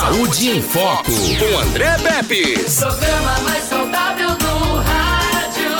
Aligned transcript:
Saúde 0.00 0.48
em 0.48 0.62
Foco, 0.62 1.12
com 1.12 1.58
André 1.58 1.98
Pepe. 1.98 2.54
Programa 2.54 3.38
mais 3.40 3.64
saudável 3.64 4.30
do 4.30 4.76
rádio. 4.76 5.70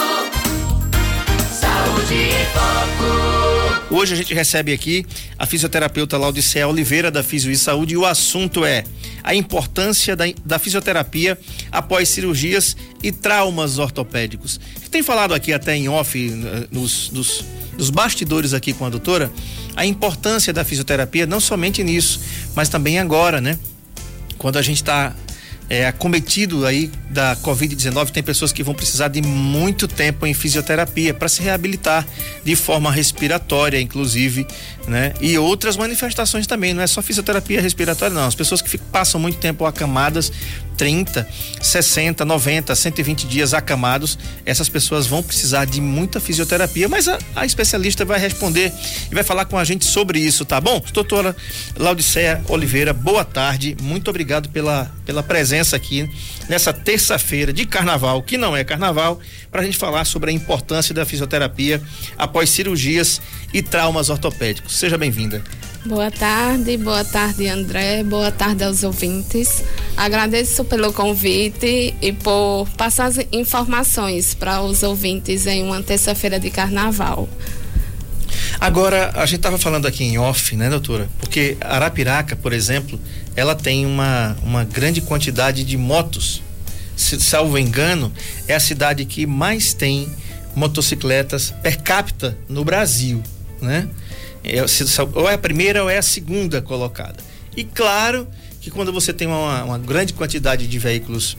Saúde 1.50 2.14
em 2.14 2.44
Foco. 2.52 3.94
Hoje 3.94 4.12
a 4.12 4.16
gente 4.18 4.34
recebe 4.34 4.74
aqui 4.74 5.06
a 5.38 5.46
fisioterapeuta 5.46 6.18
Laudicea 6.18 6.68
Oliveira 6.68 7.10
da 7.10 7.22
Fisio 7.22 7.50
e 7.50 7.56
Saúde 7.56 7.94
e 7.94 7.96
o 7.96 8.04
assunto 8.04 8.62
é 8.62 8.84
a 9.24 9.34
importância 9.34 10.14
da, 10.14 10.26
da 10.44 10.58
fisioterapia 10.58 11.38
após 11.72 12.10
cirurgias 12.10 12.76
e 13.02 13.10
traumas 13.10 13.78
ortopédicos. 13.78 14.60
Tem 14.90 15.02
falado 15.02 15.32
aqui 15.32 15.50
até 15.50 15.74
em 15.74 15.88
off, 15.88 16.18
eh, 16.18 16.66
nos, 16.70 17.10
nos, 17.10 17.42
nos 17.72 17.88
bastidores 17.88 18.52
aqui 18.52 18.74
com 18.74 18.84
a 18.84 18.90
doutora, 18.90 19.32
a 19.74 19.86
importância 19.86 20.52
da 20.52 20.62
fisioterapia, 20.62 21.24
não 21.24 21.40
somente 21.40 21.82
nisso, 21.82 22.20
mas 22.54 22.68
também 22.68 22.98
agora, 22.98 23.40
né? 23.40 23.58
Quando 24.40 24.56
a 24.56 24.62
gente 24.62 24.76
está 24.76 25.14
é, 25.68 25.86
acometido 25.86 26.64
aí 26.64 26.90
da 27.10 27.36
Covid-19, 27.36 28.08
tem 28.08 28.22
pessoas 28.22 28.52
que 28.52 28.62
vão 28.62 28.74
precisar 28.74 29.08
de 29.08 29.20
muito 29.20 29.86
tempo 29.86 30.26
em 30.26 30.32
fisioterapia 30.32 31.12
para 31.12 31.28
se 31.28 31.42
reabilitar 31.42 32.06
de 32.42 32.56
forma 32.56 32.90
respiratória, 32.90 33.78
inclusive, 33.78 34.46
né? 34.90 35.14
E 35.20 35.38
outras 35.38 35.76
manifestações 35.76 36.46
também, 36.46 36.74
não 36.74 36.82
é 36.82 36.86
só 36.86 37.00
fisioterapia 37.00 37.62
respiratória, 37.62 38.12
não. 38.12 38.26
As 38.26 38.34
pessoas 38.34 38.60
que 38.60 38.68
ficam, 38.68 38.86
passam 38.88 39.20
muito 39.20 39.38
tempo 39.38 39.64
acamadas 39.64 40.32
30, 40.80 41.28
60, 41.60 42.24
90, 42.24 42.74
120 42.74 43.26
dias 43.26 43.52
acamados, 43.52 44.18
essas 44.46 44.66
pessoas 44.66 45.06
vão 45.06 45.22
precisar 45.22 45.66
de 45.66 45.78
muita 45.78 46.18
fisioterapia, 46.18 46.88
mas 46.88 47.06
a, 47.06 47.18
a 47.36 47.44
especialista 47.44 48.02
vai 48.02 48.18
responder 48.18 48.72
e 49.10 49.14
vai 49.14 49.22
falar 49.22 49.44
com 49.44 49.58
a 49.58 49.64
gente 49.64 49.84
sobre 49.84 50.18
isso, 50.18 50.42
tá 50.42 50.58
bom? 50.58 50.82
Doutora 50.90 51.36
Laudicea 51.76 52.42
Oliveira, 52.48 52.94
boa 52.94 53.26
tarde, 53.26 53.76
muito 53.78 54.08
obrigado 54.08 54.48
pela, 54.48 54.90
pela 55.04 55.22
presença 55.22 55.76
aqui 55.76 56.08
nessa 56.48 56.72
terça-feira 56.72 57.52
de 57.52 57.66
carnaval, 57.66 58.22
que 58.22 58.38
não 58.38 58.56
é 58.56 58.64
carnaval, 58.64 59.20
para 59.50 59.60
a 59.60 59.64
gente 59.64 59.76
falar 59.76 60.06
sobre 60.06 60.30
a 60.30 60.32
importância 60.32 60.94
da 60.94 61.04
fisioterapia 61.04 61.80
após 62.16 62.48
cirurgias 62.48 63.20
e 63.52 63.60
traumas 63.62 64.08
ortopédicos. 64.08 64.79
Seja 64.80 64.96
bem-vinda. 64.96 65.42
Boa 65.84 66.10
tarde, 66.10 66.78
boa 66.78 67.04
tarde 67.04 67.46
André, 67.46 68.02
boa 68.02 68.32
tarde 68.32 68.64
aos 68.64 68.82
ouvintes. 68.82 69.62
Agradeço 69.94 70.64
pelo 70.64 70.90
convite 70.90 71.94
e 72.00 72.12
por 72.14 72.66
passar 72.78 73.04
as 73.04 73.18
informações 73.30 74.32
para 74.32 74.62
os 74.62 74.82
ouvintes 74.82 75.46
em 75.46 75.62
uma 75.62 75.82
terça-feira 75.82 76.40
de 76.40 76.48
carnaval. 76.48 77.28
Agora, 78.58 79.10
a 79.16 79.26
gente 79.26 79.40
estava 79.40 79.58
falando 79.58 79.84
aqui 79.84 80.02
em 80.02 80.16
off, 80.16 80.56
né, 80.56 80.70
doutora? 80.70 81.10
Porque 81.18 81.58
Arapiraca, 81.60 82.34
por 82.34 82.54
exemplo, 82.54 82.98
ela 83.36 83.54
tem 83.54 83.84
uma, 83.84 84.34
uma 84.42 84.64
grande 84.64 85.02
quantidade 85.02 85.62
de 85.62 85.76
motos. 85.76 86.42
Se, 86.96 87.20
salvo 87.20 87.58
engano, 87.58 88.10
é 88.48 88.54
a 88.54 88.60
cidade 88.60 89.04
que 89.04 89.26
mais 89.26 89.74
tem 89.74 90.08
motocicletas 90.56 91.52
per 91.62 91.82
capita 91.82 92.34
no 92.48 92.64
Brasil, 92.64 93.22
né? 93.60 93.86
É, 94.42 94.62
ou 95.14 95.28
é 95.28 95.34
a 95.34 95.38
primeira 95.38 95.82
ou 95.82 95.90
é 95.90 95.98
a 95.98 96.02
segunda 96.02 96.62
colocada. 96.62 97.16
E 97.56 97.64
claro 97.64 98.26
que 98.60 98.70
quando 98.70 98.92
você 98.92 99.12
tem 99.12 99.26
uma, 99.26 99.64
uma 99.64 99.78
grande 99.78 100.12
quantidade 100.12 100.66
de 100.66 100.78
veículos 100.78 101.36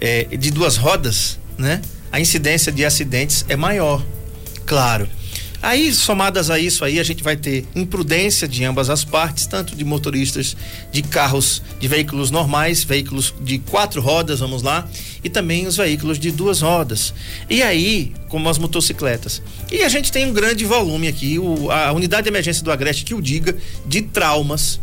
é, 0.00 0.24
de 0.24 0.50
duas 0.50 0.76
rodas, 0.76 1.38
né? 1.56 1.80
A 2.10 2.20
incidência 2.20 2.70
de 2.72 2.84
acidentes 2.84 3.44
é 3.48 3.56
maior, 3.56 4.04
claro. 4.64 5.08
Aí, 5.66 5.92
somadas 5.92 6.48
a 6.48 6.60
isso 6.60 6.84
aí, 6.84 7.00
a 7.00 7.02
gente 7.02 7.24
vai 7.24 7.36
ter 7.36 7.66
imprudência 7.74 8.46
de 8.46 8.64
ambas 8.64 8.88
as 8.88 9.02
partes, 9.02 9.48
tanto 9.48 9.74
de 9.74 9.84
motoristas 9.84 10.56
de 10.92 11.02
carros, 11.02 11.60
de 11.80 11.88
veículos 11.88 12.30
normais, 12.30 12.84
veículos 12.84 13.34
de 13.40 13.58
quatro 13.58 14.00
rodas, 14.00 14.38
vamos 14.38 14.62
lá, 14.62 14.88
e 15.24 15.28
também 15.28 15.66
os 15.66 15.76
veículos 15.76 16.20
de 16.20 16.30
duas 16.30 16.60
rodas. 16.60 17.12
E 17.50 17.64
aí, 17.64 18.14
como 18.28 18.48
as 18.48 18.58
motocicletas. 18.58 19.42
E 19.68 19.82
a 19.82 19.88
gente 19.88 20.12
tem 20.12 20.24
um 20.24 20.32
grande 20.32 20.64
volume 20.64 21.08
aqui, 21.08 21.36
o, 21.36 21.68
a 21.68 21.90
unidade 21.90 22.22
de 22.22 22.28
emergência 22.28 22.62
do 22.62 22.70
Agreste 22.70 23.04
que 23.04 23.12
o 23.12 23.20
diga, 23.20 23.56
de 23.84 24.02
traumas, 24.02 24.78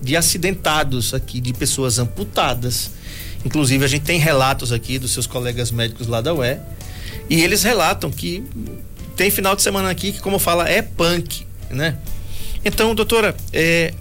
de 0.00 0.16
acidentados 0.16 1.14
aqui, 1.14 1.40
de 1.40 1.52
pessoas 1.52 1.98
amputadas. 1.98 2.92
Inclusive, 3.44 3.84
a 3.84 3.88
gente 3.88 4.04
tem 4.04 4.20
relatos 4.20 4.70
aqui 4.70 5.00
dos 5.00 5.10
seus 5.10 5.26
colegas 5.26 5.72
médicos 5.72 6.06
lá 6.06 6.20
da 6.20 6.32
UE, 6.32 6.58
e 7.28 7.42
eles 7.42 7.64
relatam 7.64 8.08
que 8.08 8.44
tem 9.18 9.32
final 9.32 9.56
de 9.56 9.62
semana 9.62 9.90
aqui 9.90 10.12
que, 10.12 10.20
como 10.20 10.38
fala, 10.38 10.68
é 10.68 10.80
punk, 10.80 11.44
né? 11.70 11.98
Então, 12.64 12.94
doutora, 12.94 13.34
é, 13.52 13.92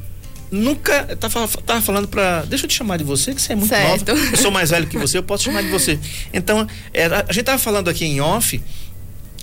nunca 0.52 1.18
tava 1.18 1.82
falando 1.82 2.08
para 2.08 2.44
deixa 2.44 2.66
eu 2.66 2.70
te 2.70 2.76
chamar 2.76 2.98
de 2.98 3.04
você 3.04 3.34
que 3.34 3.42
você 3.42 3.54
é 3.54 3.56
muito 3.56 3.70
certo. 3.70 4.14
nova 4.14 4.30
eu 4.32 4.38
sou 4.38 4.52
mais 4.52 4.70
velho 4.70 4.88
que 4.88 4.98
você 4.98 5.18
eu 5.18 5.24
posso 5.24 5.44
chamar 5.44 5.62
de 5.62 5.68
você 5.68 6.00
então 6.34 6.66
é, 6.94 7.06
a 7.06 7.34
gente 7.34 7.44
tava 7.44 7.58
falando 7.58 7.90
aqui 7.90 8.06
em 8.06 8.22
off 8.22 8.62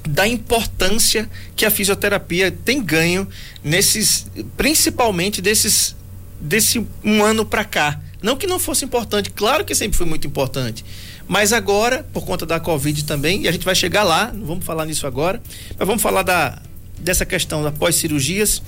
da 0.08 0.26
importância 0.26 1.28
que 1.54 1.66
a 1.66 1.70
fisioterapia 1.70 2.50
tem 2.50 2.82
ganho 2.82 3.28
nesses 3.62 4.26
principalmente 4.56 5.42
desses 5.42 5.94
desse 6.40 6.86
um 7.04 7.22
ano 7.22 7.44
para 7.44 7.66
cá 7.66 8.00
não 8.22 8.34
que 8.34 8.46
não 8.46 8.58
fosse 8.58 8.82
importante 8.86 9.28
claro 9.28 9.62
que 9.62 9.74
sempre 9.74 9.98
foi 9.98 10.06
muito 10.06 10.26
importante 10.26 10.82
mas 11.26 11.52
agora, 11.52 12.04
por 12.12 12.24
conta 12.24 12.44
da 12.44 12.60
Covid 12.60 13.04
também, 13.04 13.42
e 13.42 13.48
a 13.48 13.52
gente 13.52 13.64
vai 13.64 13.74
chegar 13.74 14.02
lá, 14.02 14.30
não 14.32 14.46
vamos 14.46 14.64
falar 14.64 14.84
nisso 14.84 15.06
agora, 15.06 15.40
mas 15.78 15.86
vamos 15.86 16.02
falar 16.02 16.22
da, 16.22 16.60
dessa 16.98 17.24
questão 17.24 17.62
da 17.62 17.72
pós-cirurgias 17.72 18.62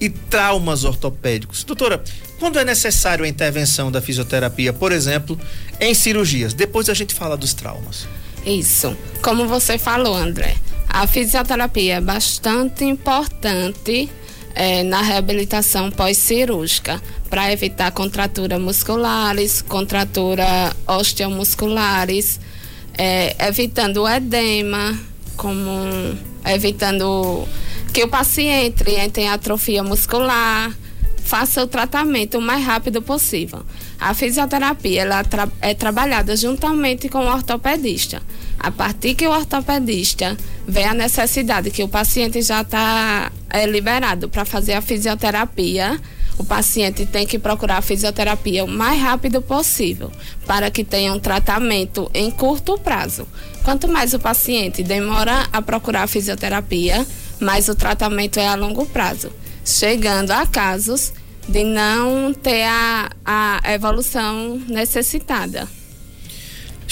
e 0.00 0.08
traumas 0.08 0.84
ortopédicos. 0.84 1.64
Doutora, 1.64 2.02
quando 2.38 2.58
é 2.58 2.64
necessário 2.64 3.24
a 3.24 3.28
intervenção 3.28 3.90
da 3.90 4.00
fisioterapia, 4.00 4.72
por 4.72 4.92
exemplo, 4.92 5.38
em 5.80 5.94
cirurgias? 5.94 6.52
Depois 6.52 6.88
a 6.88 6.94
gente 6.94 7.14
fala 7.14 7.36
dos 7.36 7.54
traumas. 7.54 8.06
Isso. 8.44 8.96
Como 9.22 9.46
você 9.46 9.78
falou, 9.78 10.16
André, 10.16 10.56
a 10.88 11.06
fisioterapia 11.06 11.94
é 11.94 12.00
bastante 12.00 12.84
importante 12.84 14.10
é, 14.54 14.82
na 14.82 15.02
reabilitação 15.02 15.90
pós-cirúrgica 15.90 17.00
para 17.28 17.52
evitar 17.52 17.90
contraturas 17.92 18.60
musculares, 18.60 19.62
contratura 19.62 20.74
osteomusculares, 20.86 22.38
é, 22.96 23.34
evitando 23.48 24.02
o 24.02 24.08
edema, 24.08 24.98
como 25.36 25.70
evitando 26.44 27.46
que 27.92 28.02
o 28.02 28.08
paciente 28.08 28.84
entre 28.90 29.22
em 29.22 29.28
atrofia 29.28 29.82
muscular, 29.82 30.72
faça 31.24 31.62
o 31.62 31.66
tratamento 31.66 32.38
o 32.38 32.40
mais 32.40 32.64
rápido 32.64 33.00
possível. 33.00 33.62
A 34.02 34.14
fisioterapia 34.14 35.02
ela 35.02 35.22
tra 35.22 35.48
é 35.60 35.74
trabalhada 35.74 36.34
juntamente 36.34 37.08
com 37.08 37.20
o 37.20 37.32
ortopedista. 37.32 38.20
A 38.58 38.68
partir 38.68 39.14
que 39.14 39.24
o 39.28 39.30
ortopedista 39.30 40.36
vê 40.66 40.82
a 40.82 40.92
necessidade 40.92 41.70
que 41.70 41.84
o 41.84 41.88
paciente 41.88 42.42
já 42.42 42.62
está 42.62 43.30
é, 43.48 43.64
liberado 43.64 44.28
para 44.28 44.44
fazer 44.44 44.72
a 44.72 44.82
fisioterapia, 44.82 46.00
o 46.36 46.42
paciente 46.42 47.06
tem 47.06 47.24
que 47.24 47.38
procurar 47.38 47.76
a 47.76 47.82
fisioterapia 47.82 48.64
o 48.64 48.68
mais 48.68 49.00
rápido 49.00 49.40
possível 49.40 50.10
para 50.48 50.68
que 50.68 50.82
tenha 50.82 51.12
um 51.12 51.20
tratamento 51.20 52.10
em 52.12 52.28
curto 52.28 52.76
prazo. 52.78 53.28
Quanto 53.62 53.86
mais 53.86 54.14
o 54.14 54.18
paciente 54.18 54.82
demora 54.82 55.46
a 55.52 55.62
procurar 55.62 56.02
a 56.02 56.08
fisioterapia, 56.08 57.06
mais 57.38 57.68
o 57.68 57.74
tratamento 57.76 58.40
é 58.40 58.48
a 58.48 58.56
longo 58.56 58.84
prazo, 58.84 59.30
chegando 59.64 60.32
a 60.32 60.44
casos 60.44 61.12
de 61.48 61.64
não 61.64 62.32
ter 62.32 62.64
a, 62.64 63.10
a 63.24 63.72
evolução 63.72 64.62
necessitada. 64.68 65.68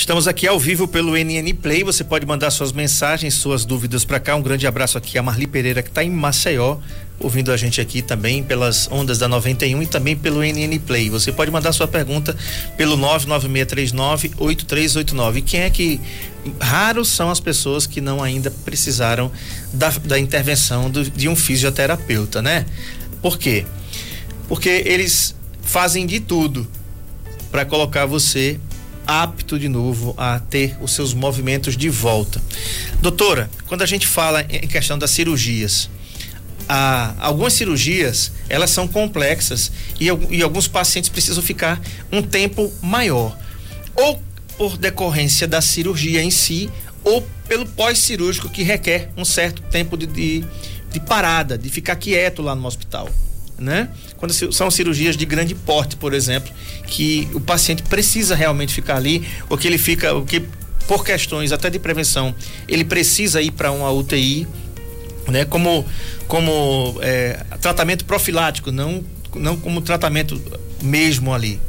Estamos 0.00 0.26
aqui 0.26 0.46
ao 0.46 0.58
vivo 0.58 0.88
pelo 0.88 1.14
NN 1.14 1.52
Play. 1.60 1.84
Você 1.84 2.02
pode 2.02 2.24
mandar 2.24 2.50
suas 2.50 2.72
mensagens, 2.72 3.34
suas 3.34 3.66
dúvidas 3.66 4.02
para 4.02 4.18
cá. 4.18 4.34
Um 4.34 4.40
grande 4.40 4.66
abraço 4.66 4.96
aqui 4.96 5.18
a 5.18 5.22
Marli 5.22 5.46
Pereira, 5.46 5.82
que 5.82 5.90
está 5.90 6.02
em 6.02 6.08
Maceió, 6.08 6.78
ouvindo 7.18 7.52
a 7.52 7.56
gente 7.56 7.82
aqui 7.82 8.00
também 8.00 8.42
pelas 8.42 8.88
ondas 8.90 9.18
da 9.18 9.28
91 9.28 9.82
e 9.82 9.86
também 9.86 10.16
pelo 10.16 10.42
NN 10.42 10.78
Play. 10.86 11.10
Você 11.10 11.30
pode 11.30 11.50
mandar 11.50 11.72
sua 11.72 11.86
pergunta 11.86 12.34
pelo 12.78 12.96
996398389. 12.96 15.36
E 15.36 15.42
quem 15.42 15.60
é 15.60 15.70
que. 15.70 16.00
Raros 16.58 17.10
são 17.10 17.30
as 17.30 17.38
pessoas 17.38 17.86
que 17.86 18.00
não 18.00 18.22
ainda 18.22 18.50
precisaram 18.50 19.30
da, 19.74 19.90
da 19.90 20.18
intervenção 20.18 20.90
do, 20.90 21.10
de 21.10 21.28
um 21.28 21.36
fisioterapeuta, 21.36 22.40
né? 22.40 22.64
Por 23.20 23.38
quê? 23.38 23.66
Porque 24.50 24.82
eles 24.84 25.32
fazem 25.62 26.04
de 26.04 26.18
tudo 26.18 26.66
para 27.52 27.64
colocar 27.64 28.04
você 28.04 28.58
apto 29.06 29.56
de 29.56 29.68
novo 29.68 30.12
a 30.18 30.40
ter 30.40 30.76
os 30.80 30.92
seus 30.92 31.14
movimentos 31.14 31.76
de 31.76 31.88
volta. 31.88 32.42
Doutora, 33.00 33.48
quando 33.68 33.82
a 33.82 33.86
gente 33.86 34.08
fala 34.08 34.42
em 34.42 34.66
questão 34.66 34.98
das 34.98 35.12
cirurgias, 35.12 35.88
ah, 36.68 37.14
algumas 37.20 37.52
cirurgias 37.52 38.32
elas 38.48 38.70
são 38.70 38.88
complexas 38.88 39.70
e, 40.00 40.06
e 40.06 40.42
alguns 40.42 40.66
pacientes 40.66 41.08
precisam 41.08 41.44
ficar 41.44 41.80
um 42.10 42.20
tempo 42.20 42.72
maior, 42.82 43.38
ou 43.94 44.20
por 44.58 44.76
decorrência 44.76 45.46
da 45.46 45.60
cirurgia 45.60 46.24
em 46.24 46.30
si, 46.32 46.68
ou 47.04 47.22
pelo 47.46 47.66
pós-cirúrgico 47.66 48.48
que 48.48 48.64
requer 48.64 49.12
um 49.16 49.24
certo 49.24 49.62
tempo 49.62 49.96
de, 49.96 50.08
de, 50.08 50.44
de 50.90 50.98
parada, 50.98 51.56
de 51.56 51.70
ficar 51.70 51.94
quieto 51.94 52.42
lá 52.42 52.56
no 52.56 52.66
hospital 52.66 53.08
né? 53.60 53.88
Quando 54.16 54.32
são 54.32 54.70
cirurgias 54.70 55.16
de 55.16 55.24
grande 55.26 55.54
porte, 55.54 55.96
por 55.96 56.14
exemplo, 56.14 56.52
que 56.86 57.28
o 57.34 57.40
paciente 57.40 57.82
precisa 57.82 58.34
realmente 58.34 58.72
ficar 58.72 58.96
ali, 58.96 59.26
ou 59.48 59.58
que 59.58 59.68
ele 59.68 59.78
fica, 59.78 60.14
o 60.14 60.24
que 60.24 60.42
por 60.88 61.04
questões 61.04 61.52
até 61.52 61.70
de 61.70 61.78
prevenção, 61.78 62.34
ele 62.66 62.84
precisa 62.84 63.40
ir 63.40 63.52
para 63.52 63.70
uma 63.70 63.90
UTI, 63.92 64.48
né? 65.28 65.44
Como 65.44 65.86
como 66.26 66.98
é, 67.02 67.44
tratamento 67.60 68.04
profilático, 68.04 68.72
não 68.72 69.04
não 69.34 69.56
como 69.56 69.80
tratamento 69.80 70.40
mesmo 70.82 71.32
ali. 71.32 71.60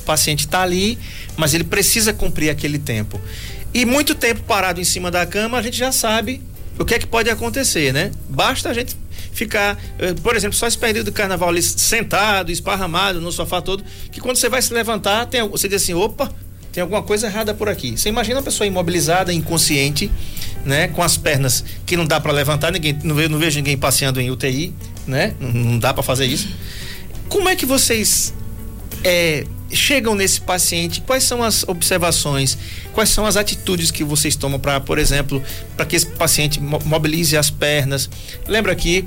O 0.00 0.02
paciente 0.02 0.40
está 0.40 0.62
ali, 0.62 0.98
mas 1.36 1.54
ele 1.54 1.64
precisa 1.64 2.12
cumprir 2.12 2.50
aquele 2.50 2.78
tempo. 2.78 3.20
E 3.72 3.84
muito 3.84 4.14
tempo 4.14 4.42
parado 4.42 4.80
em 4.80 4.84
cima 4.84 5.10
da 5.10 5.24
cama, 5.24 5.58
a 5.58 5.62
gente 5.62 5.76
já 5.76 5.92
sabe 5.92 6.42
o 6.78 6.84
que 6.84 6.94
é 6.94 6.98
que 6.98 7.06
pode 7.06 7.30
acontecer, 7.30 7.92
né? 7.92 8.10
Basta 8.28 8.68
a 8.68 8.74
gente 8.74 8.96
ficar, 9.36 9.78
eh, 9.98 10.14
por 10.14 10.34
exemplo, 10.34 10.56
só 10.56 10.66
esse 10.66 10.78
período 10.78 11.06
do 11.06 11.12
carnaval 11.12 11.50
ali 11.50 11.62
sentado, 11.62 12.50
esparramado 12.50 13.20
no 13.20 13.30
sofá 13.30 13.60
todo, 13.60 13.84
que 14.10 14.18
quando 14.18 14.36
você 14.36 14.48
vai 14.48 14.62
se 14.62 14.72
levantar, 14.72 15.26
tem, 15.26 15.46
você 15.46 15.68
diz 15.68 15.82
assim, 15.82 15.92
opa, 15.92 16.32
tem 16.72 16.80
alguma 16.80 17.02
coisa 17.02 17.26
errada 17.26 17.52
por 17.52 17.68
aqui. 17.68 17.98
Você 17.98 18.08
imagina 18.08 18.38
uma 18.38 18.42
pessoa 18.42 18.66
imobilizada, 18.66 19.32
inconsciente, 19.32 20.10
né, 20.64 20.88
com 20.88 21.02
as 21.02 21.18
pernas 21.18 21.62
que 21.84 21.98
não 21.98 22.06
dá 22.06 22.18
para 22.18 22.32
levantar, 22.32 22.72
ninguém, 22.72 22.98
não 23.04 23.14
vejo, 23.14 23.28
não 23.28 23.38
vejo 23.38 23.58
ninguém 23.58 23.76
passeando 23.76 24.20
em 24.22 24.30
UTI, 24.30 24.74
né? 25.06 25.34
Não, 25.38 25.52
não 25.52 25.78
dá 25.78 25.92
para 25.92 26.02
fazer 26.02 26.24
isso. 26.24 26.48
Como 27.28 27.48
é 27.48 27.54
que 27.54 27.66
vocês 27.66 28.32
é, 29.04 29.44
chegam 29.70 30.14
nesse 30.14 30.40
paciente? 30.40 31.00
Quais 31.00 31.24
são 31.24 31.42
as 31.42 31.62
observações? 31.64 32.56
Quais 32.92 33.10
são 33.10 33.26
as 33.26 33.36
atitudes 33.36 33.90
que 33.90 34.02
vocês 34.02 34.34
tomam 34.34 34.58
para, 34.58 34.80
por 34.80 34.98
exemplo, 34.98 35.42
para 35.76 35.84
que 35.84 35.96
esse 35.96 36.06
paciente 36.06 36.60
mobilize 36.60 37.36
as 37.36 37.50
pernas? 37.50 38.08
Lembra 38.46 38.74
que 38.74 39.04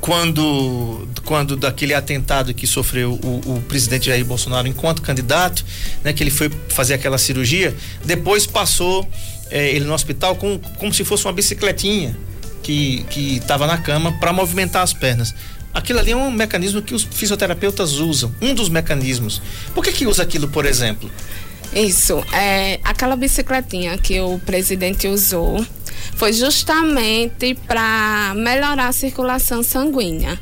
quando, 0.00 1.08
quando 1.24 1.56
daquele 1.56 1.94
atentado 1.94 2.54
que 2.54 2.66
sofreu 2.66 3.12
o, 3.22 3.56
o, 3.56 3.62
presidente 3.62 4.06
Jair 4.06 4.24
Bolsonaro 4.24 4.66
enquanto 4.66 5.02
candidato, 5.02 5.64
né, 6.02 6.12
que 6.12 6.22
ele 6.22 6.30
foi 6.30 6.50
fazer 6.68 6.94
aquela 6.94 7.18
cirurgia, 7.18 7.76
depois 8.04 8.46
passou 8.46 9.08
é, 9.50 9.70
ele 9.70 9.84
no 9.84 9.92
hospital 9.92 10.36
com, 10.36 10.58
como 10.78 10.92
se 10.92 11.04
fosse 11.04 11.24
uma 11.26 11.32
bicicletinha 11.32 12.16
que 12.62 13.04
estava 13.36 13.66
na 13.66 13.78
cama 13.78 14.12
para 14.20 14.32
movimentar 14.32 14.82
as 14.82 14.92
pernas. 14.92 15.34
Aquilo 15.74 15.98
ali 15.98 16.12
é 16.12 16.16
um 16.16 16.30
mecanismo 16.30 16.80
que 16.80 16.94
os 16.94 17.02
fisioterapeutas 17.02 17.94
usam, 17.94 18.32
um 18.40 18.54
dos 18.54 18.68
mecanismos. 18.68 19.42
Por 19.74 19.84
que 19.84 19.92
que 19.92 20.06
usa 20.06 20.22
aquilo, 20.22 20.48
por 20.48 20.64
exemplo? 20.66 21.10
Isso, 21.72 22.24
é 22.32 22.80
aquela 22.82 23.14
bicicletinha 23.14 23.96
que 23.96 24.20
o 24.20 24.40
presidente 24.40 25.06
usou 25.06 25.64
foi 26.20 26.34
justamente 26.34 27.54
para 27.66 28.34
melhorar 28.36 28.88
a 28.88 28.92
circulação 28.92 29.62
sanguínea. 29.62 30.38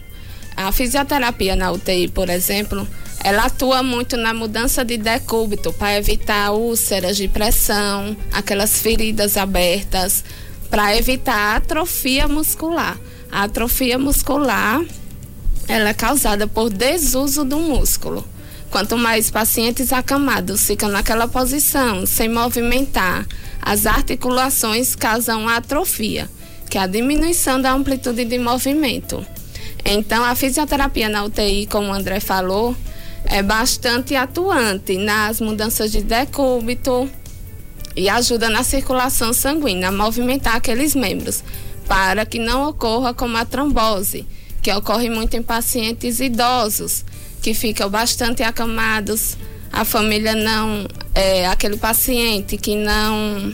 A 0.56 0.72
fisioterapia 0.72 1.54
na 1.54 1.70
UTI, 1.70 2.08
por 2.08 2.28
exemplo, 2.28 2.84
ela 3.22 3.44
atua 3.44 3.80
muito 3.80 4.16
na 4.16 4.34
mudança 4.34 4.84
de 4.84 4.96
decúbito 4.96 5.72
para 5.72 5.96
evitar 5.96 6.50
úlceras 6.50 7.16
de 7.16 7.28
pressão, 7.28 8.16
aquelas 8.32 8.80
feridas 8.80 9.36
abertas, 9.36 10.24
para 10.68 10.96
evitar 10.96 11.54
atrofia 11.54 12.26
muscular. 12.26 12.98
A 13.30 13.44
atrofia 13.44 14.00
muscular 14.00 14.84
ela 15.68 15.90
é 15.90 15.94
causada 15.94 16.48
por 16.48 16.70
desuso 16.70 17.44
do 17.44 17.60
músculo. 17.60 18.26
Quanto 18.68 18.98
mais 18.98 19.30
pacientes 19.30 19.92
acamados 19.92 20.66
ficam 20.66 20.88
naquela 20.88 21.28
posição, 21.28 22.04
sem 22.04 22.28
movimentar, 22.28 23.24
as 23.60 23.86
articulações 23.86 24.94
causam 24.94 25.48
atrofia, 25.48 26.28
que 26.70 26.78
é 26.78 26.82
a 26.82 26.86
diminuição 26.86 27.60
da 27.60 27.72
amplitude 27.72 28.24
de 28.24 28.38
movimento. 28.38 29.24
Então, 29.84 30.24
a 30.24 30.34
fisioterapia 30.34 31.08
na 31.08 31.24
UTI, 31.24 31.66
como 31.66 31.88
o 31.88 31.92
André 31.92 32.20
falou, 32.20 32.76
é 33.24 33.42
bastante 33.42 34.14
atuante 34.14 34.96
nas 34.96 35.40
mudanças 35.40 35.90
de 35.90 36.02
decúbito 36.02 37.08
e 37.96 38.08
ajuda 38.08 38.48
na 38.48 38.62
circulação 38.62 39.32
sanguínea, 39.32 39.88
a 39.88 39.92
movimentar 39.92 40.56
aqueles 40.56 40.94
membros, 40.94 41.42
para 41.86 42.24
que 42.26 42.38
não 42.38 42.68
ocorra 42.68 43.14
como 43.14 43.36
a 43.36 43.44
trombose 43.44 44.26
que 44.62 44.72
ocorre 44.72 45.08
muito 45.08 45.36
em 45.36 45.42
pacientes 45.42 46.20
idosos, 46.20 47.04
que 47.40 47.54
ficam 47.54 47.88
bastante 47.88 48.42
acamados, 48.42 49.36
a 49.72 49.84
família 49.84 50.34
não, 50.34 50.86
é, 51.18 51.48
aquele 51.48 51.76
paciente 51.76 52.56
que 52.56 52.76
não, 52.76 53.52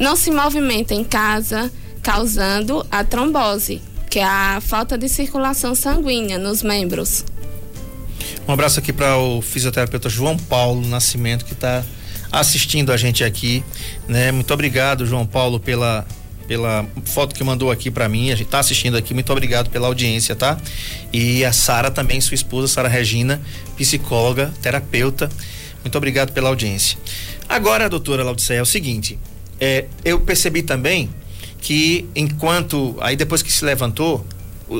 não 0.00 0.16
se 0.16 0.32
movimenta 0.32 0.92
em 0.92 1.04
casa, 1.04 1.70
causando 2.02 2.84
a 2.90 3.04
trombose, 3.04 3.80
que 4.10 4.18
é 4.18 4.24
a 4.24 4.60
falta 4.60 4.98
de 4.98 5.08
circulação 5.08 5.76
sanguínea 5.76 6.38
nos 6.38 6.60
membros. 6.60 7.24
Um 8.48 8.52
abraço 8.52 8.80
aqui 8.80 8.92
para 8.92 9.16
o 9.16 9.40
fisioterapeuta 9.40 10.08
João 10.08 10.36
Paulo 10.36 10.84
Nascimento, 10.88 11.44
que 11.44 11.52
está 11.52 11.84
assistindo 12.32 12.90
a 12.90 12.96
gente 12.96 13.22
aqui. 13.22 13.62
Né? 14.08 14.32
Muito 14.32 14.52
obrigado, 14.52 15.06
João 15.06 15.24
Paulo, 15.24 15.60
pela 15.60 16.04
pela 16.48 16.86
foto 17.06 17.34
que 17.34 17.42
mandou 17.42 17.70
aqui 17.70 17.90
para 17.90 18.06
mim. 18.06 18.30
A 18.30 18.34
gente 18.34 18.48
tá 18.48 18.58
assistindo 18.58 18.98
aqui. 18.98 19.14
Muito 19.14 19.32
obrigado 19.32 19.70
pela 19.70 19.86
audiência, 19.86 20.36
tá? 20.36 20.58
E 21.10 21.42
a 21.42 21.54
Sara 21.54 21.90
também, 21.90 22.20
sua 22.20 22.34
esposa, 22.34 22.68
Sara 22.68 22.86
Regina, 22.86 23.40
psicóloga, 23.78 24.52
terapeuta. 24.60 25.30
Muito 25.84 25.96
obrigado 25.98 26.32
pela 26.32 26.48
audiência. 26.48 26.98
Agora, 27.48 27.88
doutora 27.88 28.24
Laudiceia, 28.24 28.58
é 28.58 28.62
o 28.62 28.66
seguinte, 28.66 29.18
é, 29.60 29.84
eu 30.04 30.18
percebi 30.20 30.62
também 30.62 31.10
que 31.60 32.08
enquanto, 32.16 32.96
aí 33.00 33.16
depois 33.16 33.42
que 33.42 33.52
se 33.52 33.64
levantou, 33.64 34.26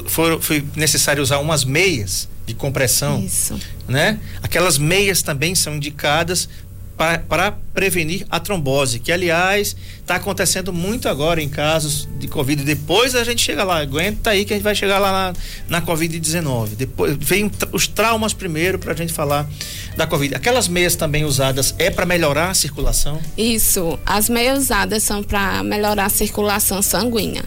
foi, 0.07 0.41
foi 0.41 0.65
necessário 0.75 1.23
usar 1.23 1.39
umas 1.39 1.65
meias 1.65 2.29
de 2.47 2.55
compressão, 2.55 3.23
Isso. 3.23 3.59
né? 3.87 4.19
Aquelas 4.43 4.77
meias 4.77 5.23
também 5.23 5.55
são 5.55 5.77
indicadas 5.77 6.49
para 6.97 7.53
prevenir 7.73 8.25
a 8.31 8.39
trombose, 8.39 9.01
que 9.01 9.11
aliás 9.11 9.77
está 10.01 10.15
acontecendo 10.17 10.73
muito 10.73 11.09
agora 11.09 11.43
em 11.43 11.49
casos 11.49 12.09
de 12.19 12.29
Covid. 12.29 12.63
Depois 12.63 13.17
a 13.17 13.25
gente 13.25 13.43
chega 13.43 13.65
lá, 13.65 13.79
aguenta 13.79 14.31
aí 14.31 14.45
que 14.45 14.53
a 14.53 14.57
gente 14.57 14.65
vai 14.65 14.75
chegar 14.75 14.99
lá 14.99 15.35
na, 15.69 15.81
na 15.81 15.87
Covid-19. 15.87 16.71
Depois 16.77 17.17
vem 17.19 17.51
os 17.73 17.89
traumas 17.89 18.33
primeiro 18.33 18.79
para 18.79 18.93
a 18.93 18.97
gente 18.97 19.13
falar 19.13 19.49
da 19.97 20.07
Covid. 20.07 20.35
Aquelas 20.35 20.69
meias 20.69 20.95
também 20.95 21.25
usadas 21.25 21.75
é 21.79 21.91
para 21.91 22.07
melhorar 22.07 22.51
a 22.51 22.55
circulação? 22.55 23.21
Isso, 23.37 23.99
as 24.07 24.29
meias 24.29 24.59
usadas 24.59 25.03
são 25.03 25.23
para 25.23 25.63
melhorar 25.65 26.07
a 26.07 26.11
circulação 26.11 26.81
sanguínea. 26.81 27.45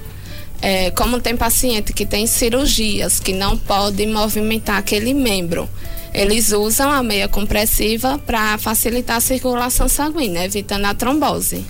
É, 0.61 0.89
como 0.91 1.21
tem 1.21 1.37
paciente 1.37 1.93
que 1.93 2.05
tem 2.05 2.25
cirurgias 2.25 3.19
que 3.19 3.31
não 3.31 3.55
pode 3.57 4.05
movimentar 4.07 4.77
aquele 4.77 5.13
membro 5.13 5.69
eles 6.17 6.51
usam 6.51 6.89
a 6.89 7.03
meia 7.03 7.27
compressiva 7.27 8.17
para 8.17 8.57
facilitar 8.57 9.17
a 9.17 9.21
circulação 9.21 9.87
sanguínea, 9.87 10.45
evitando 10.45 10.85
a 10.85 10.93
trombose. 10.95 11.63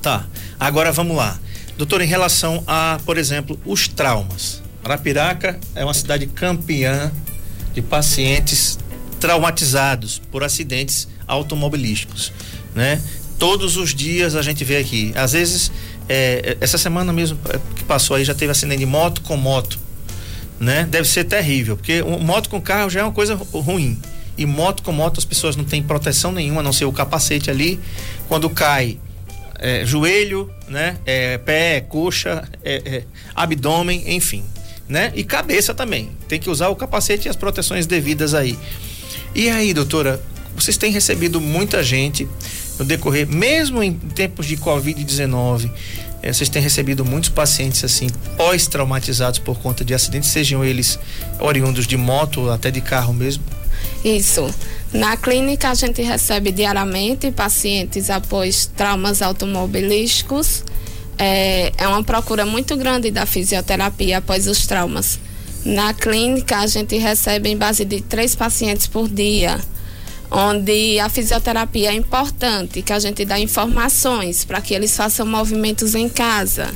Tá. 0.00 0.24
Agora 0.58 0.92
vamos 0.92 1.16
lá. 1.16 1.36
Doutor, 1.76 2.00
em 2.00 2.06
relação 2.06 2.62
a, 2.64 3.00
por 3.04 3.18
exemplo, 3.18 3.58
os 3.66 3.88
traumas. 3.88 4.62
Arapiraca 4.84 5.58
é 5.74 5.84
uma 5.84 5.92
cidade 5.92 6.28
campeã 6.28 7.10
de 7.74 7.82
pacientes 7.82 8.78
traumatizados 9.18 10.22
por 10.30 10.44
acidentes 10.44 11.08
automobilísticos, 11.26 12.32
né? 12.72 13.02
Todos 13.36 13.76
os 13.76 13.92
dias 13.92 14.36
a 14.36 14.42
gente 14.42 14.64
vê 14.64 14.76
aqui. 14.76 15.12
Às 15.16 15.32
vezes, 15.32 15.72
é, 16.08 16.56
essa 16.60 16.78
semana 16.78 17.12
mesmo 17.12 17.36
que 17.74 17.82
passou 17.82 18.14
aí 18.14 18.24
já 18.24 18.32
teve 18.32 18.52
acidente 18.52 18.78
de 18.78 18.86
moto 18.86 19.22
com 19.22 19.36
moto 19.36 19.85
né? 20.58 20.86
Deve 20.88 21.08
ser 21.08 21.24
terrível, 21.24 21.76
porque 21.76 22.02
moto 22.02 22.48
com 22.48 22.60
carro 22.60 22.88
já 22.90 23.00
é 23.00 23.02
uma 23.02 23.12
coisa 23.12 23.34
ruim. 23.34 23.98
E 24.38 24.44
moto 24.44 24.82
com 24.82 24.92
moto 24.92 25.18
as 25.18 25.24
pessoas 25.24 25.56
não 25.56 25.64
têm 25.64 25.82
proteção 25.82 26.30
nenhuma, 26.30 26.60
a 26.60 26.64
não 26.64 26.72
ser 26.72 26.84
o 26.84 26.92
capacete 26.92 27.50
ali. 27.50 27.80
Quando 28.28 28.50
cai, 28.50 28.98
é, 29.58 29.84
joelho, 29.84 30.50
né? 30.68 30.98
É, 31.06 31.38
pé, 31.38 31.80
coxa, 31.80 32.46
é, 32.62 32.82
é, 32.84 33.04
abdômen, 33.34 34.14
enfim, 34.14 34.44
né? 34.88 35.12
E 35.14 35.24
cabeça 35.24 35.74
também. 35.74 36.10
Tem 36.28 36.38
que 36.38 36.50
usar 36.50 36.68
o 36.68 36.76
capacete 36.76 37.28
e 37.28 37.30
as 37.30 37.36
proteções 37.36 37.86
devidas 37.86 38.34
aí. 38.34 38.58
E 39.34 39.48
aí, 39.48 39.72
doutora, 39.72 40.20
vocês 40.54 40.76
têm 40.76 40.92
recebido 40.92 41.40
muita 41.40 41.82
gente 41.82 42.28
no 42.78 42.84
decorrer, 42.84 43.26
mesmo 43.26 43.82
em 43.82 43.92
tempos 43.94 44.46
de 44.46 44.56
Covid-19, 44.56 45.70
é, 46.26 46.32
vocês 46.32 46.48
têm 46.48 46.60
recebido 46.60 47.04
muitos 47.04 47.30
pacientes 47.30 47.84
assim 47.84 48.08
pós-traumatizados 48.36 49.38
por 49.38 49.60
conta 49.60 49.84
de 49.84 49.94
acidentes, 49.94 50.28
sejam 50.30 50.64
eles 50.64 50.98
oriundos 51.38 51.86
de 51.86 51.96
moto 51.96 52.50
até 52.50 52.68
de 52.68 52.80
carro 52.80 53.14
mesmo? 53.14 53.44
Isso. 54.04 54.52
Na 54.92 55.16
clínica 55.16 55.70
a 55.70 55.74
gente 55.74 56.02
recebe 56.02 56.50
diariamente 56.50 57.30
pacientes 57.30 58.10
após 58.10 58.66
traumas 58.66 59.22
automobilísticos. 59.22 60.64
É, 61.16 61.72
é 61.78 61.86
uma 61.86 62.02
procura 62.02 62.44
muito 62.44 62.76
grande 62.76 63.12
da 63.12 63.24
fisioterapia 63.24 64.18
após 64.18 64.48
os 64.48 64.66
traumas. 64.66 65.20
Na 65.64 65.94
clínica 65.94 66.58
a 66.58 66.66
gente 66.66 66.96
recebe 66.96 67.50
em 67.50 67.56
base 67.56 67.84
de 67.84 68.00
três 68.00 68.34
pacientes 68.34 68.88
por 68.88 69.08
dia 69.08 69.60
onde 70.30 70.98
a 70.98 71.08
fisioterapia 71.08 71.90
é 71.90 71.94
importante, 71.94 72.82
que 72.82 72.92
a 72.92 72.98
gente 72.98 73.24
dá 73.24 73.38
informações 73.38 74.44
para 74.44 74.60
que 74.60 74.74
eles 74.74 74.96
façam 74.96 75.26
movimentos 75.26 75.94
em 75.94 76.08
casa. 76.08 76.72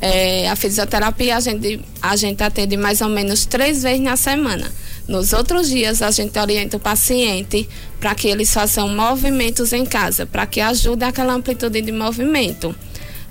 É, 0.00 0.48
a 0.50 0.56
fisioterapia 0.56 1.36
a 1.36 1.40
gente, 1.40 1.80
a 2.02 2.14
gente 2.16 2.42
atende 2.42 2.76
mais 2.76 3.00
ou 3.00 3.08
menos 3.08 3.46
três 3.46 3.82
vezes 3.82 4.00
na 4.00 4.16
semana. 4.16 4.70
Nos 5.08 5.32
outros 5.32 5.68
dias, 5.68 6.02
a 6.02 6.10
gente 6.10 6.38
orienta 6.38 6.76
o 6.76 6.80
paciente 6.80 7.68
para 8.00 8.14
que 8.14 8.28
eles 8.28 8.52
façam 8.52 8.88
movimentos 8.88 9.72
em 9.72 9.84
casa, 9.84 10.24
para 10.26 10.46
que 10.46 10.60
ajude 10.60 11.04
aquela 11.04 11.34
amplitude 11.34 11.80
de 11.80 11.92
movimento. 11.92 12.74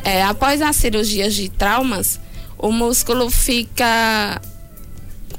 É, 0.04 0.24
após 0.24 0.62
as 0.62 0.76
cirurgias 0.76 1.34
de 1.34 1.50
traumas, 1.50 2.20
o 2.58 2.72
músculo 2.72 3.30
fica 3.30 4.42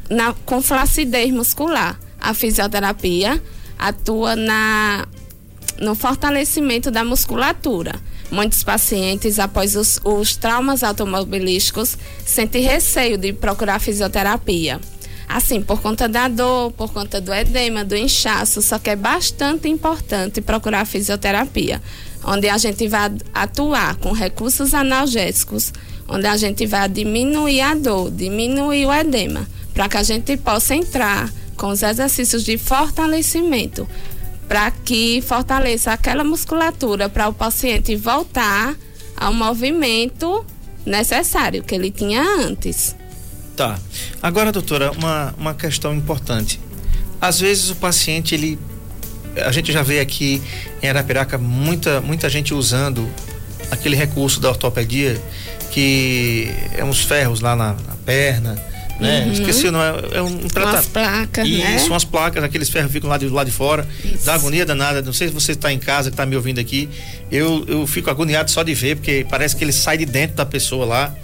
na, 0.09 0.33
com 0.45 0.61
flacidez 0.61 1.33
muscular. 1.33 1.99
A 2.21 2.33
fisioterapia 2.33 3.41
atua 3.79 4.37
na, 4.37 5.07
no 5.81 5.95
fortalecimento 5.95 6.91
da 6.91 7.05
musculatura. 7.05 7.95
Muitos 8.31 8.63
pacientes, 8.63 9.39
após 9.39 9.77
os, 9.77 10.01
os 10.03 10.37
traumas 10.37 10.83
automobilísticos, 10.83 11.97
sentem 12.25 12.63
receio 12.63 13.19
de 13.19 13.33
procurar 13.33 13.79
fisioterapia. 13.79 14.81
Assim, 15.29 15.63
por 15.63 15.81
conta 15.81 16.09
da 16.09 16.29
dor, 16.29 16.73
por 16.73 16.93
conta 16.93 17.21
do 17.21 17.33
edema, 17.33 17.85
do 17.85 17.97
inchaço, 17.97 18.61
só 18.61 18.79
que 18.79 18.91
é 18.91 18.97
bastante 18.97 19.69
importante 19.69 20.41
procurar 20.41 20.85
fisioterapia, 20.85 21.83
onde 22.23 22.49
a 22.49 22.59
gente 22.59 22.87
vai 22.89 23.11
atuar 23.33 23.97
com 23.97 24.13
recursos 24.13 24.75
analgésicos, 24.75 25.73
onde 26.09 26.27
a 26.27 26.37
gente 26.37 26.67
vai 26.67 26.89
diminuir 26.89 27.61
a 27.63 27.75
dor, 27.75 28.11
diminuir 28.11 28.87
o 28.87 28.93
edema, 28.93 29.47
para 29.73 29.89
que 29.89 29.97
a 29.97 30.03
gente 30.03 30.37
possa 30.37 30.75
entrar 30.75 31.33
com 31.55 31.69
os 31.69 31.83
exercícios 31.83 32.45
de 32.45 32.59
fortalecimento, 32.59 33.89
para 34.49 34.71
que 34.71 35.23
fortaleça 35.23 35.93
aquela 35.93 36.25
musculatura 36.25 37.09
para 37.09 37.29
o 37.29 37.33
paciente 37.33 37.97
voltar 37.97 38.75
ao 39.17 39.33
movimento 39.33 40.45
necessário 40.85 41.63
que 41.63 41.75
ele 41.75 41.91
tinha 41.91 42.23
antes. 42.23 42.95
Tá. 43.57 43.79
Agora, 44.23 44.51
doutora, 44.51 44.91
uma, 44.93 45.35
uma 45.39 45.55
questão 45.55 45.95
importante. 45.95 46.61
Às 47.21 47.41
vezes 47.41 47.71
o 47.71 47.77
paciente, 47.77 48.35
ele. 48.35 48.59
A 49.45 49.51
gente 49.51 49.73
já 49.73 49.83
vê 49.83 50.01
aqui 50.01 50.43
em 50.83 50.89
Arapiraca 50.89 51.39
muita, 51.39 52.01
muita 52.01 52.29
gente 52.29 52.53
usando 52.53 53.09
aquele 53.71 53.97
recurso 53.97 54.41
da 54.41 54.49
ortopedia, 54.49 55.21
que 55.71 56.49
é 56.77 56.85
uns 56.85 57.01
ferros 57.01 57.41
lá 57.41 57.57
na, 57.57 57.73
na 57.73 57.95
perna, 58.05 58.63
né? 59.01 59.25
Uhum. 59.25 59.33
Esqueci, 59.33 59.71
não 59.71 59.83
é, 59.83 59.95
é 60.13 60.23
um 60.23 60.39
tratamento. 60.49 60.75
Umas 60.75 60.87
placas, 60.87 61.49
Isso, 61.49 61.59
né? 61.59 61.87
umas 61.89 62.05
placas, 62.05 62.45
aqueles 62.45 62.69
ferros 62.69 62.93
ficam 62.93 63.11
lá 63.11 63.19
de, 63.19 63.29
lá 63.29 63.45
de 63.45 63.51
fora, 63.51 63.87
Isso. 64.05 64.25
dá 64.25 64.35
agonia 64.35 64.65
danada. 64.65 65.03
Não 65.03 65.13
sei 65.13 65.29
se 65.29 65.35
você 65.35 65.53
está 65.53 65.73
em 65.73 65.79
casa, 65.79 66.11
que 66.11 66.15
está 66.15 66.25
me 66.25 66.37
ouvindo 66.37 66.61
aqui. 66.61 66.89
Eu, 67.31 67.65
eu 67.67 67.87
fico 67.87 68.11
agoniado 68.11 68.51
só 68.51 68.63
de 68.63 68.75
ver, 68.75 68.97
porque 68.97 69.27
parece 69.29 69.57
que 69.57 69.65
ele 69.65 69.73
sai 69.73 69.99
de 69.99 70.07
dentro 70.07 70.37
da 70.37 70.47
pessoa 70.47 70.85
lá 70.85 71.15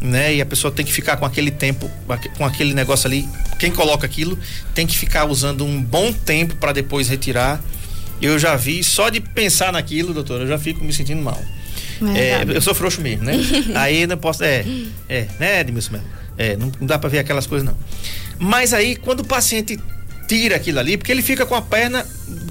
né? 0.00 0.34
E 0.34 0.40
a 0.40 0.46
pessoa 0.46 0.70
tem 0.70 0.84
que 0.84 0.92
ficar 0.92 1.16
com 1.16 1.24
aquele 1.24 1.50
tempo, 1.50 1.90
com 2.36 2.44
aquele 2.44 2.74
negócio 2.74 3.06
ali. 3.06 3.26
Quem 3.58 3.70
coloca 3.70 4.06
aquilo 4.06 4.38
tem 4.74 4.86
que 4.86 4.96
ficar 4.96 5.24
usando 5.24 5.64
um 5.64 5.82
bom 5.82 6.12
tempo 6.12 6.56
para 6.56 6.72
depois 6.72 7.08
retirar. 7.08 7.60
Eu 8.20 8.38
já 8.38 8.56
vi, 8.56 8.82
só 8.82 9.08
de 9.08 9.20
pensar 9.20 9.72
naquilo, 9.72 10.14
doutor, 10.14 10.40
eu 10.40 10.46
já 10.46 10.58
fico 10.58 10.84
me 10.84 10.92
sentindo 10.92 11.20
mal. 11.22 11.40
É, 12.14 12.44
eu 12.54 12.60
sou 12.60 12.74
frouxo 12.74 13.00
mesmo, 13.00 13.24
né? 13.24 13.34
aí 13.74 14.06
não 14.06 14.16
posso. 14.16 14.44
É, 14.44 14.64
é, 15.08 15.26
né, 15.38 15.60
Edmilson? 15.60 16.00
É, 16.38 16.56
não, 16.56 16.72
não 16.80 16.86
dá 16.86 16.98
para 16.98 17.08
ver 17.08 17.18
aquelas 17.18 17.46
coisas, 17.46 17.66
não. 17.66 17.76
Mas 18.38 18.74
aí, 18.74 18.96
quando 18.96 19.20
o 19.20 19.24
paciente 19.24 19.78
tira 20.28 20.56
aquilo 20.56 20.80
ali, 20.80 20.96
porque 20.96 21.12
ele 21.12 21.22
fica 21.22 21.46
com 21.46 21.54
a 21.54 21.62
perna 21.62 22.04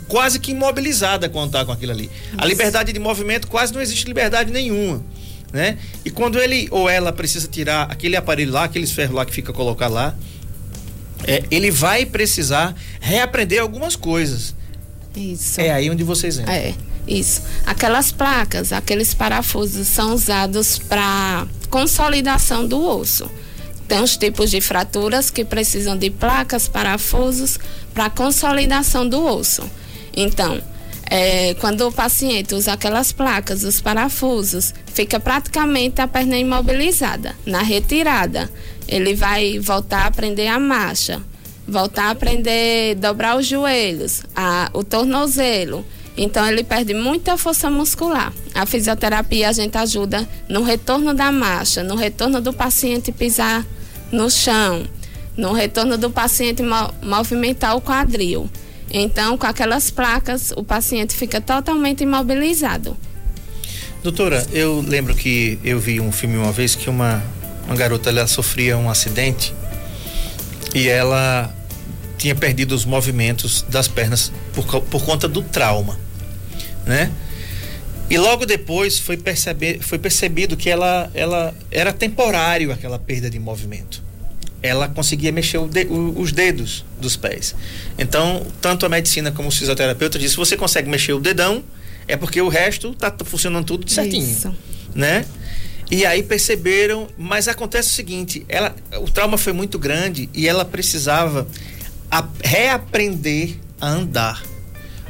quase 0.08 0.40
que 0.40 0.52
imobilizada 0.52 1.28
quando 1.28 1.52
tá 1.52 1.66
com 1.66 1.72
aquilo 1.72 1.92
ali. 1.92 2.10
A 2.38 2.46
liberdade 2.46 2.94
de 2.94 3.00
movimento 3.00 3.48
quase 3.48 3.74
não 3.74 3.82
existe 3.82 4.06
liberdade 4.06 4.52
nenhuma 4.52 5.04
né? 5.56 5.78
E 6.04 6.12
quando 6.12 6.38
ele 6.38 6.68
ou 6.70 6.90
ela 6.90 7.14
precisa 7.14 7.48
tirar 7.48 7.84
aquele 7.84 8.18
aparelho 8.18 8.52
lá, 8.52 8.66
aqueles 8.66 8.92
ferros 8.92 9.16
lá 9.16 9.26
que 9.26 9.34
fica 9.34 9.54
colocar 9.54 9.88
lá, 9.88 10.14
é, 11.26 11.44
ele 11.50 11.72
vai 11.72 12.06
precisar 12.06 12.76
reaprender 13.00 13.62
algumas 13.62 13.96
coisas. 13.96 14.54
Isso. 15.16 15.62
É 15.62 15.72
aí 15.72 15.90
onde 15.90 16.04
vocês 16.04 16.40
entram. 16.40 16.54
É, 16.54 16.74
isso. 17.08 17.42
Aquelas 17.66 18.12
placas, 18.12 18.74
aqueles 18.74 19.14
parafusos 19.14 19.88
são 19.88 20.14
usados 20.14 20.78
para 20.78 21.48
consolidação 21.70 22.68
do 22.68 22.84
osso. 22.84 23.32
Tem 23.88 24.02
os 24.02 24.18
tipos 24.18 24.50
de 24.52 24.62
fraturas 24.62 25.30
que 25.30 25.46
precisam 25.46 25.98
de 25.98 26.10
placas, 26.10 26.68
parafusos 26.68 27.60
para 27.94 28.10
consolidação 28.10 29.08
do 29.08 29.24
osso. 29.24 29.64
Então, 30.16 30.62
é, 31.10 31.54
quando 31.56 31.88
o 31.88 31.92
paciente 31.92 32.56
usa 32.56 32.74
aquelas 32.74 33.12
placas, 33.12 33.64
os 33.64 33.80
parafusos, 33.80 34.74
fica 34.88 35.20
praticamente 35.20 36.02
a 36.02 36.08
perna 36.08 36.38
imobilizada. 36.38 37.36
Na 37.46 37.62
retirada, 37.62 38.50
ele 38.88 39.14
vai 39.14 39.60
voltar 39.60 40.04
a 40.04 40.08
aprender 40.08 40.48
a 40.48 40.60
marcha, 40.60 41.22
voltar 41.68 42.06
a 42.06 42.12
aprender 42.12 42.98
a 42.98 43.00
dobrar 43.00 43.38
os 43.38 43.46
joelhos, 43.46 44.24
a, 44.36 44.70
o 44.74 44.84
tornozelo. 44.84 45.86
Então 46.18 46.48
ele 46.48 46.64
perde 46.64 46.94
muita 46.94 47.38
força 47.38 47.70
muscular. 47.70 48.32
A 48.54 48.66
fisioterapia 48.66 49.50
a 49.50 49.52
gente 49.52 49.78
ajuda 49.78 50.28
no 50.48 50.64
retorno 50.64 51.14
da 51.14 51.32
marcha, 51.32 51.84
no 51.84 51.96
retorno 51.96 52.40
do 52.40 52.54
paciente 52.54 53.12
pisar 53.12 53.66
no 54.12 54.30
chão, 54.30 54.86
no 55.36 55.52
retorno 55.52 55.98
do 55.98 56.10
paciente 56.10 56.64
movimentar 57.02 57.76
o 57.76 57.82
quadril. 57.82 58.50
Então, 58.90 59.38
com 59.38 59.46
aquelas 59.46 59.90
placas, 59.90 60.54
o 60.56 60.64
paciente 60.64 61.14
fica 61.14 61.42
totalmente 61.42 62.04
imobilizado. 62.04 62.96
Doutora, 64.02 64.46
eu 64.54 64.82
lembro 64.82 65.16
que 65.16 65.60
eu 65.64 65.80
vi 65.80 66.00
um 66.00 66.12
filme 66.12 66.38
uma 66.38 66.52
vez 66.52 66.76
que 66.76 66.90
uma, 66.90 67.22
uma 67.66 67.76
garota 67.76 68.10
ela 68.10 68.28
sofria 68.28 68.78
um 68.78 68.90
acidente 68.90 69.54
e 70.74 70.88
ela 70.88 71.54
tinha 72.18 72.36
perdido 72.36 72.74
os 72.74 72.86
movimentos 72.86 73.66
das 73.68 73.88
pernas 73.88 74.32
por, 74.54 74.82
por 74.82 75.04
conta 75.04 75.28
do 75.28 75.42
trauma, 75.42 75.98
né? 76.86 77.12
E 78.10 78.18
logo 78.18 78.46
depois 78.46 79.00
foi, 79.00 79.18
perceber, 79.18 79.80
foi 79.82 79.98
percebido 79.98 80.56
que 80.56 80.70
ela, 80.70 81.10
ela 81.14 81.54
era 81.72 81.92
temporário 81.92 82.72
aquela 82.72 83.00
perda 83.00 83.30
de 83.30 83.40
movimento 83.40 84.06
ela 84.66 84.88
conseguia 84.88 85.32
mexer 85.32 85.60
de, 85.68 85.86
o, 85.86 86.20
os 86.20 86.32
dedos 86.32 86.84
dos 87.00 87.16
pés. 87.16 87.54
Então, 88.00 88.46
tanto 88.60 88.86
a 88.86 88.90
medicina 88.90 89.32
como 89.32 89.50
o 89.50 89.52
fisioterapeuta 89.52 90.18
disse, 90.18 90.32
se 90.32 90.38
você 90.38 90.58
consegue 90.58 90.90
mexer 90.90 91.14
o 91.14 91.20
dedão, 91.20 91.64
é 92.08 92.18
porque 92.18 92.42
o 92.42 92.48
resto 92.48 92.90
está 92.92 93.14
funcionando 93.24 93.66
tudo 93.66 93.90
certinho, 93.90 94.28
Isso. 94.28 94.56
né? 94.94 95.26
E 95.90 96.04
aí 96.04 96.24
perceberam, 96.24 97.08
mas 97.16 97.48
acontece 97.48 97.90
o 97.90 97.94
seguinte, 97.94 98.44
ela, 98.50 98.76
o 99.00 99.10
trauma 99.10 99.38
foi 99.38 99.54
muito 99.54 99.78
grande 99.78 100.28
e 100.34 100.48
ela 100.48 100.66
precisava 100.66 101.48
a, 102.10 102.28
reaprender 102.44 103.58
a 103.80 103.88
andar. 103.88 104.44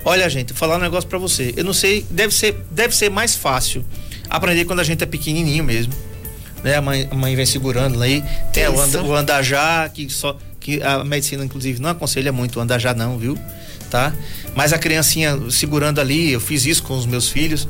Olha, 0.06 0.30
gente, 0.30 0.54
vou 0.54 0.58
falar 0.58 0.78
um 0.78 0.82
negócio 0.82 1.10
para 1.10 1.20
você. 1.20 1.54
Eu 1.58 1.66
não 1.66 1.74
sei, 1.74 2.06
deve 2.10 2.34
ser, 2.34 2.56
deve 2.72 2.96
ser 2.96 3.10
mais 3.10 3.36
fácil 3.36 3.84
aprender 4.30 4.64
quando 4.66 4.80
a 4.80 4.84
gente 4.84 5.04
é 5.04 5.06
pequenininho 5.06 5.64
mesmo 5.64 5.94
né? 6.66 6.76
A 6.76 6.82
mãe, 6.82 7.08
a 7.12 7.16
mãe 7.16 7.36
vem 7.36 7.46
segurando 7.46 8.02
aí. 8.02 8.24
Tem 8.52 8.68
o, 8.68 8.82
and, 8.82 9.04
o 9.04 9.16
andajá, 9.16 9.88
que 9.88 10.10
só 10.10 10.36
que 10.60 10.82
a 10.82 11.04
medicina 11.04 11.46
inclusive 11.46 11.80
não 11.80 11.92
aconselha 11.92 12.32
muito 12.32 12.58
o 12.58 12.62
andajá 12.62 12.92
não, 12.92 13.20
viu? 13.20 13.38
Tá? 13.92 14.12
Mas 14.56 14.74
a 14.74 14.80
criancinha 14.80 15.40
segurando 15.52 16.02
ali, 16.02 16.32
eu 16.32 16.40
fiz 16.40 16.66
isso 16.66 16.82
com 16.82 16.98
os 16.98 17.06
meus 17.06 17.30
filhos. 17.30 17.68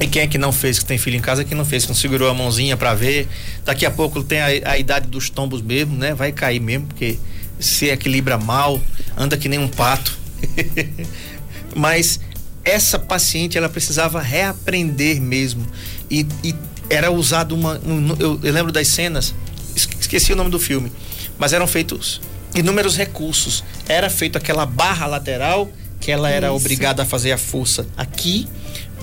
E 0.00 0.08
quem 0.08 0.22
é 0.22 0.26
que 0.26 0.38
não 0.38 0.50
fez, 0.50 0.80
que 0.80 0.84
tem 0.84 0.98
filho 0.98 1.16
em 1.16 1.20
casa, 1.20 1.44
que 1.44 1.54
não 1.54 1.64
fez, 1.64 1.84
que 1.84 1.90
não 1.90 1.94
segurou 1.94 2.28
a 2.28 2.34
mãozinha 2.34 2.76
para 2.76 2.94
ver. 2.94 3.28
Daqui 3.64 3.86
a 3.86 3.90
pouco 3.92 4.24
tem 4.24 4.40
a, 4.40 4.46
a, 4.72 4.78
idade 4.78 5.06
dos 5.06 5.30
tombos 5.30 5.62
mesmo, 5.62 5.96
né? 5.96 6.12
Vai 6.12 6.32
cair 6.32 6.58
mesmo, 6.58 6.86
porque 6.88 7.16
se 7.60 7.90
equilibra 7.90 8.36
mal, 8.36 8.80
anda 9.16 9.36
que 9.36 9.48
nem 9.48 9.58
um 9.58 9.68
pato. 9.68 10.18
Mas 11.74 12.20
essa 12.64 12.98
paciente, 12.98 13.56
ela 13.56 13.68
precisava 13.68 14.20
reaprender 14.20 15.20
mesmo. 15.20 15.66
E, 16.10 16.26
e 16.42 16.54
era 16.88 17.10
usado 17.10 17.54
uma. 17.54 17.78
Um, 17.84 18.16
eu, 18.18 18.40
eu, 18.42 18.52
lembro 18.52 18.72
das 18.72 18.88
cenas, 18.88 19.34
esqueci 19.74 20.32
o 20.32 20.36
nome 20.36 20.50
do 20.50 20.58
filme, 20.58 20.92
mas 21.38 21.52
eram 21.52 21.66
feitos 21.66 22.20
inúmeros 22.54 22.96
recursos. 22.96 23.64
Era 23.88 24.10
feito 24.10 24.36
aquela 24.36 24.66
barra 24.66 25.06
lateral 25.06 25.70
que 26.00 26.10
ela 26.10 26.30
era 26.30 26.48
Isso. 26.48 26.56
obrigada 26.56 27.02
a 27.02 27.06
fazer 27.06 27.32
a 27.32 27.38
força 27.38 27.86
aqui 27.96 28.48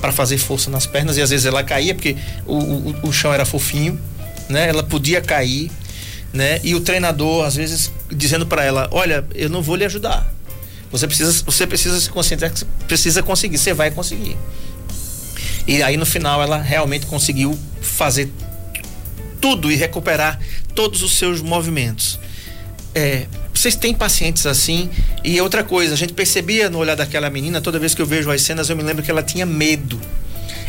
para 0.01 0.11
fazer 0.11 0.37
força 0.37 0.69
nas 0.69 0.85
pernas 0.85 1.17
e 1.17 1.21
às 1.21 1.29
vezes 1.29 1.45
ela 1.45 1.63
caía 1.63 1.93
porque 1.93 2.15
o, 2.45 2.55
o, 2.55 3.07
o 3.07 3.13
chão 3.13 3.33
era 3.33 3.45
fofinho, 3.45 3.99
né? 4.49 4.69
Ela 4.69 4.83
podia 4.83 5.21
cair, 5.21 5.71
né? 6.33 6.59
E 6.63 6.75
o 6.75 6.81
treinador 6.81 7.45
às 7.45 7.55
vezes 7.55 7.91
dizendo 8.09 8.45
para 8.45 8.63
ela, 8.63 8.87
olha, 8.91 9.25
eu 9.33 9.49
não 9.49 9.61
vou 9.61 9.75
lhe 9.75 9.85
ajudar. 9.85 10.31
Você 10.91 11.07
precisa, 11.07 11.43
você 11.43 11.67
precisa 11.67 11.99
se 11.99 12.09
concentrar, 12.09 12.51
precisa 12.87 13.21
conseguir, 13.21 13.57
você 13.57 13.73
vai 13.73 13.91
conseguir. 13.91 14.37
E 15.67 15.83
aí 15.83 15.97
no 15.97 16.05
final 16.05 16.41
ela 16.41 16.61
realmente 16.61 17.05
conseguiu 17.05 17.57
fazer 17.81 18.31
tudo 19.41 19.71
e 19.71 19.75
recuperar 19.75 20.39
todos 20.73 21.01
os 21.01 21.17
seus 21.17 21.41
movimentos. 21.41 22.19
É, 22.95 23.27
vocês 23.53 23.75
têm 23.75 23.93
pacientes 23.93 24.45
assim? 24.45 24.89
E 25.23 25.39
outra 25.41 25.63
coisa, 25.63 25.93
a 25.93 25.97
gente 25.97 26.13
percebia 26.13 26.69
no 26.69 26.77
olhar 26.77 26.95
daquela 26.95 27.29
menina, 27.29 27.59
toda 27.59 27.79
vez 27.79 27.93
que 27.93 28.01
eu 28.01 28.05
vejo 28.05 28.29
as 28.31 28.41
cenas, 28.41 28.69
eu 28.69 28.75
me 28.75 28.83
lembro 28.83 29.03
que 29.03 29.11
ela 29.11 29.23
tinha 29.23 29.45
medo. 29.45 29.99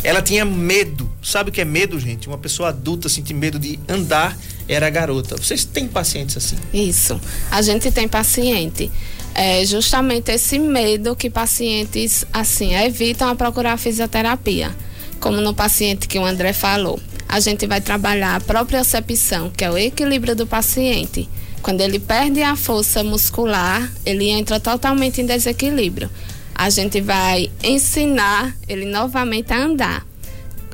Ela 0.03 0.23
tinha 0.23 0.45
medo. 0.45 1.11
Sabe 1.23 1.51
o 1.51 1.53
que 1.53 1.61
é 1.61 1.65
medo, 1.65 1.99
gente? 1.99 2.29
Uma 2.29 2.39
pessoa 2.39 2.69
adulta 2.71 3.09
sentir 3.09 3.35
medo 3.35 3.59
de 3.59 3.79
andar 3.89 4.37
era 4.69 4.89
garota. 4.89 5.37
Vocês 5.37 5.65
têm 5.65 5.89
pacientes 5.89 6.37
assim? 6.37 6.57
Isso. 6.73 7.21
A 7.51 7.61
gente 7.63 7.91
tem 7.91 8.07
paciente. 8.07 8.91
É 9.35 9.65
justamente 9.65 10.33
esse 10.33 10.59
medo 10.59 11.15
que 11.15 11.31
pacientes 11.31 12.25
assim 12.33 12.75
evitam 12.75 13.29
a 13.29 13.35
procurar 13.35 13.75
a 13.75 13.77
fisioterapia. 13.77 14.75
Como 15.21 15.41
no 15.41 15.55
paciente 15.55 16.09
que 16.09 16.19
o 16.19 16.25
André 16.25 16.53
falou. 16.53 17.01
A 17.29 17.41
gente 17.41 17.67
vai 17.67 17.81
trabalhar 17.81 18.37
a 18.37 18.41
propriocepção, 18.41 19.51
que 19.51 19.65
é 19.65 19.71
o 19.71 19.77
equilíbrio 19.77 20.35
do 20.35 20.47
paciente. 20.47 21.29
Quando 21.61 21.81
ele 21.81 21.99
perde 21.99 22.43
a 22.43 22.57
força 22.57 23.05
muscular, 23.05 23.93
ele 24.07 24.29
entra 24.29 24.59
totalmente 24.59 25.21
em 25.21 25.27
desequilíbrio. 25.27 26.11
A 26.55 26.71
gente 26.71 27.01
vai 27.01 27.51
ensinar 27.63 28.57
ele 28.67 28.87
novamente 28.87 29.53
a 29.53 29.65
andar. 29.65 30.07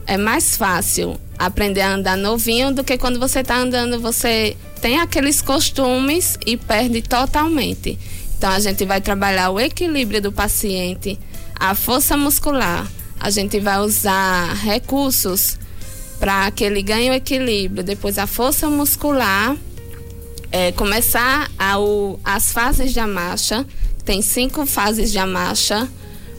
É 0.07 0.17
mais 0.17 0.57
fácil 0.57 1.19
aprender 1.39 1.81
a 1.81 1.95
andar 1.95 2.17
novinho 2.17 2.73
do 2.73 2.85
que 2.85 2.97
quando 2.97 3.19
você 3.19 3.41
está 3.41 3.57
andando, 3.57 4.01
você 4.01 4.57
tem 4.81 5.01
aqueles 5.01 5.43
costumes 5.43 6.39
e 6.47 6.57
perde 6.57 7.03
totalmente. 7.03 7.99
Então 8.45 8.53
a 8.53 8.61
gente 8.61 8.85
vai 8.85 9.01
trabalhar 9.01 9.49
o 9.49 9.59
equilíbrio 9.59 10.21
do 10.21 10.31
paciente, 10.31 11.19
a 11.59 11.75
força 11.75 12.15
muscular. 12.15 12.87
A 13.19 13.31
gente 13.31 13.59
vai 13.59 13.79
usar 13.79 14.53
recursos 14.57 15.59
para 16.21 16.51
que 16.51 16.63
ele 16.63 16.83
ganhe 16.83 17.09
o 17.09 17.15
equilíbrio, 17.15 17.83
depois 17.83 18.19
a 18.19 18.27
força 18.27 18.69
muscular, 18.69 19.57
é, 20.53 20.73
começar 20.73 21.51
as 22.23 22.53
fases 22.53 22.93
de 22.93 23.01
marcha, 23.07 23.65
tem 24.05 24.21
cinco 24.21 24.67
fases 24.67 25.11
de 25.11 25.25
marcha, 25.25 25.89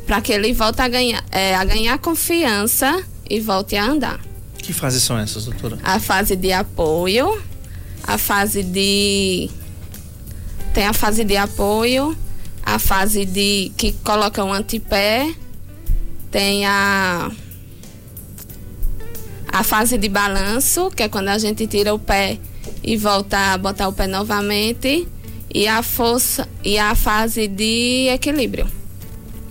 para 0.06 0.22
que 0.22 0.32
ele 0.32 0.54
volte 0.54 0.84
a 0.84 0.88
ganhar, 0.88 1.26
é, 1.32 1.56
a 1.56 1.66
ganhar 1.66 1.98
confiança 1.98 3.04
e 3.28 3.40
volte 3.40 3.76
a 3.76 3.84
andar. 3.84 4.20
Que 4.60 4.72
fases 4.74 5.02
são 5.02 5.18
essas, 5.18 5.46
doutora? 5.46 5.80
A 5.84 6.00
fase 6.00 6.36
de 6.36 6.52
apoio, 6.54 7.42
a 8.04 8.20
fase 8.20 8.62
de. 8.62 9.50
Tem 10.76 10.86
a 10.86 10.92
fase 10.92 11.24
de 11.24 11.38
apoio, 11.38 12.18
a 12.62 12.78
fase 12.78 13.24
de 13.24 13.72
que 13.78 13.94
coloca 14.04 14.44
um 14.44 14.52
antepé, 14.52 15.34
tem 16.30 16.66
a 16.66 17.32
a 19.48 19.64
fase 19.64 19.98
de 19.98 20.10
balanço, 20.10 20.92
que 20.92 21.04
é 21.04 21.08
quando 21.08 21.30
a 21.30 21.38
gente 21.38 21.66
tira 21.66 21.94
o 21.94 21.98
pé 21.98 22.38
e 22.84 22.98
volta 22.98 23.54
a 23.54 23.58
botar 23.58 23.88
o 23.88 23.94
pé 23.94 24.06
novamente, 24.06 25.08
e 25.50 25.66
a 25.66 25.82
força 25.82 26.46
e 26.62 26.78
a 26.78 26.94
fase 26.94 27.48
de 27.48 28.10
equilíbrio. 28.10 28.68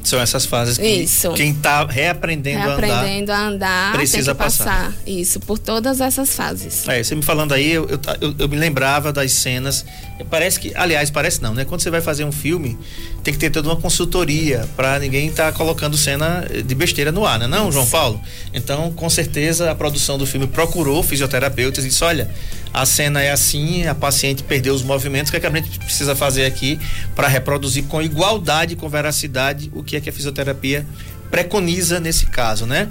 São 0.04 0.20
essas 0.20 0.44
fases 0.44 0.76
que 0.76 0.86
Isso. 0.86 1.32
quem 1.32 1.50
está 1.52 1.84
reaprendendo, 1.86 2.58
Reaprendendo 2.76 3.32
a 3.32 3.46
andar, 3.48 3.92
precisa 3.94 4.34
tem 4.34 4.34
que 4.34 4.44
passar. 4.44 4.64
passar. 4.64 4.94
Isso, 5.06 5.40
por 5.40 5.58
todas 5.58 6.00
essas 6.00 6.34
fases. 6.36 6.80
a 6.80 6.82
andar. 6.92 6.98
É, 7.00 7.02
você 7.02 7.14
me 7.14 7.22
falando 7.22 7.52
aí, 7.54 7.72
eu, 7.72 7.88
eu, 8.20 8.34
eu- 8.38 8.48
me 8.48 8.56
lembrava 8.56 9.12
das 9.12 9.32
cenas. 9.32 9.84
Parece 10.30 10.60
que, 10.60 10.72
aliás, 10.76 11.10
parece 11.10 11.42
não, 11.42 11.54
né? 11.54 11.64
Quando 11.64 11.80
você 11.80 11.90
vai 11.90 12.02
fazer 12.02 12.22
um 12.24 12.30
filme, 12.30 12.78
tem 13.22 13.32
que 13.32 13.40
ter 13.40 13.48
toda 13.50 13.68
uma 13.68 13.76
consultoria 13.76 14.68
para 14.76 14.98
ninguém 14.98 15.28
estar 15.28 15.50
colocando 15.54 15.96
cena 15.96 16.44
de 16.64 16.74
besteira 16.74 17.10
no 17.10 17.24
ar, 17.26 17.38
né? 17.38 17.46
Não, 17.46 17.72
João 17.72 17.86
Paulo? 17.86 18.20
Então, 18.52 18.92
com 18.92 19.08
certeza, 19.08 19.70
a 19.70 19.74
produção 19.74 20.18
do 20.18 20.26
filme 20.26 20.46
procurou 20.46 21.02
fisioterapeutas 21.02 21.84
e 21.84 21.88
disse: 21.88 22.04
olha, 22.04 22.30
a 22.74 22.84
cena 22.84 23.22
é 23.22 23.30
assim, 23.30 23.86
a 23.86 23.94
paciente 23.94 24.42
perdeu 24.42 24.74
os 24.74 24.82
movimentos, 24.82 25.28
o 25.28 25.30
que, 25.30 25.36
é 25.36 25.40
que 25.40 25.46
a 25.46 25.50
gente 25.50 25.78
precisa 25.78 26.16
fazer 26.16 26.44
aqui 26.44 26.80
para 27.14 27.28
reproduzir 27.28 27.84
com 27.84 28.02
igualdade, 28.02 28.74
com 28.74 28.88
veracidade, 28.88 29.70
o 29.72 29.84
que 29.84 29.94
é 29.94 30.00
que 30.00 30.10
a 30.10 30.12
fisioterapia 30.12 30.84
preconiza 31.30 32.00
nesse 32.00 32.26
caso, 32.26 32.66
né? 32.66 32.88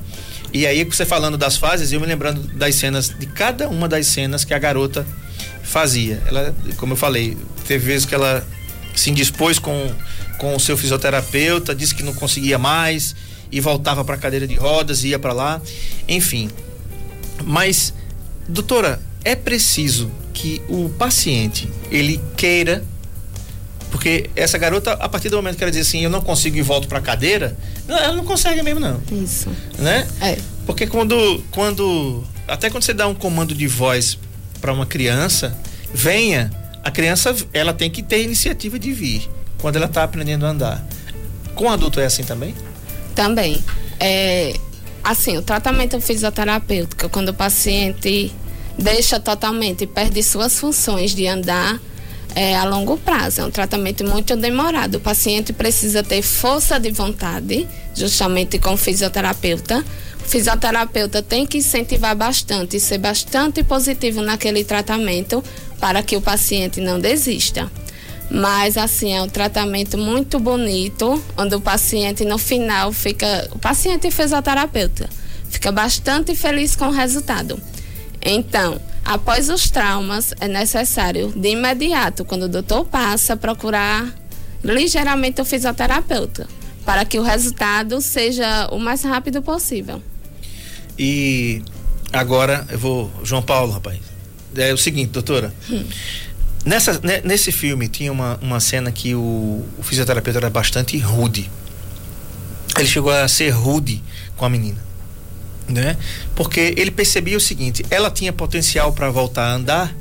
E 0.53 0.65
aí, 0.65 0.85
você 0.85 1.05
falando 1.05 1.37
das 1.37 1.57
fases, 1.57 1.91
eu 1.91 1.99
me 1.99 2.07
lembrando 2.07 2.47
das 2.55 2.75
cenas, 2.75 3.09
de 3.09 3.25
cada 3.25 3.67
uma 3.67 3.89
das 3.89 4.07
cenas 4.07 4.45
que 4.45 4.53
a 4.53 4.59
garota 4.59 5.05
fazia. 5.63 6.21
Ela, 6.27 6.55
como 6.77 6.93
eu 6.93 6.97
falei, 6.97 7.37
teve 7.67 7.85
vezes 7.87 8.05
que 8.05 8.15
ela 8.15 8.45
se 8.95 9.09
indispôs 9.09 9.59
com, 9.59 9.91
com 10.37 10.55
o 10.55 10.59
seu 10.61 10.77
fisioterapeuta, 10.77 11.75
disse 11.75 11.93
que 11.93 12.03
não 12.03 12.13
conseguia 12.13 12.57
mais 12.57 13.13
e 13.51 13.59
voltava 13.59 14.05
para 14.05 14.15
a 14.15 14.17
cadeira 14.17 14.47
de 14.47 14.55
rodas, 14.55 15.03
ia 15.03 15.19
para 15.19 15.33
lá, 15.33 15.61
enfim. 16.07 16.49
Mas, 17.43 17.93
doutora, 18.47 19.01
é 19.23 19.35
preciso 19.35 20.11
que 20.33 20.61
o 20.67 20.89
paciente 20.89 21.69
ele 21.91 22.19
queira 22.35 22.83
porque 23.93 24.27
essa 24.35 24.57
garota, 24.57 24.93
a 24.93 25.07
partir 25.07 25.29
do 25.29 25.35
momento 25.35 25.55
que 25.55 25.63
ela 25.63 25.69
diz 25.69 25.87
assim, 25.87 26.03
eu 26.03 26.09
não 26.09 26.19
consigo 26.19 26.57
e 26.57 26.63
volto 26.63 26.87
para 26.87 26.97
a 26.97 27.01
cadeira, 27.01 27.55
não, 27.87 27.95
ela 27.95 28.15
não 28.15 28.25
consegue 28.25 28.63
mesmo 28.63 28.79
não, 28.79 28.99
Isso. 29.11 29.51
né? 29.77 30.07
É. 30.19 30.35
Porque 30.65 30.87
quando, 30.87 31.43
quando, 31.51 32.23
até 32.47 32.71
quando 32.71 32.81
você 32.81 32.91
dá 32.91 33.07
um 33.07 33.13
comando 33.13 33.53
de 33.53 33.67
voz 33.67 34.17
para 34.59 34.73
uma 34.73 34.87
criança, 34.87 35.55
venha, 35.93 36.49
a 36.83 36.89
criança, 36.89 37.35
ela 37.53 37.71
tem 37.71 37.87
que 37.87 38.01
ter 38.01 38.23
iniciativa 38.23 38.79
de 38.79 38.91
vir 38.91 39.29
quando 39.59 39.75
ela 39.75 39.85
está 39.85 40.03
aprendendo 40.03 40.43
a 40.47 40.49
andar. 40.49 40.83
Com 41.53 41.69
adulto 41.69 41.99
é 41.99 42.05
assim 42.05 42.23
também? 42.23 42.55
Também. 43.13 43.63
É, 43.99 44.55
assim, 45.03 45.37
o 45.37 45.43
tratamento 45.43 46.01
fisioterapêutico, 46.01 47.07
quando 47.09 47.29
o 47.29 47.33
paciente 47.33 48.33
deixa 48.77 49.19
totalmente, 49.19 49.85
perde 49.85 50.21
suas 50.23 50.57
funções 50.59 51.13
de 51.13 51.27
andar 51.27 51.79
é, 52.35 52.55
a 52.55 52.63
longo 52.65 52.97
prazo. 52.97 53.41
É 53.41 53.45
um 53.45 53.51
tratamento 53.51 54.03
muito 54.03 54.35
demorado. 54.35 54.95
O 54.95 54.99
paciente 54.99 55.53
precisa 55.53 56.03
ter 56.03 56.21
força 56.21 56.79
de 56.79 56.91
vontade, 56.91 57.67
justamente 57.95 58.57
com 58.59 58.73
o 58.73 58.77
fisioterapeuta. 58.77 59.83
O 60.19 60.23
fisioterapeuta 60.25 61.21
tem 61.21 61.45
que 61.45 61.57
incentivar 61.57 62.15
bastante, 62.15 62.79
ser 62.79 62.97
bastante 62.97 63.63
positivo 63.63 64.21
naquele 64.21 64.63
tratamento 64.63 65.43
para 65.79 66.01
que 66.01 66.15
o 66.15 66.21
paciente 66.21 66.79
não 66.79 66.99
desista. 66.99 67.71
Mas 68.31 68.77
assim, 68.77 69.13
é 69.13 69.21
um 69.21 69.27
tratamento 69.27 69.97
muito 69.97 70.39
bonito, 70.39 71.21
onde 71.37 71.55
o 71.55 71.61
paciente 71.61 72.25
no 72.25 72.37
final 72.37 72.91
fica. 72.91 73.47
O 73.51 73.59
paciente 73.59 74.07
o 74.07 74.11
fisioterapeuta 74.11 75.09
fica 75.49 75.71
bastante 75.71 76.33
feliz 76.35 76.75
com 76.75 76.87
o 76.87 76.91
resultado. 76.91 77.61
Então, 78.23 78.79
após 79.03 79.49
os 79.49 79.69
traumas, 79.69 80.33
é 80.39 80.47
necessário 80.47 81.33
de 81.35 81.49
imediato, 81.49 82.23
quando 82.23 82.43
o 82.43 82.49
doutor 82.49 82.85
passa, 82.85 83.35
procurar 83.35 84.13
ligeiramente 84.63 85.41
o 85.41 85.45
fisioterapeuta, 85.45 86.47
para 86.85 87.03
que 87.03 87.19
o 87.19 87.23
resultado 87.23 87.99
seja 88.01 88.69
o 88.71 88.79
mais 88.79 89.03
rápido 89.03 89.41
possível. 89.41 90.01
E 90.97 91.61
agora 92.11 92.65
eu 92.69 92.79
vou, 92.79 93.11
João 93.23 93.41
Paulo, 93.41 93.73
rapaz. 93.73 93.99
É 94.55 94.73
o 94.73 94.77
seguinte, 94.77 95.09
doutora. 95.09 95.53
Nessa, 96.65 96.99
né, 97.03 97.21
nesse 97.25 97.51
filme 97.51 97.89
tinha 97.89 98.11
uma, 98.11 98.39
uma 98.41 98.59
cena 98.59 98.91
que 98.91 99.13
o, 99.15 99.65
o 99.77 99.83
fisioterapeuta 99.83 100.39
era 100.39 100.49
bastante 100.49 100.97
rude. 100.97 101.49
Ele 102.77 102.87
chegou 102.87 103.11
a 103.11 103.27
ser 103.27 103.49
rude 103.49 104.01
com 104.37 104.45
a 104.45 104.49
menina, 104.49 104.77
né? 105.67 105.97
Porque 106.35 106.73
ele 106.77 106.91
percebia 106.91 107.37
o 107.37 107.41
seguinte: 107.41 107.85
ela 107.89 108.09
tinha 108.11 108.33
potencial 108.33 108.93
para 108.93 109.09
voltar 109.09 109.45
a 109.45 109.53
andar, 109.53 109.95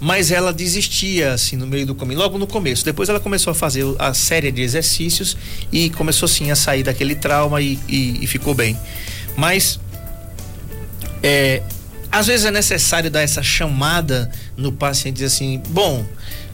mas 0.00 0.30
ela 0.30 0.52
desistia 0.52 1.32
assim 1.32 1.56
no 1.56 1.66
meio 1.66 1.86
do 1.86 1.94
caminho, 1.94 2.18
logo 2.18 2.38
no 2.38 2.46
começo. 2.46 2.84
Depois 2.84 3.08
ela 3.08 3.20
começou 3.20 3.50
a 3.50 3.54
fazer 3.54 3.84
a 3.98 4.12
série 4.14 4.50
de 4.50 4.62
exercícios 4.62 5.36
e 5.70 5.90
começou 5.90 6.28
sim 6.28 6.50
a 6.50 6.56
sair 6.56 6.82
daquele 6.82 7.14
trauma 7.14 7.60
e, 7.60 7.78
e, 7.88 8.24
e 8.24 8.26
ficou 8.26 8.54
bem. 8.54 8.76
Mas 9.36 9.78
é, 11.22 11.62
às 12.10 12.26
vezes 12.26 12.44
é 12.44 12.50
necessário 12.50 13.10
dar 13.10 13.22
essa 13.22 13.42
chamada 13.42 14.30
no 14.56 14.72
paciente 14.72 15.14
dizer 15.14 15.26
assim, 15.26 15.62
bom, 15.68 16.04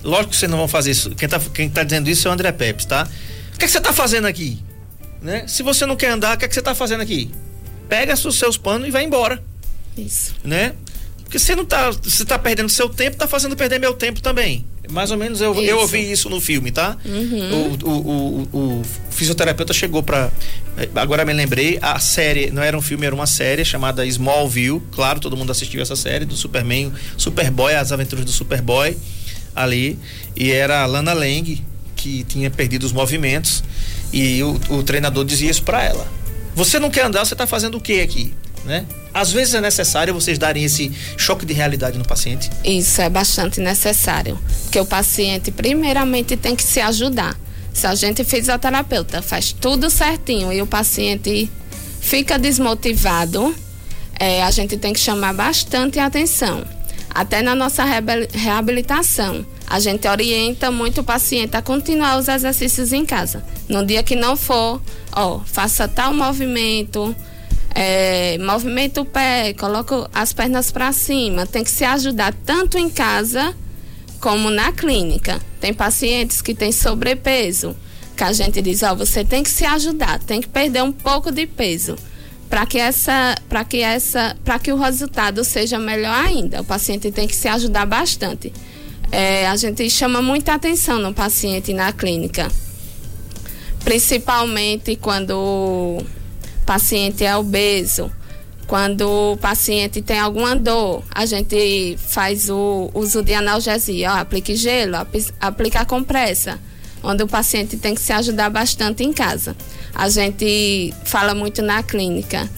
lógico 0.05 0.31
que 0.31 0.37
vocês 0.37 0.51
não 0.51 0.59
vão 0.59 0.69
fazer 0.69 0.91
isso. 0.91 1.11
Quem 1.11 1.29
tá, 1.29 1.41
quem 1.53 1.69
tá 1.69 1.83
dizendo 1.83 2.09
isso 2.09 2.29
é 2.29 2.31
o 2.31 2.35
André 2.35 2.53
Pepes, 2.53 2.85
tá? 2.85 3.09
O 3.55 3.59
que, 3.59 3.65
é 3.65 3.67
que 3.67 3.73
você 3.73 3.81
tá 3.81 3.93
fazendo 3.93 4.27
aqui? 4.27 4.63
Né? 5.21 5.45
Se 5.49 5.63
você 5.63 5.85
não 5.85 5.97
quer 5.97 6.11
andar, 6.11 6.37
o 6.37 6.39
que, 6.39 6.45
é 6.45 6.49
que 6.49 6.55
você 6.55 6.63
tá 6.63 6.75
fazendo 6.75 7.01
aqui? 7.01 7.31
Pega 7.89 8.15
os 8.15 8.39
seus 8.39 8.57
panos 8.57 8.87
e 8.89 8.91
vai 8.91 9.05
embora, 9.05 9.43
Isso. 9.97 10.35
né? 10.45 10.75
Porque 11.25 11.39
você 11.39 11.55
não 11.55 11.65
tá, 11.65 11.91
você 11.91 12.25
tá 12.25 12.39
perdendo 12.39 12.69
seu 12.69 12.89
tempo, 12.89 13.17
tá 13.17 13.27
fazendo 13.29 13.55
perder 13.57 13.79
meu 13.79 13.93
tempo 13.95 14.21
também. 14.21 14.65
Mais 14.91 15.11
ou 15.11 15.19
menos 15.19 15.43
eu, 15.43 15.55
eu 15.63 15.81
ouvi 15.81 16.11
isso 16.11 16.31
no 16.31 16.41
filme, 16.41 16.71
tá? 16.71 16.97
Uhum. 17.05 17.77
O, 17.85 17.89
o, 17.91 18.49
o, 18.53 18.59
o 18.81 18.83
fisioterapeuta 19.11 19.75
chegou 19.75 20.03
pra. 20.03 20.31
eh, 20.79 20.89
Agora 20.95 21.27
me 21.27 21.33
lembrei, 21.35 21.79
a 21.83 21.99
série, 21.99 22.51
não 22.51 22.63
era 22.63 22.77
um 22.77 22.81
filme, 22.81 23.05
era 23.05 23.15
uma 23.15 23.27
série 23.27 23.63
chamada 23.67 24.07
Smallville. 24.07 24.81
Claro, 24.91 25.21
todo 25.21 25.37
mundo 25.37 25.53
assistiu 25.53 25.83
essa 25.83 25.95
série 25.95 26.25
do 26.25 26.35
Superman, 26.35 26.91
Superboy, 27.19 27.75
as 27.75 27.93
aventuras 27.93 28.25
do 28.25 28.33
Superboy 28.33 28.97
ali. 29.55 29.99
E 30.35 30.51
era 30.51 30.83
a 30.83 30.87
Lana 30.87 31.13
Lang 31.13 31.63
que 31.95 32.25
tinha 32.25 32.49
perdido 32.51 32.85
os 32.85 32.93
movimentos. 32.93 33.63
E 34.11 34.43
o, 34.43 34.59
o 34.71 34.83
treinador 34.83 35.27
dizia 35.27 35.51
isso 35.51 35.63
pra 35.63 35.85
ela. 35.85 36.07
Você 36.59 36.81
não 36.81 36.91
quer 36.91 37.05
andar, 37.05 37.25
você 37.25 37.37
tá 37.37 37.47
fazendo 37.47 37.77
o 37.77 37.81
que 37.81 38.01
aqui? 38.01 38.35
Né? 38.65 38.85
Às 39.15 39.31
vezes 39.31 39.55
é 39.55 39.61
necessário 39.61 40.13
vocês 40.13 40.39
darem 40.39 40.65
esse 40.65 40.93
choque 41.17 41.47
de 41.47 41.55
realidade 41.55 41.97
no 41.97 42.05
paciente. 42.05 42.51
Isso 42.65 43.01
é 43.01 43.09
bastante 43.09 43.61
necessário, 43.61 44.37
porque 44.65 44.81
o 44.81 44.85
paciente 44.85 45.53
primeiramente 45.53 46.37
tem 46.37 46.57
que 46.57 46.65
se 46.65 46.81
ajudar. 46.81 47.39
Se 47.73 47.87
a 47.87 47.95
gente 47.95 48.25
fisioterapeuta 48.25 49.23
faz 49.23 49.53
tudo 49.53 49.89
certinho 49.89 50.53
e 50.53 50.61
o 50.61 50.67
paciente 50.67 51.49
fica 52.01 52.37
desmotivado, 52.37 53.55
é, 54.19 54.43
a 54.43 54.51
gente 54.51 54.77
tem 54.77 54.93
que 54.93 54.99
chamar 54.99 55.35
bastante 55.35 56.01
atenção. 56.01 56.65
Até 57.09 57.41
na 57.41 57.55
nossa 57.55 57.85
reabilitação, 58.33 59.47
a 59.65 59.79
gente 59.79 60.09
orienta 60.09 60.73
muito 60.73 61.03
o 61.03 61.05
paciente 61.05 61.57
a 61.57 61.63
continuar 61.63 62.19
os 62.19 62.27
exercícios 62.27 62.93
em 62.93 63.07
casa. 63.07 63.45
No 63.69 63.87
dia 63.87 64.03
que 64.03 64.17
não 64.17 64.37
for, 64.37 64.81
ó, 65.19 65.41
faça 65.41 65.89
tal 65.89 66.15
movimento, 66.15 67.15
é, 67.75 68.39
o 69.01 69.05
pé, 69.05 69.53
coloca 69.55 70.09
as 70.15 70.33
pernas 70.33 70.71
para 70.71 70.93
cima. 70.93 71.47
Tem 71.47 71.65
que 71.65 71.71
se 71.71 71.85
ajudar 71.85 72.33
tanto 72.47 72.79
em 72.79 72.89
casa 72.89 73.55
como 74.21 74.51
na 74.51 74.73
clínica. 74.73 75.41
Tem 75.61 75.75
pacientes 75.75 76.41
que 76.41 76.55
têm 76.55 76.73
sobrepeso, 76.73 77.77
que 78.17 78.25
a 78.25 78.33
gente 78.33 78.63
diz, 78.63 78.83
ó, 78.83 78.95
você 78.95 79.25
tem 79.25 79.43
que 79.43 79.51
se 79.51 79.65
ajudar, 79.65 80.19
tem 80.21 80.41
que 80.41 80.49
perder 80.49 80.83
um 80.83 80.93
pouco 80.93 81.31
de 81.31 81.47
peso 81.47 81.97
para 82.49 82.65
que 82.65 82.79
essa, 82.79 83.35
para 83.49 83.65
que 83.65 83.79
essa, 83.83 84.37
para 84.45 84.59
que 84.59 84.73
o 84.73 84.77
resultado 84.77 85.45
seja 85.45 85.79
melhor 85.79 86.15
ainda. 86.15 86.63
O 86.63 86.65
paciente 86.65 87.11
tem 87.11 87.29
que 87.29 87.37
se 87.37 87.47
ajudar 87.47 87.87
bastante. 87.87 88.53
É, 89.13 89.47
a 89.47 89.57
gente 89.57 89.89
chama 89.91 90.21
muita 90.21 90.55
atenção 90.55 90.99
no 90.99 91.13
paciente 91.15 91.73
na 91.73 91.93
clínica, 91.93 92.51
principalmente 93.85 94.97
quando 94.97 95.31
o 95.33 96.05
paciente 96.67 97.25
é 97.25 97.37
obeso, 97.37 98.11
quando 98.67 99.33
o 99.33 99.37
paciente 99.39 100.03
tem 100.03 100.19
alguma 100.19 100.55
dor, 100.55 101.03
a 101.11 101.25
gente 101.25 101.97
faz 101.97 102.51
o 102.51 102.91
uso 102.93 103.23
de 103.23 103.33
analgesia, 103.33 104.13
ó, 104.13 104.17
aplique 104.19 104.55
gelo, 104.55 104.97
aplica 105.41 105.87
compressa, 105.87 106.59
onde 107.03 107.23
o 107.23 107.27
paciente 107.27 107.79
tem 107.79 107.95
que 107.95 108.01
se 108.01 108.13
ajudar 108.13 108.51
bastante 108.51 109.03
em 109.03 109.13
casa. 109.13 109.57
A 109.95 110.09
gente 110.11 110.93
fala 111.05 111.35
muito 111.35 111.63
na 111.63 111.83
clínica. 111.83 112.49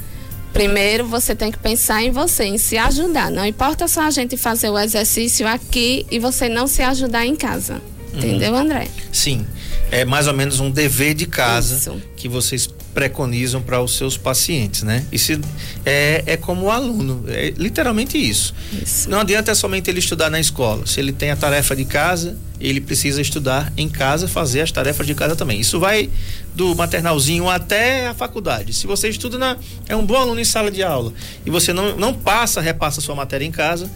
Primeiro, 0.53 1.07
você 1.07 1.33
tem 1.33 1.53
que 1.53 1.59
pensar 1.59 2.03
em 2.03 2.11
você, 2.11 2.43
em 2.43 2.59
se 2.59 2.77
ajudar. 2.77 3.31
Não 3.31 3.47
importa 3.47 3.87
só 3.87 4.03
a 4.03 4.11
gente 4.11 4.37
fazer 4.37 4.69
o 4.69 4.77
exercício 4.77 5.47
aqui 5.47 6.05
e 6.11 6.19
você 6.19 6.49
não 6.49 6.67
se 6.67 6.83
ajudar 6.83 7.25
em 7.25 7.37
casa. 7.37 7.75
Uhum. 8.13 8.19
Entendeu, 8.19 8.57
André? 8.57 8.89
Sim. 9.13 9.47
É 9.91 10.05
mais 10.05 10.27
ou 10.27 10.35
menos 10.35 10.61
um 10.61 10.71
dever 10.71 11.15
de 11.15 11.27
casa 11.27 11.77
Isso. 11.77 12.03
que 12.17 12.29
vocês 12.29 12.69
preconizam 12.95 13.63
para 13.63 13.81
os 13.81 13.97
seus 13.97 14.17
pacientes, 14.17 14.83
né? 14.83 15.05
Isso 15.13 15.41
é, 15.85 16.23
é 16.27 16.37
como 16.37 16.67
o 16.67 16.71
aluno, 16.71 17.25
é 17.29 17.53
literalmente 17.57 18.19
isso. 18.19 18.55
isso. 18.73 19.09
Não 19.09 19.21
adianta 19.21 19.55
somente 19.55 19.89
ele 19.91 20.01
estudar 20.01 20.29
na 20.29 20.41
escola. 20.41 20.87
Se 20.87 21.01
ele 21.01 21.13
tem 21.13 21.31
a 21.31 21.37
tarefa 21.37 21.75
de 21.77 21.85
casa, 21.85 22.37
ele 22.61 22.81
precisa 22.81 23.21
estudar 23.21 23.73
em 23.77 23.89
casa, 23.89 24.29
fazer 24.29 24.61
as 24.61 24.73
tarefas 24.73 25.07
de 25.07 25.15
casa 25.15 25.37
também. 25.37 25.61
Isso 25.61 25.79
vai 25.79 26.11
do 26.55 26.75
maternalzinho 26.75 27.49
até 27.49 28.09
a 28.09 28.15
faculdade. 28.15 28.73
Se 28.73 28.87
você 28.87 29.09
estuda 29.09 29.39
na, 29.39 29.57
é 29.89 29.95
um 29.95 30.05
bom 30.05 30.17
aluno 30.17 30.41
em 30.41 30.45
sala 30.45 30.71
de 30.71 30.83
aula 30.83 31.13
e 31.47 31.51
você 31.51 31.73
não, 31.73 31.97
não 31.97 32.13
passa, 32.13 32.61
repassa 32.61 33.01
sua 33.01 33.15
matéria 33.15 33.45
em 33.45 33.53
casa, 33.53 33.91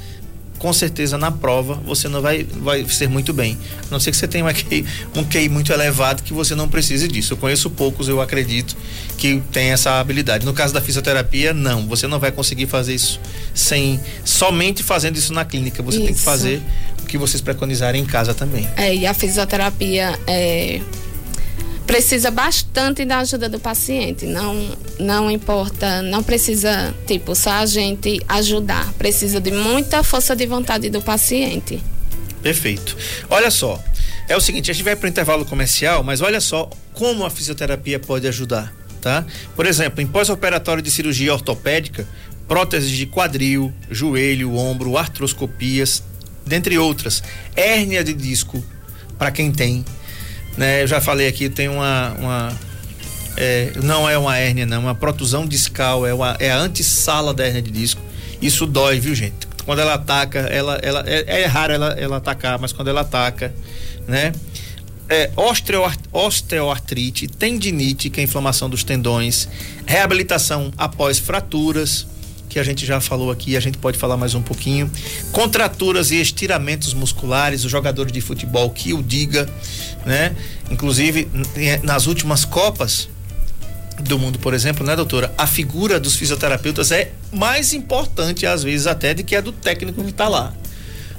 com 0.64 0.72
certeza 0.72 1.18
na 1.18 1.31
prova 1.31 1.74
você 1.85 2.09
não 2.09 2.22
vai, 2.22 2.42
vai 2.42 2.88
ser 2.88 3.07
muito 3.07 3.35
bem. 3.35 3.59
A 3.87 3.90
não 3.90 4.00
ser 4.00 4.11
que 4.11 4.16
você 4.16 4.27
tenha 4.27 4.42
um 4.48 4.48
QI, 4.50 4.87
um 5.14 5.22
QI 5.22 5.46
muito 5.50 5.70
elevado 5.70 6.22
que 6.22 6.33
você 6.33 6.55
não 6.55 6.70
precise 6.70 7.07
disso. 7.07 7.35
Eu 7.35 7.37
conheço 7.37 7.68
poucos, 7.68 8.09
eu 8.09 8.18
acredito, 8.18 8.74
que 9.18 9.42
tem 9.53 9.72
essa 9.72 10.00
habilidade. 10.00 10.46
No 10.46 10.55
caso 10.55 10.72
da 10.72 10.81
fisioterapia, 10.81 11.53
não. 11.53 11.87
Você 11.87 12.07
não 12.07 12.18
vai 12.18 12.33
conseguir 12.33 12.64
fazer 12.66 12.94
isso 12.94 13.20
sem 13.53 14.00
somente 14.24 14.83
fazendo 14.83 15.18
isso 15.18 15.35
na 15.35 15.44
clínica. 15.44 15.83
Você 15.83 15.98
isso. 15.98 16.07
tem 16.07 16.14
que 16.14 16.22
fazer 16.22 16.62
o 17.03 17.05
que 17.05 17.18
vocês 17.18 17.42
preconizarem 17.42 18.00
em 18.00 18.07
casa 18.07 18.33
também. 18.33 18.66
É, 18.74 18.94
e 18.94 19.07
a 19.07 19.12
fisioterapia 19.12 20.18
é 20.27 20.81
precisa 21.87 22.31
bastante 22.31 23.05
da 23.05 23.18
ajuda 23.18 23.49
do 23.49 23.61
paciente. 23.61 24.27
Não, 24.27 24.77
não 24.99 25.31
importa, 25.31 26.03
não 26.03 26.23
precisa, 26.23 26.94
tipo, 27.07 27.35
só 27.35 27.51
a 27.51 27.66
gente 27.66 28.20
ajudar. 28.29 28.92
Precisa 28.94 29.40
de 29.40 29.51
muita 29.51 30.03
força 30.03 30.35
de 30.35 30.47
vontade 30.47 30.88
do 30.90 31.01
paciente. 31.03 31.81
Perfeito. 32.42 32.97
Olha 33.31 33.51
só, 33.51 33.83
é 34.29 34.37
o 34.37 34.40
seguinte, 34.40 34.70
a 34.70 34.75
gente 34.75 34.85
vai 34.85 34.97
para 34.97 35.07
o 35.07 35.09
intervalo 35.09 35.44
comercial, 35.44 36.03
mas 36.03 36.20
olha 36.20 36.40
só 36.40 36.68
como 36.92 37.25
a 37.25 37.31
fisioterapia 37.31 37.99
pode 37.99 38.27
ajudar, 38.27 38.73
tá? 39.01 39.25
Por 39.57 39.66
exemplo, 39.66 40.01
em 40.01 40.07
pós-operatório 40.07 40.83
de 40.83 40.90
cirurgia 40.90 41.33
ortopédica, 41.33 42.07
próteses 42.47 42.90
de 42.90 43.07
quadril, 43.07 43.73
joelho, 43.90 44.57
ombro, 44.57 44.97
artroscopias, 44.97 46.03
dentre 46.47 46.79
outras, 46.79 47.23
hérnia 47.57 48.05
de 48.05 48.12
disco 48.12 48.62
para 49.18 49.31
quem 49.31 49.51
tem 49.51 49.85
né? 50.56 50.82
Eu 50.82 50.86
já 50.86 51.00
falei 51.00 51.26
aqui, 51.28 51.48
tem 51.48 51.68
uma. 51.68 52.14
uma 52.18 52.52
é, 53.36 53.72
não 53.82 54.08
é 54.08 54.16
uma 54.16 54.36
hérnia, 54.36 54.64
não, 54.64 54.76
é 54.76 54.80
uma 54.80 54.94
protusão 54.94 55.44
discal, 55.44 56.06
é, 56.06 56.14
uma, 56.14 56.36
é 56.38 56.52
a 56.52 56.58
antessala 56.58 57.34
da 57.34 57.44
hérnia 57.44 57.62
de 57.62 57.70
disco. 57.70 58.00
Isso 58.40 58.64
dói, 58.66 59.00
viu, 59.00 59.14
gente? 59.14 59.48
Quando 59.64 59.80
ela 59.80 59.94
ataca, 59.94 60.40
ela, 60.40 60.78
ela, 60.82 61.02
é, 61.06 61.42
é 61.42 61.46
raro 61.46 61.72
ela, 61.72 61.94
ela 61.98 62.18
atacar, 62.18 62.58
mas 62.58 62.72
quando 62.72 62.88
ela 62.88 63.00
ataca, 63.00 63.52
né? 64.06 64.32
É, 65.08 65.30
osteoartrite, 66.12 67.26
tendinite, 67.28 68.08
que 68.08 68.20
é 68.20 68.22
a 68.22 68.24
inflamação 68.24 68.70
dos 68.70 68.84
tendões, 68.84 69.48
reabilitação 69.84 70.72
após 70.78 71.18
fraturas, 71.18 72.06
que 72.54 72.58
a 72.60 72.62
gente 72.62 72.86
já 72.86 73.00
falou 73.00 73.32
aqui, 73.32 73.56
a 73.56 73.60
gente 73.60 73.78
pode 73.78 73.98
falar 73.98 74.16
mais 74.16 74.32
um 74.36 74.40
pouquinho. 74.40 74.88
Contraturas 75.32 76.12
e 76.12 76.20
estiramentos 76.20 76.94
musculares, 76.94 77.64
os 77.64 77.70
jogadores 77.70 78.12
de 78.12 78.20
futebol 78.20 78.70
que 78.70 78.94
o 78.94 79.02
diga, 79.02 79.48
né? 80.06 80.36
Inclusive, 80.70 81.28
nas 81.82 82.06
últimas 82.06 82.44
Copas 82.44 83.08
do 83.98 84.20
mundo, 84.20 84.38
por 84.38 84.54
exemplo, 84.54 84.86
né, 84.86 84.94
doutora? 84.94 85.34
A 85.36 85.48
figura 85.48 85.98
dos 85.98 86.14
fisioterapeutas 86.14 86.92
é 86.92 87.10
mais 87.32 87.72
importante, 87.72 88.46
às 88.46 88.62
vezes, 88.62 88.86
até 88.86 89.14
do 89.14 89.24
que 89.24 89.34
a 89.34 89.40
do 89.40 89.50
técnico 89.50 90.04
que 90.04 90.10
está 90.10 90.28
lá. 90.28 90.54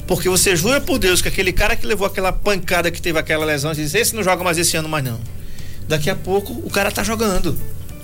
Porque 0.07 0.29
você 0.29 0.55
jura 0.55 0.79
por 0.79 0.97
Deus 0.97 1.21
que 1.21 1.27
aquele 1.27 1.51
cara 1.51 1.75
que 1.75 1.85
levou 1.85 2.07
aquela 2.07 2.31
pancada, 2.31 2.89
que 2.89 3.01
teve 3.01 3.19
aquela 3.19 3.43
lesão, 3.43 3.73
diz: 3.73 3.93
esse 3.93 4.15
não 4.15 4.23
joga 4.23 4.41
mais 4.41 4.57
esse 4.57 4.77
ano, 4.77 4.87
mais 4.87 5.03
não. 5.03 5.19
Daqui 5.85 6.09
a 6.09 6.15
pouco 6.15 6.53
o 6.53 6.69
cara 6.69 6.89
tá 6.91 7.03
jogando. 7.03 7.57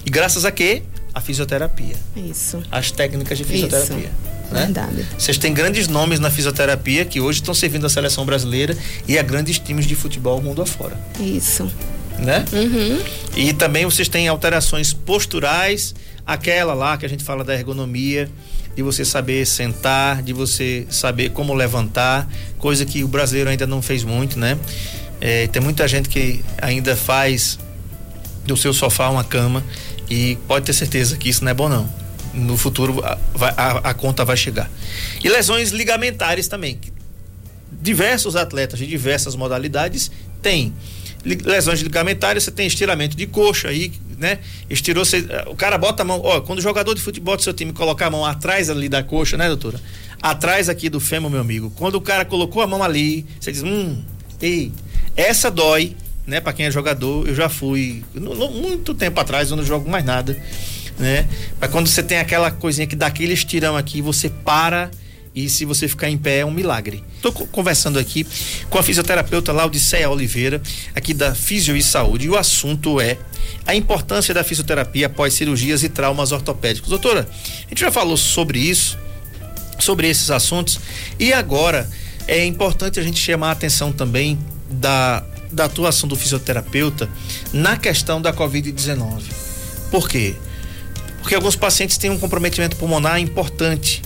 E 0.06 0.10
graças 0.10 0.44
a 0.44 0.52
quê? 0.52 0.84
A 1.14 1.22
fisioterapia. 1.22 1.96
Isso. 2.16 2.62
As 2.72 2.92
técnicas 2.92 3.38
de 3.38 3.44
fisioterapia. 3.44 3.98
Isso. 3.98 4.52
Né? 4.52 4.66
Verdade. 4.66 5.08
Vocês 5.18 5.38
têm 5.38 5.54
grandes 5.54 5.88
nomes 5.88 6.20
na 6.20 6.30
fisioterapia 6.30 7.06
que 7.06 7.20
hoje 7.20 7.40
estão 7.40 7.54
servindo 7.54 7.86
a 7.86 7.90
seleção 7.90 8.26
brasileira 8.26 8.78
e 9.08 9.18
a 9.18 9.24
grandes 9.24 9.60
times 9.60 9.86
de 9.86 9.96
futebol 9.96 10.42
mundo 10.42 10.62
afora. 10.62 11.00
Isso. 11.20 11.72
Né? 12.20 12.46
Uhum. 12.52 13.02
E 13.36 13.54
também 13.54 13.86
vocês 13.86 14.08
têm 14.08 14.28
alterações 14.28 14.94
posturais, 14.94 15.96
aquela 16.26 16.74
lá 16.74 16.98
que 16.98 17.06
a 17.06 17.10
gente 17.10 17.24
fala 17.24 17.44
da 17.44 17.54
ergonomia, 17.54 18.30
de 18.76 18.84
você 18.84 19.04
saber 19.04 19.46
sentar, 19.46 20.22
de 20.22 20.34
você 20.34 20.86
saber 20.90 21.32
como 21.32 21.54
levantar, 21.54 22.28
coisa 22.58 22.86
que 22.86 23.04
o 23.04 23.08
brasileiro 23.08 23.50
ainda 23.50 23.68
não 23.68 23.82
fez 23.82 24.04
muito, 24.04 24.40
né? 24.40 24.58
É, 25.20 25.48
tem 25.48 25.62
muita 25.62 25.88
gente 25.88 26.10
que 26.10 26.44
ainda 26.62 26.96
faz 26.96 27.60
do 28.46 28.58
seu 28.58 28.74
sofá 28.74 29.10
uma 29.10 29.24
cama 29.24 29.64
e 30.12 30.36
pode 30.46 30.66
ter 30.66 30.74
certeza 30.74 31.16
que 31.16 31.30
isso 31.30 31.42
não 31.42 31.52
é 31.52 31.54
bom 31.54 31.70
não. 31.70 31.90
No 32.34 32.58
futuro 32.58 33.02
a, 33.02 33.18
a, 33.40 33.92
a 33.92 33.94
conta 33.94 34.26
vai 34.26 34.36
chegar. 34.36 34.70
E 35.24 35.30
lesões 35.30 35.72
ligamentares 35.72 36.50
também. 36.50 36.78
Diversos 37.72 38.36
atletas 38.36 38.78
de 38.78 38.86
diversas 38.86 39.38
modalidades 39.38 40.12
têm 40.42 40.74
lesões 41.24 41.80
ligamentares, 41.80 42.44
você 42.44 42.52
tem 42.52 42.68
estiramento 42.68 43.16
de 43.16 43.26
coxa 43.26 43.70
aí, 43.70 43.94
né? 44.18 44.40
Estirou, 44.70 45.06
você, 45.06 45.26
o 45.48 45.56
cara 45.56 45.78
bota 45.78 46.04
a 46.04 46.06
mão, 46.06 46.20
ó, 46.22 46.42
quando 46.42 46.60
o 46.60 46.62
jogador 46.62 46.94
de 46.94 47.02
futebol 47.02 47.38
do 47.38 47.44
seu 47.44 47.54
time 47.54 47.72
colocar 47.72 48.08
a 48.08 48.10
mão 48.10 48.26
atrás 48.26 48.70
ali 48.70 48.90
da 48.90 49.02
coxa, 49.04 49.38
né, 49.38 49.48
doutora? 49.48 49.80
Atrás 50.22 50.68
aqui 50.68 50.90
do 50.90 51.00
fêmur, 51.00 51.32
meu 51.32 51.40
amigo. 51.40 51.72
Quando 51.78 51.96
o 51.96 52.02
cara 52.02 52.26
colocou 52.26 52.62
a 52.62 52.68
mão 52.68 52.84
ali, 52.84 53.26
você 53.40 53.52
diz, 53.52 53.64
hum, 53.64 54.04
ei, 54.42 54.74
essa 55.16 55.50
dói, 55.50 55.96
né? 56.26 56.40
Para 56.40 56.54
quem 56.54 56.66
é 56.66 56.72
jogador, 56.72 57.28
eu 57.28 57.36
já 57.36 57.50
fui 57.50 58.04
no, 58.14 58.36
no, 58.36 58.50
muito 58.52 58.94
tempo 58.94 59.20
atrás, 59.20 59.50
eu 59.50 59.58
não 59.58 59.64
jogo 59.64 59.90
mais 59.90 60.06
nada, 60.06 60.38
né? 60.98 61.28
Mas 61.60 61.72
quando 61.72 61.88
você 61.88 62.04
tem 62.04 62.20
aquela 62.20 62.52
coisinha 62.52 62.88
que 62.88 62.96
dá 62.96 63.08
aquele 63.08 63.34
estirão 63.34 63.76
aqui, 63.76 64.02
você 64.02 64.30
para 64.30 64.90
e 65.34 65.50
se 65.50 65.64
você 65.64 65.88
ficar 65.88 66.10
em 66.10 66.18
pé 66.18 66.40
é 66.40 66.46
um 66.46 66.52
milagre. 66.52 67.04
Estou 67.16 67.32
conversando 67.32 67.98
aqui 67.98 68.28
com 68.70 68.78
a 68.78 68.84
fisioterapeuta 68.84 69.52
Laudiceia 69.52 70.10
Oliveira, 70.10 70.62
aqui 70.94 71.14
da 71.14 71.34
Fisio 71.34 71.76
e 71.76 71.82
Saúde, 71.82 72.26
e 72.26 72.30
o 72.30 72.38
assunto 72.38 73.00
é 73.00 73.18
a 73.66 73.74
importância 73.74 74.34
da 74.34 74.44
fisioterapia 74.44 75.06
após 75.08 75.34
cirurgias 75.34 75.84
e 75.84 75.90
traumas 75.90 76.32
ortopédicos. 76.32 76.90
Doutora, 76.90 77.28
a 77.66 77.70
gente 77.70 77.80
já 77.80 77.92
falou 77.92 78.18
sobre 78.18 78.60
isso, 78.60 78.98
sobre 79.80 80.10
esses 80.10 80.30
assuntos, 80.30 80.80
e 81.18 81.32
agora 81.32 81.90
é 82.28 82.46
importante 82.46 83.00
a 83.00 83.04
gente 83.04 83.20
chamar 83.20 83.50
a 83.50 83.52
atenção 83.52 83.92
também 83.92 84.38
da 84.70 85.24
da 85.52 85.66
atuação 85.66 86.08
do 86.08 86.16
fisioterapeuta 86.16 87.10
na 87.54 87.78
questão 87.78 88.22
da 88.22 88.34
Covid-19. 88.34 89.24
Por 89.90 90.10
quê? 90.10 90.36
Porque 91.20 91.36
alguns 91.36 91.56
pacientes 91.56 91.98
têm 91.98 92.10
um 92.10 92.18
comprometimento 92.18 92.76
pulmonar 92.76 93.20
importante, 93.20 94.02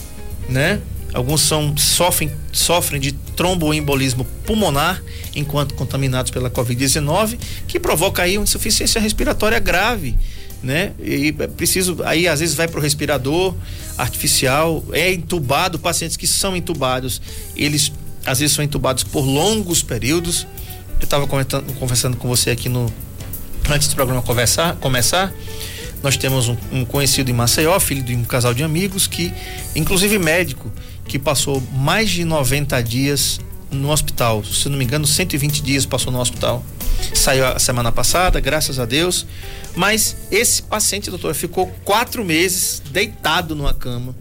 né? 0.50 0.82
Alguns 1.14 1.42
são, 1.42 1.78
sofrem, 1.78 2.30
sofrem 2.52 3.00
de 3.00 3.14
tromboembolismo 3.14 4.26
pulmonar 4.46 5.02
enquanto 5.34 5.74
contaminados 5.74 6.30
pela 6.30 6.50
Covid-19, 6.50 7.38
que 7.68 7.80
provoca 7.80 8.24
aí 8.24 8.38
uma 8.38 8.44
insuficiência 8.44 9.00
respiratória 9.00 9.58
grave, 9.60 10.18
né? 10.62 10.92
E 11.02 11.34
é 11.40 11.48
preciso, 11.48 11.98
aí 12.04 12.28
às 12.28 12.42
vezes 12.42 12.54
vai 12.54 12.68
para 12.68 12.80
o 12.80 12.84
respirador 12.84 13.56
artificial, 13.98 14.84
é 14.92 15.14
entubado, 15.14 15.80
pacientes 15.80 16.18
que 16.18 16.28
são 16.28 16.54
entubados, 16.54 17.22
eles 17.56 17.94
às 18.26 18.40
vezes 18.40 18.56
são 18.56 18.66
entubados 18.66 19.04
por 19.04 19.24
longos 19.24 19.82
períodos. 19.82 20.48
Eu 21.00 21.04
estava 21.06 21.28
conversando 21.28 22.18
com 22.18 22.28
você 22.28 22.50
aqui 22.50 22.70
no 22.70 22.92
antes 23.70 23.88
do 23.88 23.96
programa 23.96 24.22
conversar, 24.22 24.76
começar. 24.78 25.34
Nós 26.04 26.18
temos 26.18 26.48
um, 26.48 26.58
um 26.72 26.86
conhecido 26.86 27.32
em 27.32 27.34
Maceió, 27.34 27.80
filho 27.80 28.04
de 28.04 28.16
um 28.16 28.24
casal 28.24 28.54
de 28.54 28.64
amigos, 28.64 29.08
que, 29.08 29.34
inclusive 29.76 30.20
médico, 30.20 30.72
que 31.08 31.18
passou 31.18 31.62
mais 31.74 32.10
de 32.10 32.24
90 32.24 32.82
dias 32.84 33.40
no 33.72 33.92
hospital. 33.92 34.44
Se 34.44 34.70
não 34.70 34.78
me 34.78 34.86
engano, 34.86 35.08
120 35.08 35.62
dias 35.62 35.86
passou 35.86 36.12
no 36.12 36.20
hospital. 36.20 36.64
Saiu 37.14 37.46
a 37.48 37.60
semana 37.60 37.92
passada, 37.92 38.40
graças 38.40 38.80
a 38.80 38.86
Deus. 38.86 39.26
Mas 39.76 40.16
esse 40.32 40.62
paciente, 40.62 41.10
doutora, 41.10 41.34
ficou 41.34 41.68
quatro 41.84 42.24
meses 42.24 42.82
deitado 42.92 43.56
numa 43.56 43.74
cama. 43.74 44.16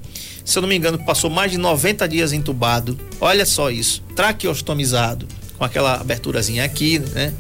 Se 0.45 0.59
eu 0.59 0.63
não 0.63 0.69
me 0.69 0.77
engano, 0.77 0.99
passou 1.05 1.31
mais 1.31 1.51
de 1.51 1.59
90 1.59 2.09
dias 2.09 2.33
entubado. 2.33 2.99
Olha 3.21 3.47
só 3.47 3.71
isso. 3.71 4.03
Traqueostomizado, 4.15 5.27
com 5.59 5.65
aquela 5.65 5.95
aberturazinha 6.01 6.65
aqui, 6.65 6.99
né? 6.99 7.33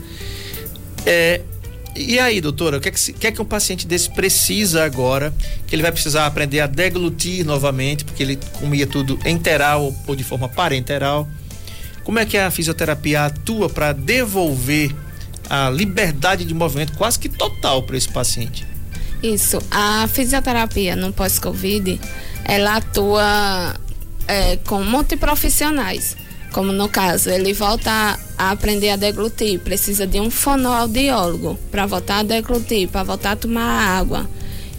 É, 1.07 1.40
e 1.96 2.18
aí, 2.18 2.40
doutora, 2.40 2.79
o 2.79 2.81
que 2.81 2.88
é 2.88 2.92
que, 2.92 3.12
que 3.12 3.27
é 3.29 3.33
que 3.33 3.40
um 3.40 3.44
paciente 3.44 3.87
desse 3.87 4.11
precisa 4.11 4.85
agora? 4.85 5.33
Que 5.66 5.77
ele 5.77 5.83
vai 5.83 5.92
precisar 5.92 6.27
aprender 6.27 6.61
a 6.61 6.66
deglutir 6.66 7.46
novamente, 7.46 8.05
porque 8.05 8.22
ele 8.22 8.38
comia 8.59 8.87
tudo 8.87 9.18
enteral 9.24 9.94
ou 10.07 10.16
de 10.16 10.24
forma 10.24 10.48
parenteral. 10.48 11.29
Como 12.03 12.18
é 12.18 12.27
que 12.27 12.37
a 12.37 12.50
fisioterapia 12.50 13.27
atua 13.27 13.70
para 13.70 13.92
devolver 13.92 14.94
a 15.48 15.70
liberdade 15.70 16.44
de 16.44 16.53
movimento 16.53 16.94
quase 16.96 17.18
que 17.18 17.29
total 17.29 17.83
para 17.85 17.96
esse 17.96 18.09
paciente? 18.09 18.66
Isso. 19.22 19.59
A 19.70 20.07
fisioterapia 20.09 20.96
no 20.96 21.12
pós-Covid, 21.12 22.00
ela 22.44 22.77
atua 22.77 23.77
é, 24.27 24.57
com 24.57 24.83
multiprofissionais 24.83 26.16
como 26.55 26.71
no 26.73 26.88
caso, 26.88 27.31
ele 27.31 27.53
volta 27.53 28.17
a 28.38 28.51
aprender 28.53 28.90
a 28.90 28.97
deglutir, 28.97 29.59
precisa 29.59 30.07
de 30.07 30.21
um 30.21 30.31
fonoaudiólogo 30.31 31.59
para 31.69 31.85
voltar 31.85 32.21
a 32.21 32.23
deglutir, 32.23 32.88
para 32.88 33.03
voltar 33.03 33.33
a 33.33 33.37
tomar 33.37 33.99
água. 33.99 34.31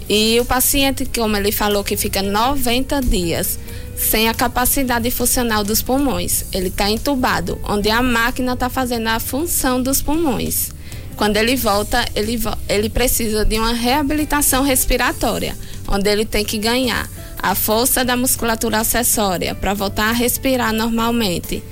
E 0.07 0.39
o 0.39 0.45
paciente, 0.45 1.05
como 1.05 1.35
ele 1.35 1.51
falou, 1.51 1.83
que 1.83 1.97
fica 1.97 2.21
90 2.21 3.01
dias 3.01 3.59
sem 3.93 4.29
a 4.29 4.33
capacidade 4.33 5.11
funcional 5.11 5.65
dos 5.65 5.81
pulmões, 5.81 6.45
ele 6.53 6.69
está 6.69 6.89
entubado, 6.89 7.59
onde 7.61 7.89
a 7.89 8.01
máquina 8.01 8.53
está 8.53 8.69
fazendo 8.69 9.07
a 9.07 9.19
função 9.19 9.83
dos 9.83 10.01
pulmões. 10.01 10.71
Quando 11.17 11.35
ele 11.35 11.57
volta, 11.57 12.05
ele, 12.15 12.41
ele 12.69 12.89
precisa 12.89 13.43
de 13.43 13.57
uma 13.59 13.73
reabilitação 13.73 14.63
respiratória, 14.63 15.57
onde 15.89 16.09
ele 16.09 16.25
tem 16.25 16.45
que 16.45 16.57
ganhar 16.57 17.09
a 17.45 17.53
força 17.53 18.03
da 18.03 18.17
musculatura 18.17 18.79
acessória 18.79 19.53
para 19.53 19.75
voltar 19.75 20.10
a 20.10 20.12
respirar 20.12 20.73
normalmente, 20.73 21.63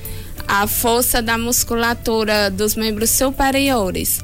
a 0.48 0.68
força 0.68 1.20
da 1.20 1.36
musculatura 1.36 2.52
dos 2.52 2.76
membros 2.76 3.10
superiores. 3.10 4.22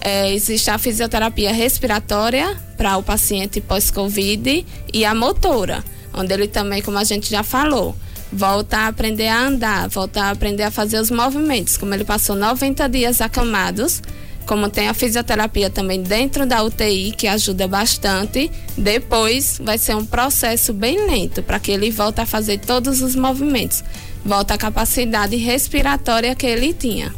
É, 0.00 0.32
existe 0.32 0.70
a 0.70 0.78
fisioterapia 0.78 1.52
respiratória 1.52 2.56
para 2.76 2.96
o 2.98 3.02
paciente 3.02 3.60
pós-Covid 3.60 4.64
e 4.94 5.04
a 5.04 5.12
motora, 5.12 5.82
onde 6.14 6.34
ele 6.34 6.46
também, 6.46 6.80
como 6.80 6.98
a 6.98 7.04
gente 7.04 7.28
já 7.28 7.42
falou, 7.42 7.96
volta 8.32 8.76
a 8.76 8.86
aprender 8.86 9.26
a 9.26 9.40
andar, 9.40 9.88
volta 9.88 10.22
a 10.22 10.30
aprender 10.30 10.62
a 10.62 10.70
fazer 10.70 11.00
os 11.00 11.10
movimentos. 11.10 11.76
Como 11.76 11.92
ele 11.92 12.04
passou 12.04 12.36
90 12.36 12.88
dias 12.88 13.20
acamados, 13.20 14.00
como 14.46 14.68
tem 14.68 14.88
a 14.88 14.94
fisioterapia 14.94 15.70
também 15.70 16.02
dentro 16.02 16.46
da 16.46 16.62
UTI, 16.62 17.12
que 17.12 17.26
ajuda 17.26 17.66
bastante, 17.68 18.50
depois 18.76 19.60
vai 19.62 19.78
ser 19.78 19.96
um 19.96 20.04
processo 20.04 20.72
bem 20.72 21.06
lento 21.06 21.42
para 21.42 21.58
que 21.58 21.70
ele 21.70 21.90
volte 21.90 22.20
a 22.20 22.26
fazer 22.26 22.58
todos 22.58 23.02
os 23.02 23.14
movimentos, 23.14 23.82
volta 24.24 24.54
a 24.54 24.58
capacidade 24.58 25.36
respiratória 25.36 26.34
que 26.34 26.46
ele 26.46 26.72
tinha. 26.72 27.14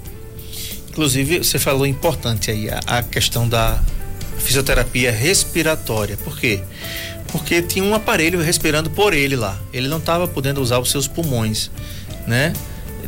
Inclusive, 0.90 1.38
você 1.38 1.58
falou 1.58 1.86
importante 1.86 2.50
aí 2.50 2.70
a, 2.70 2.80
a 2.86 3.02
questão 3.02 3.48
da 3.48 3.82
fisioterapia 4.38 5.10
respiratória. 5.10 6.16
Por 6.16 6.38
quê? 6.38 6.60
Porque 7.28 7.62
tinha 7.62 7.84
um 7.84 7.94
aparelho 7.94 8.40
respirando 8.40 8.90
por 8.90 9.12
ele 9.12 9.34
lá. 9.34 9.58
Ele 9.72 9.88
não 9.88 9.98
estava 9.98 10.28
podendo 10.28 10.60
usar 10.60 10.78
os 10.78 10.90
seus 10.90 11.08
pulmões, 11.08 11.70
né? 12.28 12.52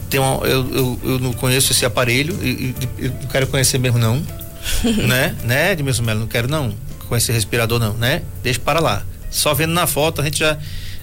Tem 0.09 0.21
uma, 0.21 0.45
eu, 0.47 0.75
eu, 0.75 1.01
eu, 1.05 1.19
não 1.19 1.33
conheço 1.33 1.73
esse 1.73 1.85
aparelho 1.85 2.38
e, 2.42 2.75
e, 2.99 3.09
não 3.09 3.29
quero 3.29 3.47
conhecer 3.47 3.79
mesmo 3.79 3.99
não, 3.99 4.23
né? 5.07 5.35
Né, 5.45 5.73
Edmilson 5.73 6.03
Melo, 6.03 6.21
não 6.21 6.27
quero 6.27 6.49
não 6.49 6.75
conhecer 7.09 7.33
respirador 7.33 7.79
não, 7.79 7.95
né? 7.95 8.23
Deixa 8.42 8.61
para 8.61 8.81
lá. 8.81 9.05
Só 9.31 9.55
vendo 9.55 9.73
na 9.73 9.87
foto 9.87 10.21
a 10.21 10.25
gente 10.25 10.38
já 10.38 10.59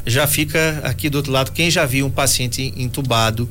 já 0.06 0.28
fica 0.28 0.82
aqui 0.84 1.10
do 1.10 1.16
outro 1.16 1.32
lado. 1.32 1.52
Quem 1.52 1.72
já 1.72 1.86
viu 1.86 2.06
um 2.06 2.12
paciente 2.12 2.74
entubado 2.76 3.50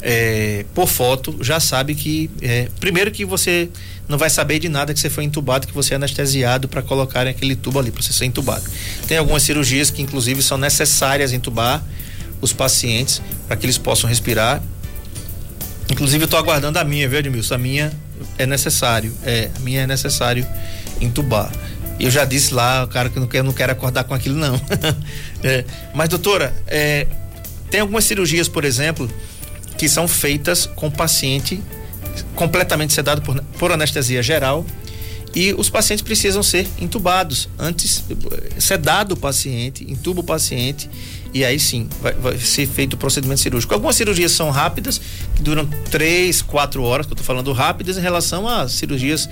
é, 0.00 0.64
por 0.74 0.88
foto 0.88 1.38
já 1.40 1.58
sabe 1.60 1.94
que 1.94 2.30
é, 2.40 2.68
primeiro 2.80 3.10
que 3.10 3.24
você 3.24 3.68
não 4.08 4.16
vai 4.16 4.30
saber 4.30 4.58
de 4.58 4.68
nada 4.68 4.94
que 4.94 5.00
você 5.00 5.10
foi 5.10 5.24
entubado, 5.24 5.66
que 5.66 5.74
você 5.74 5.94
é 5.94 5.96
anestesiado 5.96 6.66
para 6.68 6.82
colocar 6.82 7.26
aquele 7.26 7.54
tubo 7.54 7.78
ali 7.78 7.90
para 7.90 8.02
você 8.02 8.12
ser 8.12 8.24
entubado. 8.24 8.64
Tem 9.06 9.18
algumas 9.18 9.42
cirurgias 9.42 9.90
que 9.90 10.00
inclusive 10.00 10.42
são 10.42 10.56
necessárias 10.56 11.32
entubar 11.32 11.84
os 12.40 12.52
pacientes 12.52 13.22
para 13.46 13.56
que 13.56 13.66
eles 13.66 13.78
possam 13.78 14.08
respirar. 14.08 14.62
Inclusive 15.90 16.22
eu 16.22 16.26
estou 16.26 16.38
aguardando 16.38 16.78
a 16.78 16.84
minha, 16.84 17.08
viu, 17.08 17.18
Edmilson? 17.18 17.54
A 17.54 17.58
minha 17.58 17.92
é 18.36 18.46
necessário, 18.46 19.12
é, 19.24 19.50
a 19.56 19.60
minha 19.60 19.82
é 19.82 19.86
necessário 19.86 20.46
entubar. 21.00 21.50
Eu 21.98 22.10
já 22.10 22.24
disse 22.24 22.54
lá, 22.54 22.84
o 22.84 22.88
cara 22.88 23.08
que 23.08 23.18
não 23.18 23.26
quer, 23.26 23.42
não 23.42 23.52
quer 23.52 23.70
acordar 23.70 24.04
com 24.04 24.14
aquilo 24.14 24.36
não. 24.36 24.60
é, 25.42 25.64
mas 25.94 26.08
doutora, 26.08 26.54
é, 26.66 27.06
tem 27.70 27.80
algumas 27.80 28.04
cirurgias, 28.04 28.48
por 28.48 28.64
exemplo, 28.64 29.10
que 29.76 29.88
são 29.88 30.06
feitas 30.06 30.66
com 30.66 30.90
paciente 30.90 31.60
completamente 32.34 32.92
sedado 32.92 33.22
por, 33.22 33.40
por 33.58 33.72
anestesia 33.72 34.22
geral 34.22 34.64
e 35.34 35.52
os 35.54 35.68
pacientes 35.68 36.02
precisam 36.02 36.42
ser 36.42 36.66
entubados 36.80 37.48
antes 37.58 38.04
sedado 38.58 39.14
o 39.14 39.16
paciente, 39.16 39.84
entuba 39.88 40.20
o 40.20 40.24
paciente 40.24 40.88
e 41.32 41.44
aí 41.44 41.58
sim 41.58 41.88
vai, 42.00 42.12
vai, 42.14 42.38
ser 42.38 42.66
feito 42.66 42.94
o 42.94 42.96
procedimento 42.96 43.40
cirúrgico. 43.40 43.74
Algumas 43.74 43.96
cirurgias 43.96 44.32
são 44.32 44.50
rápidas, 44.50 45.00
que 45.34 45.42
duram 45.42 45.66
três, 45.90 46.40
quatro 46.40 46.82
horas, 46.82 47.06
que 47.06 47.12
eu 47.12 47.14
estou 47.14 47.26
falando 47.26 47.52
rápidas 47.52 47.98
em 47.98 48.00
relação 48.00 48.48
a 48.48 48.68
cirurgias 48.68 49.28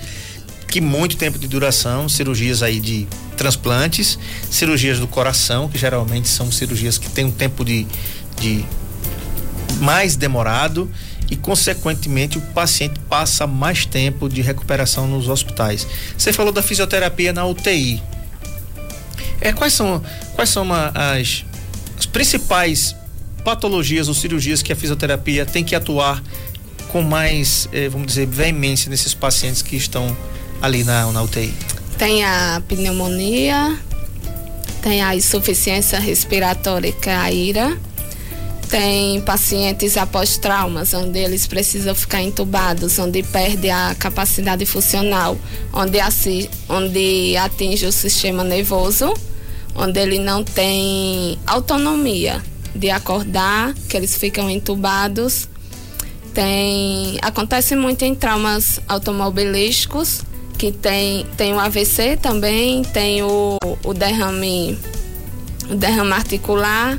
que 0.69 0.81
muito 0.81 1.17
tempo 1.17 1.39
de 1.39 1.49
duração, 1.49 2.09
cirurgias 2.09 2.63
aí 2.63 2.81
de 2.81 3.07
transplantes, 3.37 4.19
cirurgias 4.51 4.99
do 4.99 5.07
coração, 5.07 5.69
que 5.69 5.79
geralmente 5.79 6.29
são 6.29 6.51
cirurgias 6.51 6.99
que 6.99 7.09
têm 7.09 7.25
um 7.25 7.31
tempo 7.31 7.65
de, 7.65 7.87
de 8.39 8.65
mais 9.79 10.17
demorado 10.17 10.91
e 11.31 11.37
consequentemente 11.37 12.39
o 12.39 12.41
paciente 12.41 13.01
passa 13.09 13.47
mais 13.47 13.87
tempo 13.87 14.29
de 14.29 14.43
recuperação 14.43 15.07
nos 15.07 15.29
hospitais. 15.29 15.87
Você 16.17 16.33
falou 16.33 16.53
da 16.53 16.63
fisioterapia 16.63 17.33
na 17.33 17.47
UTI. 17.47 18.03
É, 19.41 19.53
quais 19.53 19.73
são, 19.73 20.03
quais 20.35 20.51
são 20.51 20.71
as 20.73 20.93
as 20.95 21.45
principais 22.17 22.97
patologias 23.45 24.09
ou 24.09 24.15
cirurgias 24.15 24.63
que 24.63 24.73
a 24.73 24.77
fisioterapia 24.77 25.45
tem 25.45 25.63
que 25.63 25.75
atuar 25.75 26.23
com 26.89 27.03
mais, 27.03 27.69
eh, 27.75 27.91
vamos 27.91 28.07
dizer, 28.07 28.27
veemência 28.27 28.89
nesses 28.89 29.13
pacientes 29.13 29.61
que 29.61 29.77
estão 29.77 30.17
ali 30.63 30.83
na, 30.83 31.13
na 31.13 31.23
UTI? 31.23 31.53
Tem 31.99 32.25
a 32.25 32.63
pneumonia, 32.67 33.79
tem 34.81 35.03
a 35.03 35.15
insuficiência 35.15 35.99
respiratória 35.99 36.91
caíra, 36.91 37.77
tem 38.71 39.21
pacientes 39.21 39.99
após 39.99 40.39
traumas, 40.39 40.95
onde 40.95 41.19
eles 41.19 41.47
precisam 41.47 41.95
ficar 41.95 42.23
entubados, 42.23 42.99
onde 42.99 43.23
perde 43.25 43.69
a 43.69 43.95
capacidade 43.95 44.65
funcional, 44.65 45.37
onde, 45.71 45.99
onde 46.67 47.37
atinge 47.37 47.85
o 47.85 47.93
sistema 47.93 48.43
nervoso 48.43 49.13
onde 49.77 50.01
ele 50.01 50.19
não 50.19 50.43
tem 50.43 51.39
autonomia 51.47 52.43
de 52.75 52.91
acordar, 52.91 53.75
que 53.89 53.97
eles 53.97 54.17
ficam 54.17 54.51
entubados. 54.51 55.49
Tem, 56.35 57.19
acontece 57.23 57.75
muito 57.75 58.05
em 58.05 58.15
traumas 58.15 58.81
automobilísticos, 58.87 60.23
que 60.59 60.71
tem, 60.71 61.25
tem 61.37 61.55
o 61.55 61.61
AVC 61.61 62.17
também, 62.17 62.83
tem 62.85 63.23
o, 63.23 63.57
o 63.83 63.95
derrame, 63.95 64.79
o 65.71 65.75
derrame 65.75 66.13
articular, 66.13 66.99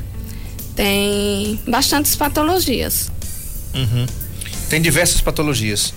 tem 0.74 1.60
bastantes 1.68 2.16
patologias. 2.16 3.10
Uhum. 3.74 4.06
Tem 4.68 4.80
diversas 4.80 5.20
patologias 5.20 5.94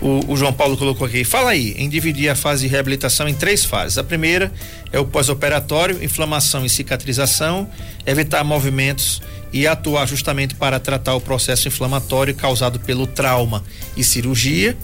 o, 0.00 0.32
o, 0.32 0.36
João 0.36 0.52
Paulo 0.52 0.76
colocou 0.76 1.06
aqui. 1.06 1.24
Fala 1.24 1.50
aí, 1.50 1.74
em 1.76 1.88
dividir 1.88 2.28
a 2.28 2.34
fase 2.34 2.62
de 2.62 2.68
reabilitação 2.68 3.28
em 3.28 3.34
três 3.34 3.64
fases. 3.64 3.98
A 3.98 4.04
primeira 4.04 4.52
é 4.92 4.98
o 4.98 5.04
pós-operatório, 5.04 6.02
inflamação 6.02 6.64
e 6.64 6.68
cicatrização, 6.68 7.68
evitar 8.06 8.44
movimentos 8.44 9.20
e 9.52 9.66
atuar 9.66 10.06
justamente 10.06 10.54
para 10.54 10.78
tratar 10.78 11.14
o 11.14 11.20
processo 11.20 11.68
inflamatório 11.68 12.34
causado 12.34 12.78
pelo 12.80 13.06
trauma 13.06 13.64
e 13.96 14.04
cirurgia. 14.04 14.76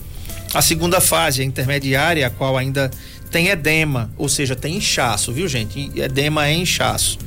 A 0.53 0.63
segunda 0.63 1.01
fase, 1.01 1.43
a 1.43 1.45
intermediária, 1.45 2.27
a 2.27 2.31
qual 2.31 2.57
ainda 2.57 2.91
tem 3.31 3.49
edema, 3.49 4.11
ou 4.17 4.29
seja, 4.29 4.55
tem 4.55 4.77
inchaço, 4.77 5.33
viu 5.33 5.49
gente? 5.49 5.91
Edema 5.97 6.47
é 6.47 6.55
inchaço. 6.55 7.19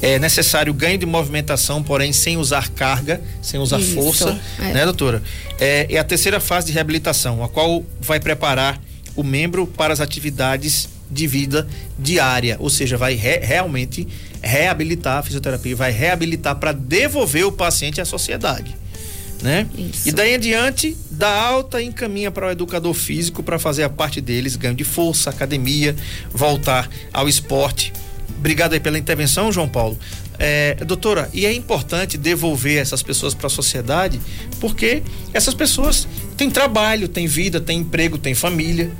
É 0.00 0.18
necessário 0.18 0.72
ganho 0.72 0.96
de 0.96 1.06
movimentação, 1.06 1.82
porém 1.82 2.12
sem 2.12 2.36
usar 2.36 2.68
carga, 2.68 3.20
sem 3.42 3.58
usar 3.58 3.80
Isso, 3.80 3.94
força, 3.94 4.40
é. 4.60 4.72
né, 4.72 4.84
doutora? 4.84 5.22
É, 5.58 5.86
é 5.90 5.98
a 5.98 6.04
terceira 6.04 6.38
fase 6.38 6.68
de 6.68 6.72
reabilitação, 6.72 7.42
a 7.42 7.48
qual 7.48 7.84
vai 8.00 8.20
preparar 8.20 8.80
o 9.16 9.24
membro 9.24 9.66
para 9.66 9.92
as 9.92 10.00
atividades 10.00 10.88
de 11.10 11.26
vida 11.26 11.66
diária, 11.98 12.56
ou 12.60 12.70
seja, 12.70 12.96
vai 12.96 13.14
re, 13.14 13.38
realmente 13.38 14.06
reabilitar 14.42 15.18
a 15.18 15.22
fisioterapia, 15.22 15.74
vai 15.74 15.90
reabilitar 15.90 16.54
para 16.56 16.72
devolver 16.72 17.44
o 17.44 17.52
paciente 17.52 18.00
à 18.00 18.04
sociedade. 18.04 18.76
Né? 19.42 19.66
Isso. 19.76 20.08
E 20.08 20.12
daí 20.12 20.34
em 20.34 20.38
diante, 20.38 20.96
dá 21.10 21.30
alta 21.30 21.80
encaminha 21.80 22.30
para 22.30 22.48
o 22.48 22.50
educador 22.50 22.92
físico 22.92 23.42
para 23.42 23.58
fazer 23.58 23.84
a 23.84 23.88
parte 23.88 24.20
deles, 24.20 24.56
ganho 24.56 24.74
de 24.74 24.84
força, 24.84 25.30
academia, 25.30 25.94
voltar 26.32 26.88
ao 27.12 27.28
esporte. 27.28 27.92
Obrigado 28.36 28.72
aí 28.72 28.80
pela 28.80 28.98
intervenção, 28.98 29.50
João 29.50 29.68
Paulo. 29.68 29.98
É, 30.38 30.76
doutora, 30.84 31.28
e 31.32 31.44
é 31.44 31.52
importante 31.52 32.16
devolver 32.16 32.78
essas 32.78 33.02
pessoas 33.02 33.34
para 33.34 33.48
a 33.48 33.50
sociedade, 33.50 34.20
porque 34.60 35.02
essas 35.32 35.54
pessoas 35.54 36.06
têm 36.36 36.48
trabalho, 36.50 37.08
têm 37.08 37.26
vida, 37.26 37.60
têm 37.60 37.80
emprego, 37.80 38.18
têm 38.18 38.34
família. 38.34 38.90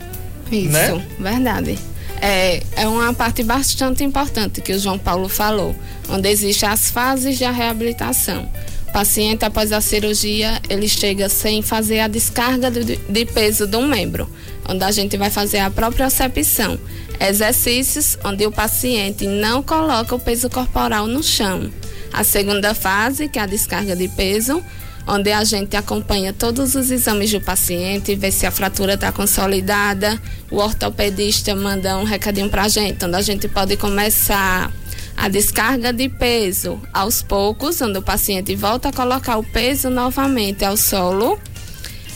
Isso, 0.50 0.68
né? 0.70 1.06
verdade 1.18 1.78
é, 2.20 2.62
é 2.76 2.88
uma 2.88 3.12
parte 3.12 3.42
bastante 3.42 4.02
importante 4.02 4.60
que 4.60 4.72
o 4.72 4.78
João 4.78 4.98
Paulo 4.98 5.28
falou, 5.28 5.74
onde 6.08 6.28
existem 6.28 6.68
as 6.68 6.90
fases 6.90 7.38
de 7.38 7.44
reabilitação. 7.44 8.48
Paciente, 8.92 9.44
após 9.44 9.72
a 9.72 9.80
cirurgia, 9.80 10.60
ele 10.68 10.88
chega 10.88 11.28
sem 11.28 11.62
fazer 11.62 12.00
a 12.00 12.08
descarga 12.08 12.70
de, 12.70 12.96
de 12.96 13.24
peso 13.26 13.66
de 13.66 13.76
um 13.76 13.86
membro, 13.86 14.28
onde 14.68 14.82
a 14.82 14.90
gente 14.90 15.16
vai 15.16 15.30
fazer 15.30 15.58
a 15.58 15.70
própria 15.70 16.06
acepção. 16.06 16.78
Exercícios 17.20 18.18
onde 18.24 18.46
o 18.46 18.52
paciente 18.52 19.26
não 19.26 19.62
coloca 19.62 20.14
o 20.14 20.18
peso 20.18 20.48
corporal 20.48 21.06
no 21.06 21.22
chão. 21.22 21.70
A 22.12 22.24
segunda 22.24 22.74
fase, 22.74 23.28
que 23.28 23.38
é 23.38 23.42
a 23.42 23.46
descarga 23.46 23.94
de 23.94 24.08
peso, 24.08 24.62
onde 25.06 25.30
a 25.32 25.42
gente 25.42 25.76
acompanha 25.76 26.32
todos 26.32 26.74
os 26.74 26.90
exames 26.90 27.30
do 27.32 27.40
paciente, 27.40 28.14
vê 28.14 28.30
se 28.30 28.46
a 28.46 28.50
fratura 28.50 28.94
está 28.94 29.10
consolidada. 29.10 30.20
O 30.50 30.56
ortopedista 30.56 31.54
manda 31.54 31.96
um 31.98 32.04
recadinho 32.04 32.48
para 32.48 32.64
a 32.64 32.68
gente, 32.68 33.04
onde 33.04 33.16
a 33.16 33.22
gente 33.22 33.48
pode 33.48 33.76
começar 33.76 34.70
a 35.18 35.28
descarga 35.28 35.92
de 35.92 36.08
peso 36.08 36.80
aos 36.92 37.22
poucos, 37.22 37.82
onde 37.82 37.98
o 37.98 38.02
paciente 38.02 38.54
volta 38.54 38.90
a 38.90 38.92
colocar 38.92 39.36
o 39.36 39.42
peso 39.42 39.90
novamente 39.90 40.64
ao 40.64 40.76
solo. 40.76 41.36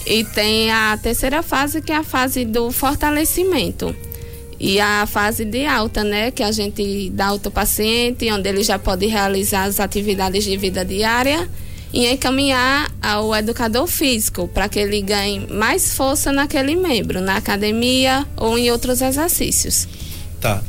E 0.07 0.23
tem 0.23 0.71
a 0.71 0.97
terceira 0.97 1.43
fase, 1.43 1.83
que 1.83 1.91
é 1.91 1.97
a 1.97 2.05
fase 2.05 2.45
do 2.45 2.71
fortalecimento. 2.71 3.95
E 4.59 4.79
a 4.79 5.05
fase 5.05 5.45
de 5.45 5.67
alta, 5.67 6.05
né, 6.05 6.31
que 6.31 6.45
a 6.45 6.53
gente 6.53 7.11
dá 7.11 7.27
ao 7.27 7.41
paciente, 7.41 8.31
onde 8.31 8.49
ele 8.49 8.62
já 8.62 8.79
pode 8.79 9.07
realizar 9.07 9.65
as 9.65 9.81
atividades 9.81 10.45
de 10.45 10.57
vida 10.57 10.85
diária 10.85 11.49
e 11.93 12.07
encaminhar 12.07 12.88
ao 13.03 13.35
educador 13.35 13.88
físico 13.88 14.47
para 14.47 14.69
que 14.69 14.79
ele 14.79 15.03
ganhe 15.03 15.49
mais 15.49 15.95
força 15.95 16.31
naquele 16.31 16.77
membro, 16.77 17.21
na 17.21 17.37
academia 17.37 18.25
ou 18.37 18.57
em 18.57 18.71
outros 18.71 19.03
exercícios. 19.03 19.88
Tá. 20.41 20.62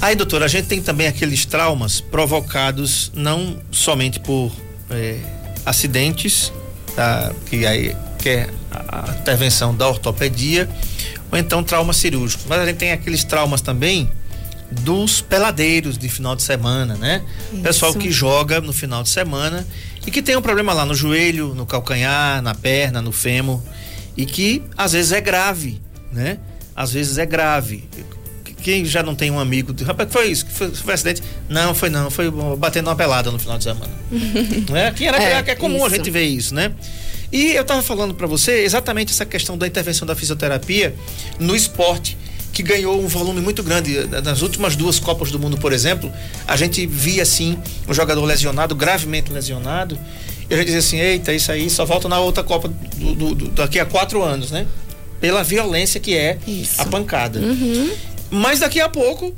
Aí, 0.00 0.14
doutora, 0.14 0.44
a 0.44 0.48
gente 0.48 0.66
tem 0.66 0.80
também 0.82 1.06
aqueles 1.06 1.46
traumas 1.46 2.00
provocados 2.00 3.10
não 3.14 3.58
somente 3.70 4.20
por 4.20 4.52
é, 4.90 5.18
acidentes, 5.64 6.52
tá? 6.94 7.32
que 7.46 7.66
aí 7.66 7.96
que 8.18 8.30
é 8.30 8.50
a 8.70 9.14
intervenção 9.20 9.74
da 9.74 9.88
ortopedia, 9.88 10.68
ou 11.30 11.38
então 11.38 11.62
trauma 11.62 11.92
cirúrgico. 11.92 12.44
Mas 12.48 12.60
a 12.60 12.66
gente 12.66 12.76
tem 12.76 12.92
aqueles 12.92 13.24
traumas 13.24 13.60
também 13.60 14.10
dos 14.70 15.20
peladeiros 15.20 15.96
de 15.96 16.08
final 16.08 16.34
de 16.34 16.42
semana, 16.42 16.96
né? 16.96 17.22
Isso. 17.52 17.62
Pessoal 17.62 17.94
que 17.94 18.10
joga 18.10 18.60
no 18.60 18.72
final 18.72 19.02
de 19.02 19.08
semana 19.08 19.66
e 20.04 20.10
que 20.10 20.20
tem 20.20 20.36
um 20.36 20.42
problema 20.42 20.72
lá 20.72 20.84
no 20.84 20.94
joelho, 20.94 21.54
no 21.54 21.64
calcanhar, 21.64 22.42
na 22.42 22.54
perna, 22.54 23.00
no 23.00 23.12
fêmur 23.12 23.60
e 24.16 24.26
que 24.26 24.62
às 24.76 24.92
vezes 24.92 25.12
é 25.12 25.20
grave, 25.20 25.80
né? 26.12 26.38
Às 26.74 26.92
vezes 26.92 27.18
é 27.18 27.26
grave. 27.26 27.88
Quem 28.66 28.84
já 28.84 29.00
não 29.00 29.14
tem 29.14 29.30
um 29.30 29.38
amigo, 29.38 29.72
rapaz, 29.84 30.08
foi 30.10 30.26
isso? 30.26 30.44
Foi, 30.48 30.68
foi 30.68 30.90
um 30.90 30.94
acidente? 30.94 31.22
Não, 31.48 31.72
foi 31.72 31.88
não, 31.88 32.10
foi 32.10 32.28
batendo 32.58 32.88
uma 32.88 32.96
pelada 32.96 33.30
no 33.30 33.38
final 33.38 33.56
de 33.56 33.62
semana. 33.62 33.92
né? 34.68 34.88
Aqui 34.88 35.06
era, 35.06 35.22
é, 35.22 35.38
é 35.38 35.54
comum 35.54 35.76
isso. 35.76 35.86
a 35.86 35.88
gente 35.90 36.10
ver 36.10 36.24
isso, 36.24 36.52
né? 36.52 36.72
E 37.30 37.52
eu 37.52 37.62
estava 37.62 37.80
falando 37.80 38.12
para 38.12 38.26
você 38.26 38.64
exatamente 38.64 39.12
essa 39.12 39.24
questão 39.24 39.56
da 39.56 39.68
intervenção 39.68 40.04
da 40.04 40.16
fisioterapia 40.16 40.92
no 41.38 41.54
esporte 41.54 42.18
que 42.52 42.60
ganhou 42.60 43.00
um 43.00 43.06
volume 43.06 43.40
muito 43.40 43.62
grande. 43.62 44.04
Nas 44.24 44.42
últimas 44.42 44.74
duas 44.74 44.98
Copas 44.98 45.30
do 45.30 45.38
Mundo, 45.38 45.56
por 45.58 45.72
exemplo, 45.72 46.12
a 46.44 46.56
gente 46.56 46.84
via 46.88 47.22
assim 47.22 47.56
um 47.86 47.94
jogador 47.94 48.24
lesionado, 48.24 48.74
gravemente 48.74 49.30
lesionado, 49.30 49.96
e 50.50 50.54
a 50.54 50.56
gente 50.56 50.66
dizia 50.66 50.80
assim: 50.80 50.98
eita, 50.98 51.32
isso 51.32 51.52
aí 51.52 51.70
só 51.70 51.84
volta 51.84 52.08
na 52.08 52.18
outra 52.18 52.42
Copa 52.42 52.66
do, 52.96 53.14
do, 53.14 53.34
do, 53.36 53.48
daqui 53.50 53.78
a 53.78 53.86
quatro 53.86 54.24
anos, 54.24 54.50
né? 54.50 54.66
Pela 55.20 55.44
violência 55.44 56.00
que 56.00 56.16
é 56.16 56.36
isso. 56.48 56.82
a 56.82 56.84
pancada. 56.84 57.38
Uhum. 57.38 58.15
Mas 58.30 58.60
daqui 58.60 58.80
a 58.80 58.88
pouco, 58.88 59.34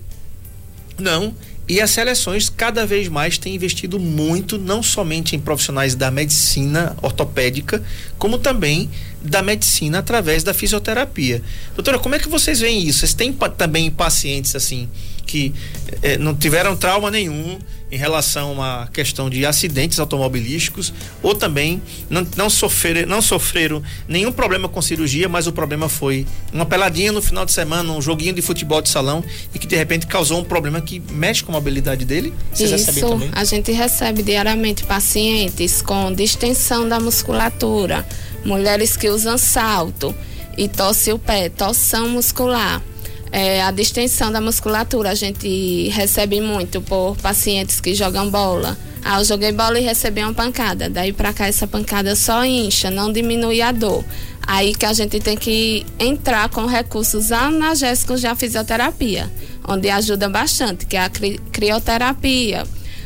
não. 0.99 1.35
E 1.69 1.83
as 1.83 1.91
seleções 1.91 2.49
cada 2.49 2.87
vez 2.87 3.09
mais 3.09 3.37
têm 3.37 3.55
investido 3.55 4.01
muito, 4.01 4.57
não 4.57 4.83
somente 4.83 5.37
em 5.37 5.39
profissionais 5.39 5.95
da 5.95 6.11
medicina 6.11 6.97
ortopédica, 7.03 7.83
como 8.19 8.39
também 8.39 8.89
da 9.23 9.43
medicina 9.43 9.99
através 9.99 10.43
da 10.43 10.55
fisioterapia. 10.55 11.43
Doutora, 11.75 11.99
como 11.99 12.15
é 12.15 12.19
que 12.19 12.29
vocês 12.29 12.61
veem 12.61 12.87
isso? 12.87 13.01
Vocês 13.01 13.13
têm 13.13 13.35
também 13.57 13.91
pacientes 13.91 14.57
assim 14.57 14.89
que 15.29 15.55
eh, 16.03 16.17
não 16.17 16.35
tiveram 16.35 16.75
trauma 16.75 17.11
nenhum 17.11 17.59
em 17.93 17.97
relação 17.97 18.63
à 18.63 18.89
questão 18.93 19.31
de 19.31 19.45
acidentes 19.47 19.99
automobilísticos 19.99 20.93
ou 21.23 21.35
também 21.35 21.81
não, 22.09 22.27
não, 22.37 22.51
sofrer, 22.51 23.07
não 23.07 23.21
sofreram 23.23 23.83
nenhum 24.09 24.33
problema 24.33 24.69
com 24.69 24.81
cirurgia, 24.81 25.29
mas 25.29 25.47
o 25.47 25.53
problema 25.53 25.89
foi 25.89 26.27
uma 26.53 26.67
peladinha 26.67 27.13
no 27.13 27.23
final 27.23 27.45
de 27.45 27.53
semana, 27.53 27.93
um 27.93 28.01
joguinho 28.01 28.33
de 28.33 28.43
futebol 28.43 28.81
de 28.81 28.89
salão 28.89 29.23
e 29.55 29.59
que 29.59 29.67
de 29.67 29.77
repente 29.77 30.07
causou 30.07 30.41
um 30.41 30.45
problema 30.45 30.81
que 30.81 31.01
mexe 31.11 31.45
com 31.45 31.53
a 31.53 31.57
mobilidade 31.57 32.05
dele? 32.05 32.33
Vocês 32.53 32.71
Isso, 32.73 33.01
também? 33.01 33.31
a 33.33 33.45
gente 33.45 33.71
recebe 33.71 34.23
diariamente 34.23 34.85
pacientes 34.85 35.83
com 35.83 36.13
distensão 36.13 36.89
da 36.89 36.99
musculatura, 36.99 38.07
mulheres 38.45 38.97
que 38.97 39.09
usam 39.09 39.37
salto 39.37 40.15
e 40.57 40.69
tosse 40.69 41.13
o 41.13 41.19
pé, 41.19 41.49
torção 41.49 42.09
muscular 42.09 42.83
é, 43.31 43.63
a 43.63 43.71
distensão 43.71 44.33
da 44.33 44.41
musculatura 44.41 45.11
a 45.11 45.15
gente 45.15 45.89
recebe 45.89 46.41
muito 46.41 46.81
por 46.81 47.17
pacientes 47.17 47.81
que 47.81 47.95
jogam 47.95 48.31
bola. 48.31 48.77
Ah, 49.05 49.21
eu 49.21 49.25
joguei 49.25 49.53
bola 49.53 49.79
e 49.79 49.83
recebi 49.83 50.23
uma 50.23 50.35
pancada. 50.35 50.89
Daí 50.89 51.13
para 51.13 51.33
cá 51.33 51.47
essa 51.47 51.67
pancada 51.67 52.15
só 52.17 52.45
incha, 52.45 52.91
não 52.91 53.13
diminui 53.13 53.63
a 53.63 53.73
dor. 53.73 54.05
Aí 54.47 54.75
que 54.75 54.87
a 54.87 54.93
gente 54.93 55.21
tem 55.21 55.37
que 55.37 55.85
entrar 55.99 56.49
com 56.49 56.65
recursos 56.65 57.31
analgésicos 57.31 58.23
da 58.23 58.35
fisioterapia, 58.35 59.31
onde 59.67 59.91
ajuda 59.91 60.29
bastante, 60.29 60.87
que 60.87 60.97
é 60.97 61.05
a 61.05 61.11
cri 61.11 61.39
crioterapia, 61.53 62.65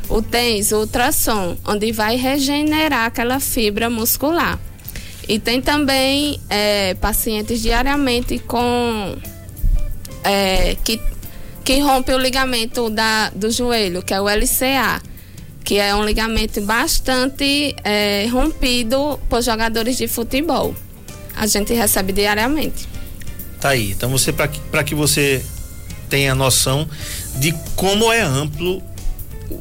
o 0.08 0.22
TENS, 0.22 0.70
o 0.72 0.78
ultrassom, 0.78 1.56
onde 1.66 1.90
vai 1.90 2.16
regenerar 2.16 3.06
aquela 3.06 3.40
fibra 3.40 3.90
muscular. 3.90 4.58
E 5.28 5.38
tem 5.38 5.60
também 5.60 6.40
é, 6.48 6.94
pacientes 6.94 7.60
diariamente 7.60 8.38
com 8.38 9.16
é, 10.24 10.76
que, 10.84 11.00
que 11.64 11.80
rompe 11.80 12.12
o 12.12 12.18
ligamento 12.18 12.90
da, 12.90 13.30
do 13.30 13.50
joelho, 13.50 14.02
que 14.02 14.14
é 14.14 14.20
o 14.20 14.28
LCA, 14.28 15.02
que 15.64 15.78
é 15.78 15.94
um 15.94 16.04
ligamento 16.04 16.60
bastante 16.62 17.74
é, 17.84 18.26
rompido 18.26 19.18
por 19.28 19.42
jogadores 19.42 19.96
de 19.96 20.08
futebol. 20.08 20.74
A 21.34 21.46
gente 21.46 21.72
recebe 21.72 22.12
diariamente. 22.12 22.88
Tá 23.60 23.70
aí. 23.70 23.92
Então 23.92 24.10
você 24.10 24.32
para 24.32 24.48
que, 24.48 24.60
que 24.84 24.94
você 24.94 25.42
tenha 26.08 26.34
noção 26.34 26.88
de 27.36 27.54
como 27.76 28.12
é 28.12 28.20
amplo 28.20 28.82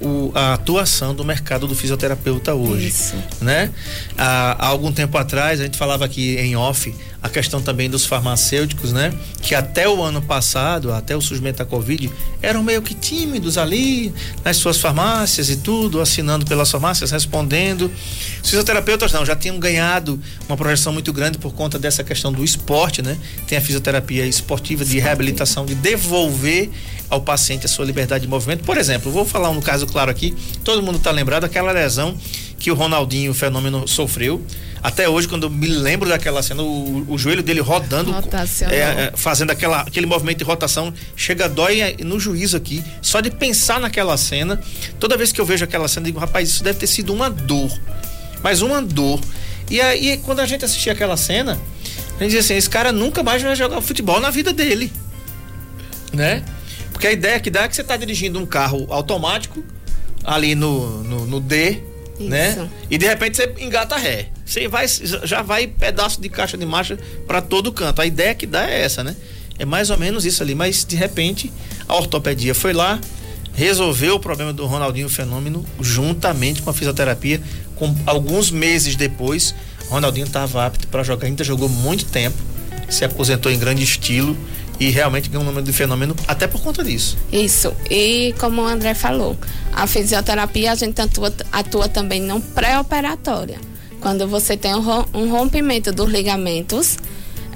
o, 0.01 0.31
a 0.33 0.53
atuação 0.53 1.13
do 1.13 1.23
mercado 1.23 1.67
do 1.67 1.75
fisioterapeuta 1.75 2.53
hoje, 2.53 2.87
Isso. 2.87 3.15
né? 3.41 3.69
Há, 4.17 4.65
há, 4.65 4.67
algum 4.67 4.91
tempo 4.91 5.17
atrás 5.17 5.59
a 5.59 5.63
gente 5.63 5.77
falava 5.77 6.05
aqui 6.05 6.37
em 6.37 6.55
off 6.55 6.93
a 7.21 7.29
questão 7.29 7.61
também 7.61 7.87
dos 7.89 8.05
farmacêuticos, 8.05 8.91
né? 8.91 9.13
Que 9.41 9.53
até 9.53 9.87
o 9.87 10.01
ano 10.01 10.21
passado, 10.21 10.91
até 10.91 11.15
o 11.15 11.21
surgimento 11.21 11.59
da 11.59 11.65
Covid, 11.65 12.11
eram 12.41 12.63
meio 12.63 12.81
que 12.81 12.95
tímidos 12.95 13.59
ali 13.59 14.11
nas 14.43 14.57
suas 14.57 14.77
farmácias 14.77 15.49
e 15.49 15.57
tudo, 15.57 16.01
assinando 16.01 16.45
pelas 16.45 16.71
farmácias, 16.71 17.11
respondendo. 17.11 17.91
Os 18.41 18.49
fisioterapeutas 18.49 19.11
não, 19.11 19.23
já 19.23 19.35
tinham 19.35 19.59
ganhado 19.59 20.19
uma 20.47 20.57
projeção 20.57 20.91
muito 20.91 21.13
grande 21.13 21.37
por 21.37 21.53
conta 21.53 21.77
dessa 21.77 22.03
questão 22.03 22.33
do 22.33 22.43
esporte, 22.43 23.03
né? 23.03 23.15
Tem 23.47 23.57
a 23.57 23.61
fisioterapia 23.61 24.25
esportiva 24.25 24.83
de 24.83 24.99
reabilitação, 24.99 25.63
de 25.63 25.75
devolver 25.75 26.71
ao 27.11 27.21
paciente 27.21 27.65
a 27.65 27.69
sua 27.69 27.85
liberdade 27.85 28.23
de 28.23 28.27
movimento. 28.27 28.63
Por 28.63 28.77
exemplo, 28.77 29.11
vou 29.11 29.25
falar 29.25 29.49
um 29.49 29.59
caso 29.59 29.80
claro 29.87 30.11
aqui, 30.11 30.35
todo 30.63 30.81
mundo 30.81 30.97
está 30.97 31.11
lembrado 31.11 31.43
aquela 31.43 31.71
lesão 31.71 32.17
que 32.57 32.69
o 32.69 32.75
Ronaldinho, 32.75 33.31
o 33.31 33.33
fenômeno, 33.33 33.87
sofreu 33.87 34.45
Até 34.83 35.09
hoje, 35.09 35.27
quando 35.27 35.43
eu 35.43 35.49
me 35.49 35.67
lembro 35.67 36.07
daquela 36.07 36.43
cena, 36.43 36.61
o, 36.61 37.05
o 37.11 37.17
joelho 37.17 37.41
dele 37.41 37.59
rodando, 37.59 38.13
é, 38.69 38.77
é, 38.77 39.13
fazendo 39.15 39.49
aquela, 39.49 39.81
aquele 39.81 40.05
movimento 40.05 40.39
de 40.39 40.43
rotação, 40.43 40.93
chega 41.15 41.49
dói 41.49 41.81
é, 41.81 41.95
no 42.03 42.19
juízo 42.19 42.55
aqui. 42.55 42.83
Só 43.01 43.19
de 43.19 43.31
pensar 43.31 43.79
naquela 43.79 44.15
cena, 44.15 44.61
toda 44.99 45.17
vez 45.17 45.31
que 45.31 45.41
eu 45.41 45.45
vejo 45.45 45.63
aquela 45.63 45.87
cena, 45.87 46.05
eu 46.05 46.11
digo, 46.11 46.19
rapaz, 46.19 46.49
isso 46.49 46.63
deve 46.63 46.79
ter 46.79 46.87
sido 46.87 47.13
uma 47.13 47.29
dor. 47.29 47.71
Mas 48.43 48.61
uma 48.61 48.81
dor. 48.81 49.19
E 49.69 49.79
aí, 49.79 50.17
quando 50.17 50.39
a 50.39 50.45
gente 50.45 50.65
assistia 50.65 50.93
aquela 50.93 51.15
cena, 51.15 51.59
a 52.19 52.23
gente 52.23 52.35
dizia 52.35 52.39
assim: 52.41 52.55
esse 52.55 52.69
cara 52.69 52.91
nunca 52.91 53.23
mais 53.23 53.41
vai 53.41 53.55
jogar 53.55 53.81
futebol 53.81 54.19
na 54.19 54.29
vida 54.29 54.51
dele. 54.51 54.91
Né? 56.13 56.43
Porque 57.01 57.07
a 57.07 57.13
ideia 57.13 57.39
que 57.39 57.49
dá 57.49 57.63
é 57.63 57.67
que 57.67 57.75
você 57.75 57.81
está 57.81 57.97
dirigindo 57.97 58.37
um 58.37 58.45
carro 58.45 58.85
automático, 58.91 59.63
ali 60.23 60.53
no, 60.53 61.03
no, 61.03 61.25
no 61.25 61.39
D, 61.39 61.81
Isso. 62.19 62.29
né? 62.29 62.69
E 62.91 62.95
de 62.95 63.07
repente 63.07 63.37
você 63.37 63.51
engata 63.57 63.97
ré. 63.97 64.27
Você 64.45 64.67
vai, 64.67 64.85
já 64.87 65.41
vai 65.41 65.65
pedaço 65.65 66.21
de 66.21 66.29
caixa 66.29 66.55
de 66.55 66.63
marcha 66.63 66.99
para 67.25 67.41
todo 67.41 67.71
canto. 67.71 68.03
A 68.03 68.05
ideia 68.05 68.35
que 68.35 68.45
dá 68.45 68.69
é 68.69 68.83
essa, 68.83 69.03
né? 69.03 69.15
É 69.57 69.65
mais 69.65 69.89
ou 69.89 69.97
menos 69.97 70.25
isso 70.25 70.43
ali. 70.43 70.53
Mas 70.53 70.85
de 70.85 70.95
repente 70.95 71.51
a 71.87 71.95
ortopedia 71.95 72.53
foi 72.53 72.71
lá, 72.71 73.01
resolveu 73.55 74.17
o 74.17 74.19
problema 74.19 74.53
do 74.53 74.67
Ronaldinho 74.67 75.09
Fenômeno 75.09 75.65
juntamente 75.79 76.61
com 76.61 76.69
a 76.69 76.73
fisioterapia. 76.73 77.41
Com 77.77 77.95
alguns 78.05 78.51
meses 78.51 78.95
depois, 78.95 79.55
Ronaldinho 79.89 80.27
estava 80.27 80.67
apto 80.67 80.87
para 80.87 81.01
jogar. 81.01 81.25
Ainda 81.25 81.43
jogou 81.43 81.67
muito 81.67 82.05
tempo, 82.05 82.37
se 82.87 83.03
aposentou 83.03 83.51
em 83.51 83.57
grande 83.57 83.81
estilo 83.81 84.37
e 84.81 84.89
realmente 84.89 85.29
ganhou 85.29 85.43
um 85.43 85.45
número 85.45 85.63
de 85.63 85.71
fenômeno 85.71 86.15
até 86.27 86.47
por 86.47 86.59
conta 86.59 86.83
disso. 86.83 87.15
Isso. 87.31 87.71
E 87.87 88.33
como 88.39 88.63
o 88.63 88.65
André 88.65 88.95
falou, 88.95 89.37
a 89.71 89.85
fisioterapia 89.85 90.71
a 90.71 90.75
gente 90.75 90.99
atua, 90.99 91.31
atua 91.51 91.87
também 91.87 92.19
no 92.19 92.41
pré-operatória. 92.41 93.59
Quando 93.99 94.27
você 94.27 94.57
tem 94.57 94.73
um 94.73 94.81
um 95.13 95.29
rompimento 95.29 95.91
dos 95.93 96.09
ligamentos, 96.09 96.97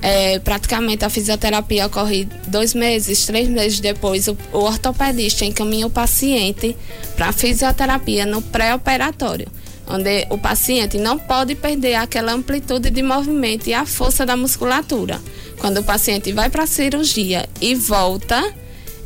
é, 0.04 0.38
praticamente 0.38 1.04
a 1.04 1.10
fisioterapia 1.10 1.88
ocorre 1.88 2.28
dois 2.46 2.76
meses, 2.76 3.26
três 3.26 3.50
meses 3.50 3.80
depois, 3.80 4.28
o, 4.28 4.38
o 4.54 4.60
ortopedista 4.60 5.46
encaminha 5.46 5.88
o 5.88 5.90
paciente 5.90 6.78
para 7.16 7.32
fisioterapia 7.32 8.24
no 8.28 8.40
pré-operatório, 8.40 9.48
onde 9.88 10.26
o 10.30 10.38
paciente 10.38 10.98
não 10.98 11.18
pode 11.18 11.56
perder 11.56 11.96
aquela 11.96 12.34
amplitude 12.34 12.90
de 12.90 13.02
movimento 13.04 13.68
e 13.68 13.74
a 13.74 13.86
força 13.86 14.26
da 14.26 14.36
musculatura. 14.36 15.20
Quando 15.60 15.80
o 15.80 15.84
paciente 15.84 16.32
vai 16.34 16.50
para 16.50 16.64
a 16.64 16.68
cirurgia 16.68 17.48
e 17.62 17.76
volta, 17.76 18.44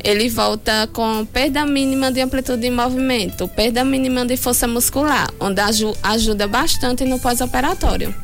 ele 0.02 0.28
volta 0.28 0.88
com 0.92 1.24
perda 1.26 1.66
mínima 1.66 2.10
de 2.10 2.20
amplitude 2.20 2.62
de 2.62 2.70
movimento, 2.70 3.46
perda 3.48 3.84
mínima 3.84 4.24
de 4.24 4.36
força 4.36 4.66
muscular, 4.66 5.28
onde 5.38 5.60
aju- 5.60 5.96
ajuda 6.02 6.46
bastante 6.48 7.04
no 7.04 7.18
pós-operatório. 7.20 8.14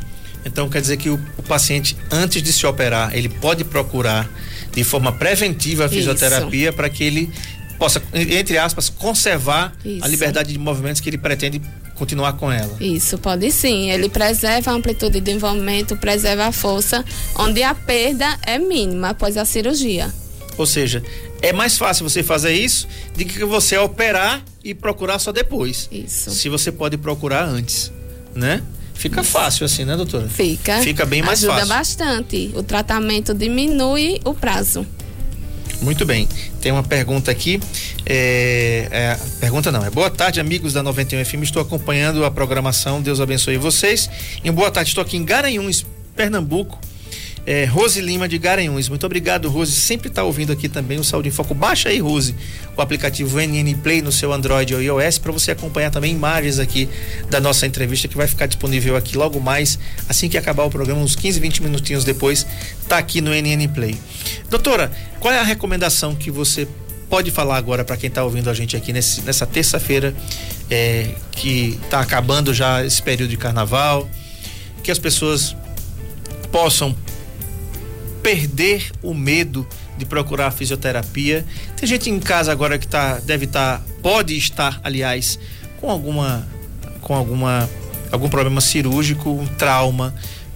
Então 0.44 0.68
quer 0.68 0.80
dizer 0.80 0.96
que 0.96 1.10
o, 1.10 1.18
paciente, 1.46 1.96
antes 2.10 2.42
de 2.42 2.52
se 2.52 2.64
operar, 2.66 3.14
ele 3.16 3.28
pode 3.28 3.64
procurar 3.64 4.28
de 4.72 4.82
forma 4.84 5.12
preventiva 5.12 5.86
a 5.86 5.88
fisioterapia 5.88 6.72
para 6.72 6.88
que 6.88 7.02
ele 7.04 7.30
possa, 7.78 8.02
entre 8.14 8.56
aspas, 8.56 8.88
conservar 8.88 9.72
a 9.84 9.88
Isso. 9.88 10.08
liberdade 10.08 10.52
de 10.52 10.58
movimentos 10.58 11.00
que 11.00 11.10
ele 11.10 11.18
pretende 11.18 11.60
continuar 11.96 12.34
com 12.34 12.50
ela. 12.52 12.76
Isso, 12.80 13.18
pode 13.18 13.50
sim. 13.50 13.90
Ele 13.90 14.08
preserva 14.08 14.70
a 14.70 14.74
amplitude 14.74 15.20
de 15.20 15.34
movimento, 15.38 15.96
preserva 15.96 16.46
a 16.46 16.52
força, 16.52 17.04
onde 17.36 17.62
a 17.62 17.74
perda 17.74 18.38
é 18.46 18.58
mínima 18.58 19.10
após 19.10 19.36
a 19.36 19.44
cirurgia. 19.44 20.12
Ou 20.56 20.66
seja, 20.66 21.02
é 21.42 21.52
mais 21.52 21.76
fácil 21.76 22.08
você 22.08 22.22
fazer 22.22 22.52
isso 22.52 22.88
do 23.14 23.24
que 23.24 23.44
você 23.44 23.76
operar 23.76 24.42
e 24.64 24.74
procurar 24.74 25.18
só 25.18 25.32
depois. 25.32 25.88
Isso. 25.92 26.30
Se 26.30 26.48
você 26.48 26.72
pode 26.72 26.96
procurar 26.96 27.44
antes, 27.44 27.92
né? 28.34 28.62
Fica 28.94 29.22
fácil 29.22 29.66
assim, 29.66 29.84
né, 29.84 29.94
doutora? 29.94 30.26
Fica. 30.26 30.80
Fica 30.80 31.04
bem 31.04 31.22
mais 31.22 31.40
ajuda 31.44 31.66
fácil. 31.66 31.68
bastante. 31.68 32.50
O 32.54 32.62
tratamento 32.62 33.34
diminui 33.34 34.20
o 34.24 34.32
prazo. 34.32 34.86
Muito 35.80 36.04
bem. 36.04 36.28
Tem 36.60 36.72
uma 36.72 36.82
pergunta 36.82 37.30
aqui. 37.30 37.60
É, 38.04 38.88
é, 38.90 39.18
pergunta 39.40 39.70
não, 39.70 39.84
é 39.84 39.90
boa 39.90 40.10
tarde, 40.10 40.40
amigos 40.40 40.72
da 40.72 40.82
91 40.82 41.24
FM. 41.24 41.42
Estou 41.42 41.62
acompanhando 41.62 42.24
a 42.24 42.30
programação. 42.30 43.00
Deus 43.02 43.20
abençoe 43.20 43.56
vocês. 43.56 44.08
E 44.42 44.50
boa 44.50 44.70
tarde, 44.70 44.90
estou 44.90 45.02
aqui 45.02 45.16
em 45.16 45.24
Garanhuns, 45.24 45.84
Pernambuco. 46.14 46.78
É, 47.46 47.64
Rose 47.64 48.00
Lima 48.00 48.28
de 48.28 48.38
Garanhuns. 48.38 48.88
Muito 48.88 49.06
obrigado, 49.06 49.48
Rose. 49.48 49.70
Sempre 49.70 50.08
está 50.08 50.24
ouvindo 50.24 50.52
aqui 50.52 50.68
também 50.68 50.98
o 50.98 51.04
Saúde 51.04 51.28
em 51.28 51.30
Foco. 51.30 51.54
Baixa 51.54 51.90
aí, 51.90 52.00
Rose, 52.00 52.34
o 52.76 52.82
aplicativo 52.82 53.38
NN 53.38 53.72
Play 53.76 54.02
no 54.02 54.10
seu 54.10 54.32
Android 54.32 54.74
ou 54.74 54.82
iOS 54.82 55.18
para 55.18 55.30
você 55.30 55.52
acompanhar 55.52 55.92
também 55.92 56.12
imagens 56.12 56.58
aqui 56.58 56.88
da 57.30 57.40
nossa 57.40 57.64
entrevista 57.64 58.08
que 58.08 58.16
vai 58.16 58.26
ficar 58.26 58.46
disponível 58.46 58.96
aqui 58.96 59.16
logo 59.16 59.38
mais, 59.38 59.78
assim 60.08 60.28
que 60.28 60.36
acabar 60.36 60.64
o 60.64 60.70
programa, 60.70 61.00
uns 61.00 61.14
15, 61.14 61.38
20 61.38 61.62
minutinhos 61.62 62.04
depois, 62.04 62.44
tá 62.88 62.98
aqui 62.98 63.20
no 63.20 63.30
NN 63.30 63.68
Play. 63.68 63.96
Doutora, 64.50 64.90
qual 65.20 65.32
é 65.32 65.38
a 65.38 65.44
recomendação 65.44 66.16
que 66.16 66.32
você 66.32 66.66
pode 67.08 67.30
falar 67.30 67.56
agora 67.56 67.84
para 67.84 67.96
quem 67.96 68.08
está 68.08 68.24
ouvindo 68.24 68.50
a 68.50 68.54
gente 68.54 68.76
aqui 68.76 68.92
nesse, 68.92 69.22
nessa 69.22 69.46
terça-feira, 69.46 70.12
é, 70.68 71.10
que 71.30 71.78
está 71.84 72.00
acabando 72.00 72.52
já 72.52 72.84
esse 72.84 73.00
período 73.00 73.30
de 73.30 73.36
carnaval, 73.36 74.08
que 74.82 74.90
as 74.90 74.98
pessoas 74.98 75.54
possam 76.50 76.96
perder 78.26 78.90
o 79.04 79.14
medo 79.14 79.64
de 79.96 80.04
procurar 80.04 80.50
fisioterapia. 80.50 81.46
Tem 81.76 81.88
gente 81.88 82.10
em 82.10 82.18
casa 82.18 82.50
agora 82.50 82.76
que 82.76 82.88
tá, 82.88 83.20
deve 83.20 83.44
estar, 83.44 83.80
pode 84.02 84.36
estar, 84.36 84.80
aliás, 84.82 85.38
com 85.80 85.88
alguma, 85.88 86.44
com 87.00 87.14
alguma, 87.14 87.70
algum 88.10 88.28
problema 88.28 88.60
cirúrgico, 88.60 89.30
um 89.30 89.46
trauma, 89.46 90.12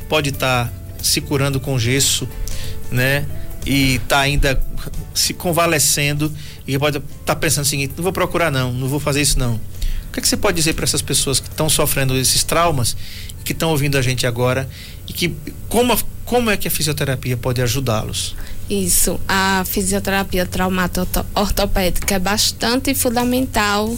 pode 0.08 0.30
estar 0.30 0.68
se 1.00 1.20
curando 1.20 1.60
com 1.60 1.78
gesso, 1.78 2.28
né? 2.90 3.24
E 3.64 4.00
tá 4.00 4.18
ainda 4.18 4.60
se 5.14 5.32
convalescendo 5.32 6.34
e 6.66 6.76
pode 6.76 6.98
estar 7.20 7.36
pensando 7.36 7.66
o 7.66 7.68
seguinte: 7.68 7.94
não 7.96 8.02
vou 8.02 8.12
procurar 8.12 8.50
não, 8.50 8.72
não 8.72 8.88
vou 8.88 8.98
fazer 8.98 9.22
isso 9.22 9.38
não. 9.38 9.54
O 9.54 10.12
que, 10.12 10.18
é 10.18 10.22
que 10.22 10.26
você 10.26 10.36
pode 10.36 10.56
dizer 10.56 10.72
para 10.72 10.82
essas 10.82 11.02
pessoas 11.02 11.38
que 11.38 11.46
estão 11.46 11.68
sofrendo 11.68 12.16
esses 12.16 12.42
traumas 12.42 12.96
que 13.44 13.52
estão 13.52 13.70
ouvindo 13.70 13.96
a 13.96 14.02
gente 14.02 14.26
agora 14.26 14.68
e 15.06 15.12
que 15.12 15.32
como, 15.68 15.96
como 16.30 16.48
é 16.48 16.56
que 16.56 16.68
a 16.68 16.70
fisioterapia 16.70 17.36
pode 17.36 17.60
ajudá-los? 17.60 18.36
Isso, 18.70 19.18
a 19.26 19.64
fisioterapia 19.66 20.46
traumato-ortopédica 20.46 22.14
é 22.14 22.18
bastante 22.20 22.94
fundamental 22.94 23.92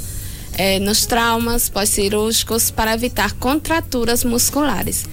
eh, 0.57 0.79
nos 0.79 1.05
traumas 1.05 1.69
pós-cirúrgicos 1.69 2.71
para 2.71 2.95
evitar 2.95 3.35
contraturas 3.35 4.25
musculares. 4.25 5.05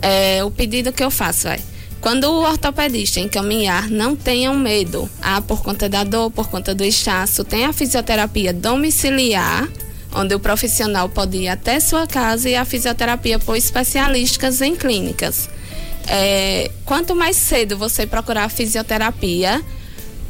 Eh, 0.00 0.44
o 0.44 0.52
pedido 0.52 0.92
que 0.92 1.02
eu 1.02 1.10
faço 1.10 1.48
é, 1.48 1.58
quando 2.00 2.30
o 2.30 2.42
ortopedista 2.42 3.18
encaminhar, 3.18 3.90
não 3.90 4.14
tenham 4.14 4.56
medo. 4.56 5.10
Ah, 5.20 5.40
por 5.40 5.64
conta 5.64 5.88
da 5.88 6.04
dor, 6.04 6.30
por 6.30 6.48
conta 6.48 6.76
do 6.76 6.84
inchaço, 6.84 7.42
tem 7.42 7.64
a 7.64 7.72
fisioterapia 7.72 8.52
domiciliar, 8.52 9.68
onde 10.14 10.32
o 10.32 10.38
profissional 10.38 11.08
pode 11.08 11.38
ir 11.38 11.48
até 11.48 11.80
sua 11.80 12.06
casa 12.06 12.48
e 12.48 12.54
a 12.54 12.64
fisioterapia 12.64 13.40
por 13.40 13.56
especialistas 13.56 14.60
em 14.60 14.76
clínicas. 14.76 15.48
É, 16.08 16.70
quanto 16.84 17.14
mais 17.14 17.36
cedo 17.36 17.76
você 17.76 18.06
procurar 18.06 18.44
a 18.44 18.48
fisioterapia, 18.48 19.62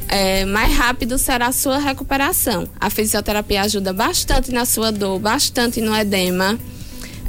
é, 0.08 0.44
mais 0.44 0.74
rápido 0.74 1.18
será 1.18 1.48
a 1.48 1.52
sua 1.52 1.78
recuperação. 1.78 2.68
A 2.80 2.88
fisioterapia 2.88 3.62
ajuda 3.62 3.92
bastante 3.92 4.50
na 4.50 4.64
sua 4.64 4.90
dor, 4.90 5.18
bastante 5.18 5.80
no 5.80 5.94
edema. 5.94 6.58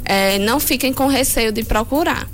É, 0.04 0.38
não 0.38 0.58
fiquem 0.58 0.92
com 0.92 1.06
receio 1.06 1.52
de 1.52 1.62
procurar. 1.62 2.28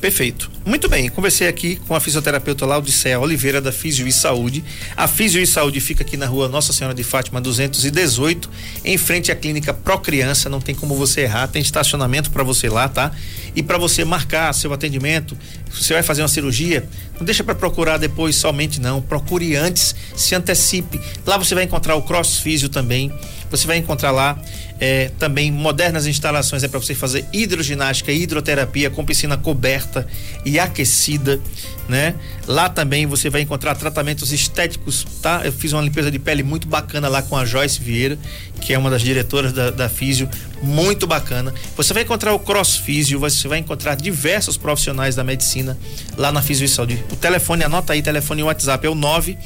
Perfeito. 0.00 0.51
Muito 0.64 0.88
bem, 0.88 1.08
conversei 1.08 1.48
aqui 1.48 1.74
com 1.88 1.94
a 1.94 1.98
fisioterapeuta 1.98 2.64
Laudicea 2.64 3.18
Oliveira 3.18 3.60
da 3.60 3.72
Fisio 3.72 4.06
e 4.06 4.12
Saúde. 4.12 4.62
A 4.96 5.08
Fisio 5.08 5.42
e 5.42 5.46
Saúde 5.46 5.80
fica 5.80 6.04
aqui 6.04 6.16
na 6.16 6.26
rua 6.26 6.48
Nossa 6.48 6.72
Senhora 6.72 6.94
de 6.94 7.02
Fátima 7.02 7.40
218, 7.40 8.48
em 8.84 8.96
frente 8.96 9.32
à 9.32 9.34
clínica 9.34 9.74
Pro 9.74 9.98
Criança, 9.98 10.48
não 10.48 10.60
tem 10.60 10.72
como 10.72 10.94
você 10.94 11.22
errar, 11.22 11.48
tem 11.48 11.60
estacionamento 11.60 12.30
para 12.30 12.44
você 12.44 12.68
lá, 12.68 12.88
tá? 12.88 13.10
E 13.56 13.62
para 13.62 13.76
você 13.76 14.04
marcar 14.04 14.52
seu 14.54 14.72
atendimento, 14.72 15.36
você 15.68 15.94
vai 15.94 16.02
fazer 16.02 16.22
uma 16.22 16.28
cirurgia, 16.28 16.88
não 17.18 17.26
deixa 17.26 17.42
para 17.42 17.56
procurar 17.56 17.98
depois 17.98 18.36
somente 18.36 18.80
não, 18.80 19.02
procure 19.02 19.56
antes, 19.56 19.96
se 20.14 20.32
antecipe. 20.36 21.00
Lá 21.26 21.36
você 21.38 21.56
vai 21.56 21.64
encontrar 21.64 21.96
o 21.96 22.02
Cross 22.02 22.38
Físio 22.38 22.68
também. 22.68 23.12
Você 23.50 23.66
vai 23.66 23.76
encontrar 23.76 24.12
lá 24.12 24.40
é, 24.80 25.12
também 25.16 25.52
modernas 25.52 26.08
instalações 26.08 26.64
é 26.64 26.68
para 26.68 26.80
você 26.80 26.92
fazer 26.92 27.24
hidroginástica, 27.32 28.10
hidroterapia 28.10 28.90
com 28.90 29.04
piscina 29.04 29.36
coberta 29.36 30.04
e 30.44 30.51
aquecida, 30.58 31.40
né? 31.88 32.14
Lá 32.46 32.68
também 32.68 33.06
você 33.06 33.30
vai 33.30 33.40
encontrar 33.40 33.74
tratamentos 33.74 34.32
estéticos, 34.32 35.06
tá? 35.20 35.42
Eu 35.44 35.52
fiz 35.52 35.72
uma 35.72 35.82
limpeza 35.82 36.10
de 36.10 36.18
pele 36.18 36.42
muito 36.42 36.66
bacana 36.66 37.08
lá 37.08 37.22
com 37.22 37.36
a 37.36 37.44
Joyce 37.44 37.80
Vieira, 37.80 38.18
que 38.60 38.72
é 38.72 38.78
uma 38.78 38.90
das 38.90 39.02
diretoras 39.02 39.52
da, 39.52 39.70
da 39.70 39.88
Físio, 39.88 40.28
muito 40.62 41.06
bacana. 41.06 41.52
Você 41.76 41.92
vai 41.92 42.02
encontrar 42.02 42.32
o 42.34 42.38
Cross 42.38 42.76
Físio, 42.76 43.18
você 43.18 43.48
vai 43.48 43.58
encontrar 43.58 43.96
diversos 43.96 44.56
profissionais 44.56 45.16
da 45.16 45.24
medicina 45.24 45.76
lá 46.16 46.32
na 46.32 46.40
Físio 46.40 46.64
e 46.64 46.68
Saúde. 46.68 47.04
O 47.10 47.16
telefone, 47.16 47.64
anota 47.64 47.92
aí, 47.92 48.02
telefone 48.02 48.40
e 48.40 48.44
WhatsApp 48.44 48.86
é 48.86 48.90
o 48.90 48.94
9 48.94 49.36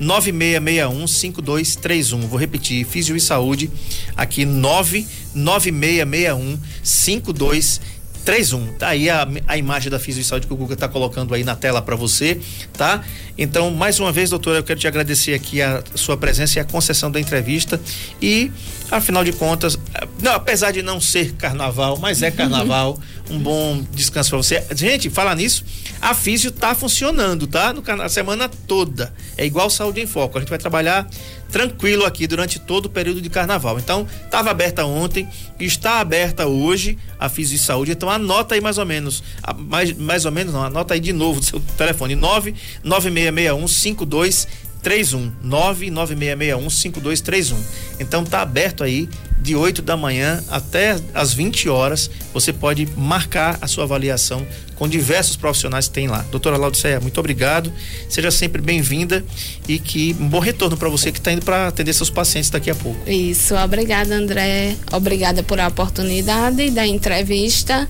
9661 0.00 1.06
5231. 1.06 2.28
Vou 2.28 2.38
repetir, 2.38 2.86
Físio 2.86 3.16
e 3.16 3.20
Saúde, 3.20 3.70
aqui 4.16 4.44
99661 4.44 6.58
5231. 6.82 7.97
31. 8.28 8.74
Tá 8.74 8.88
aí 8.88 9.08
a, 9.08 9.26
a 9.46 9.56
imagem 9.56 9.90
da 9.90 9.98
Fisio 9.98 10.22
Saúde 10.22 10.46
que 10.46 10.52
o 10.52 10.56
Guga 10.56 10.74
está 10.74 10.86
colocando 10.86 11.32
aí 11.32 11.42
na 11.42 11.56
tela 11.56 11.80
para 11.80 11.96
você, 11.96 12.38
tá? 12.74 13.02
Então, 13.38 13.70
mais 13.70 13.98
uma 13.98 14.12
vez, 14.12 14.28
doutora, 14.28 14.58
eu 14.58 14.62
quero 14.62 14.78
te 14.78 14.86
agradecer 14.86 15.32
aqui 15.32 15.62
a 15.62 15.82
sua 15.94 16.14
presença 16.14 16.58
e 16.58 16.60
a 16.60 16.64
concessão 16.64 17.10
da 17.10 17.18
entrevista. 17.18 17.80
E, 18.20 18.52
afinal 18.90 19.24
de 19.24 19.32
contas, 19.32 19.78
não, 20.20 20.32
apesar 20.32 20.72
de 20.72 20.82
não 20.82 21.00
ser 21.00 21.36
carnaval, 21.36 21.96
mas 21.96 22.22
é 22.22 22.30
carnaval, 22.30 23.00
um 23.30 23.38
bom 23.38 23.82
descanso 23.92 24.28
para 24.28 24.36
você. 24.36 24.62
Gente, 24.74 25.08
falar 25.08 25.34
nisso, 25.34 25.64
a 25.98 26.12
Físio 26.12 26.50
tá 26.50 26.74
funcionando, 26.74 27.46
tá? 27.46 27.72
No, 27.72 27.82
a 28.02 28.10
semana 28.10 28.46
toda. 28.46 29.10
É 29.38 29.46
igual 29.46 29.70
Saúde 29.70 30.02
em 30.02 30.06
Foco. 30.06 30.36
A 30.36 30.40
gente 30.42 30.50
vai 30.50 30.58
trabalhar 30.58 31.08
tranquilo 31.50 32.04
aqui 32.04 32.26
durante 32.26 32.58
todo 32.58 32.86
o 32.86 32.90
período 32.90 33.20
de 33.20 33.28
carnaval. 33.28 33.78
Então, 33.78 34.06
estava 34.24 34.50
aberta 34.50 34.84
ontem, 34.84 35.28
está 35.58 36.00
aberta 36.00 36.46
hoje 36.46 36.98
a 37.18 37.28
Físio 37.28 37.58
Saúde. 37.58 37.92
Então, 37.92 38.10
anota 38.10 38.54
aí 38.54 38.60
mais 38.60 38.78
ou 38.78 38.86
menos, 38.86 39.22
mais, 39.56 39.92
mais 39.96 40.24
ou 40.24 40.32
menos 40.32 40.52
não, 40.52 40.62
anota 40.62 40.94
aí 40.94 41.00
de 41.00 41.12
novo 41.12 41.40
do 41.40 41.46
seu 41.46 41.60
telefone, 41.76 42.14
99661 42.14 43.68
5231 43.68 45.32
99661 45.42 46.70
5231. 46.70 47.58
Então 48.00 48.24
tá 48.24 48.42
aberto 48.42 48.84
aí 48.84 49.08
de 49.40 49.54
8 49.54 49.82
da 49.82 49.96
manhã 49.96 50.42
até 50.50 50.96
as 51.14 51.32
20 51.32 51.68
horas. 51.68 52.10
Você 52.32 52.52
pode 52.52 52.86
marcar 52.96 53.58
a 53.60 53.66
sua 53.66 53.84
avaliação 53.84 54.46
com 54.78 54.88
diversos 54.88 55.36
profissionais 55.36 55.88
que 55.88 55.94
tem 55.94 56.06
lá. 56.06 56.24
Doutora 56.30 56.56
Laudiceia, 56.56 57.00
muito 57.00 57.18
obrigado. 57.18 57.72
Seja 58.08 58.30
sempre 58.30 58.62
bem-vinda 58.62 59.24
e 59.66 59.78
que 59.78 60.16
um 60.20 60.28
bom 60.28 60.38
retorno 60.38 60.76
para 60.76 60.88
você 60.88 61.10
que 61.10 61.18
está 61.18 61.32
indo 61.32 61.44
para 61.44 61.68
atender 61.68 61.92
seus 61.92 62.10
pacientes 62.10 62.48
daqui 62.48 62.70
a 62.70 62.74
pouco. 62.74 62.98
Isso, 63.10 63.54
obrigada, 63.56 64.14
André. 64.14 64.76
Obrigada 64.92 65.42
por 65.42 65.58
a 65.58 65.66
oportunidade 65.66 66.70
da 66.70 66.86
entrevista. 66.86 67.88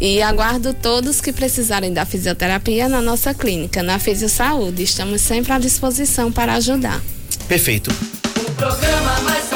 E 0.00 0.22
aguardo 0.22 0.72
todos 0.72 1.20
que 1.20 1.30
precisarem 1.30 1.92
da 1.92 2.06
fisioterapia 2.06 2.88
na 2.88 3.02
nossa 3.02 3.34
clínica, 3.34 3.82
na 3.82 3.98
Fisio 3.98 4.30
Saúde. 4.30 4.82
Estamos 4.84 5.20
sempre 5.20 5.52
à 5.52 5.58
disposição 5.58 6.32
para 6.32 6.54
ajudar. 6.54 7.02
Perfeito. 7.46 7.90
O 8.48 8.50
programa 8.52 9.20
mais 9.20 9.52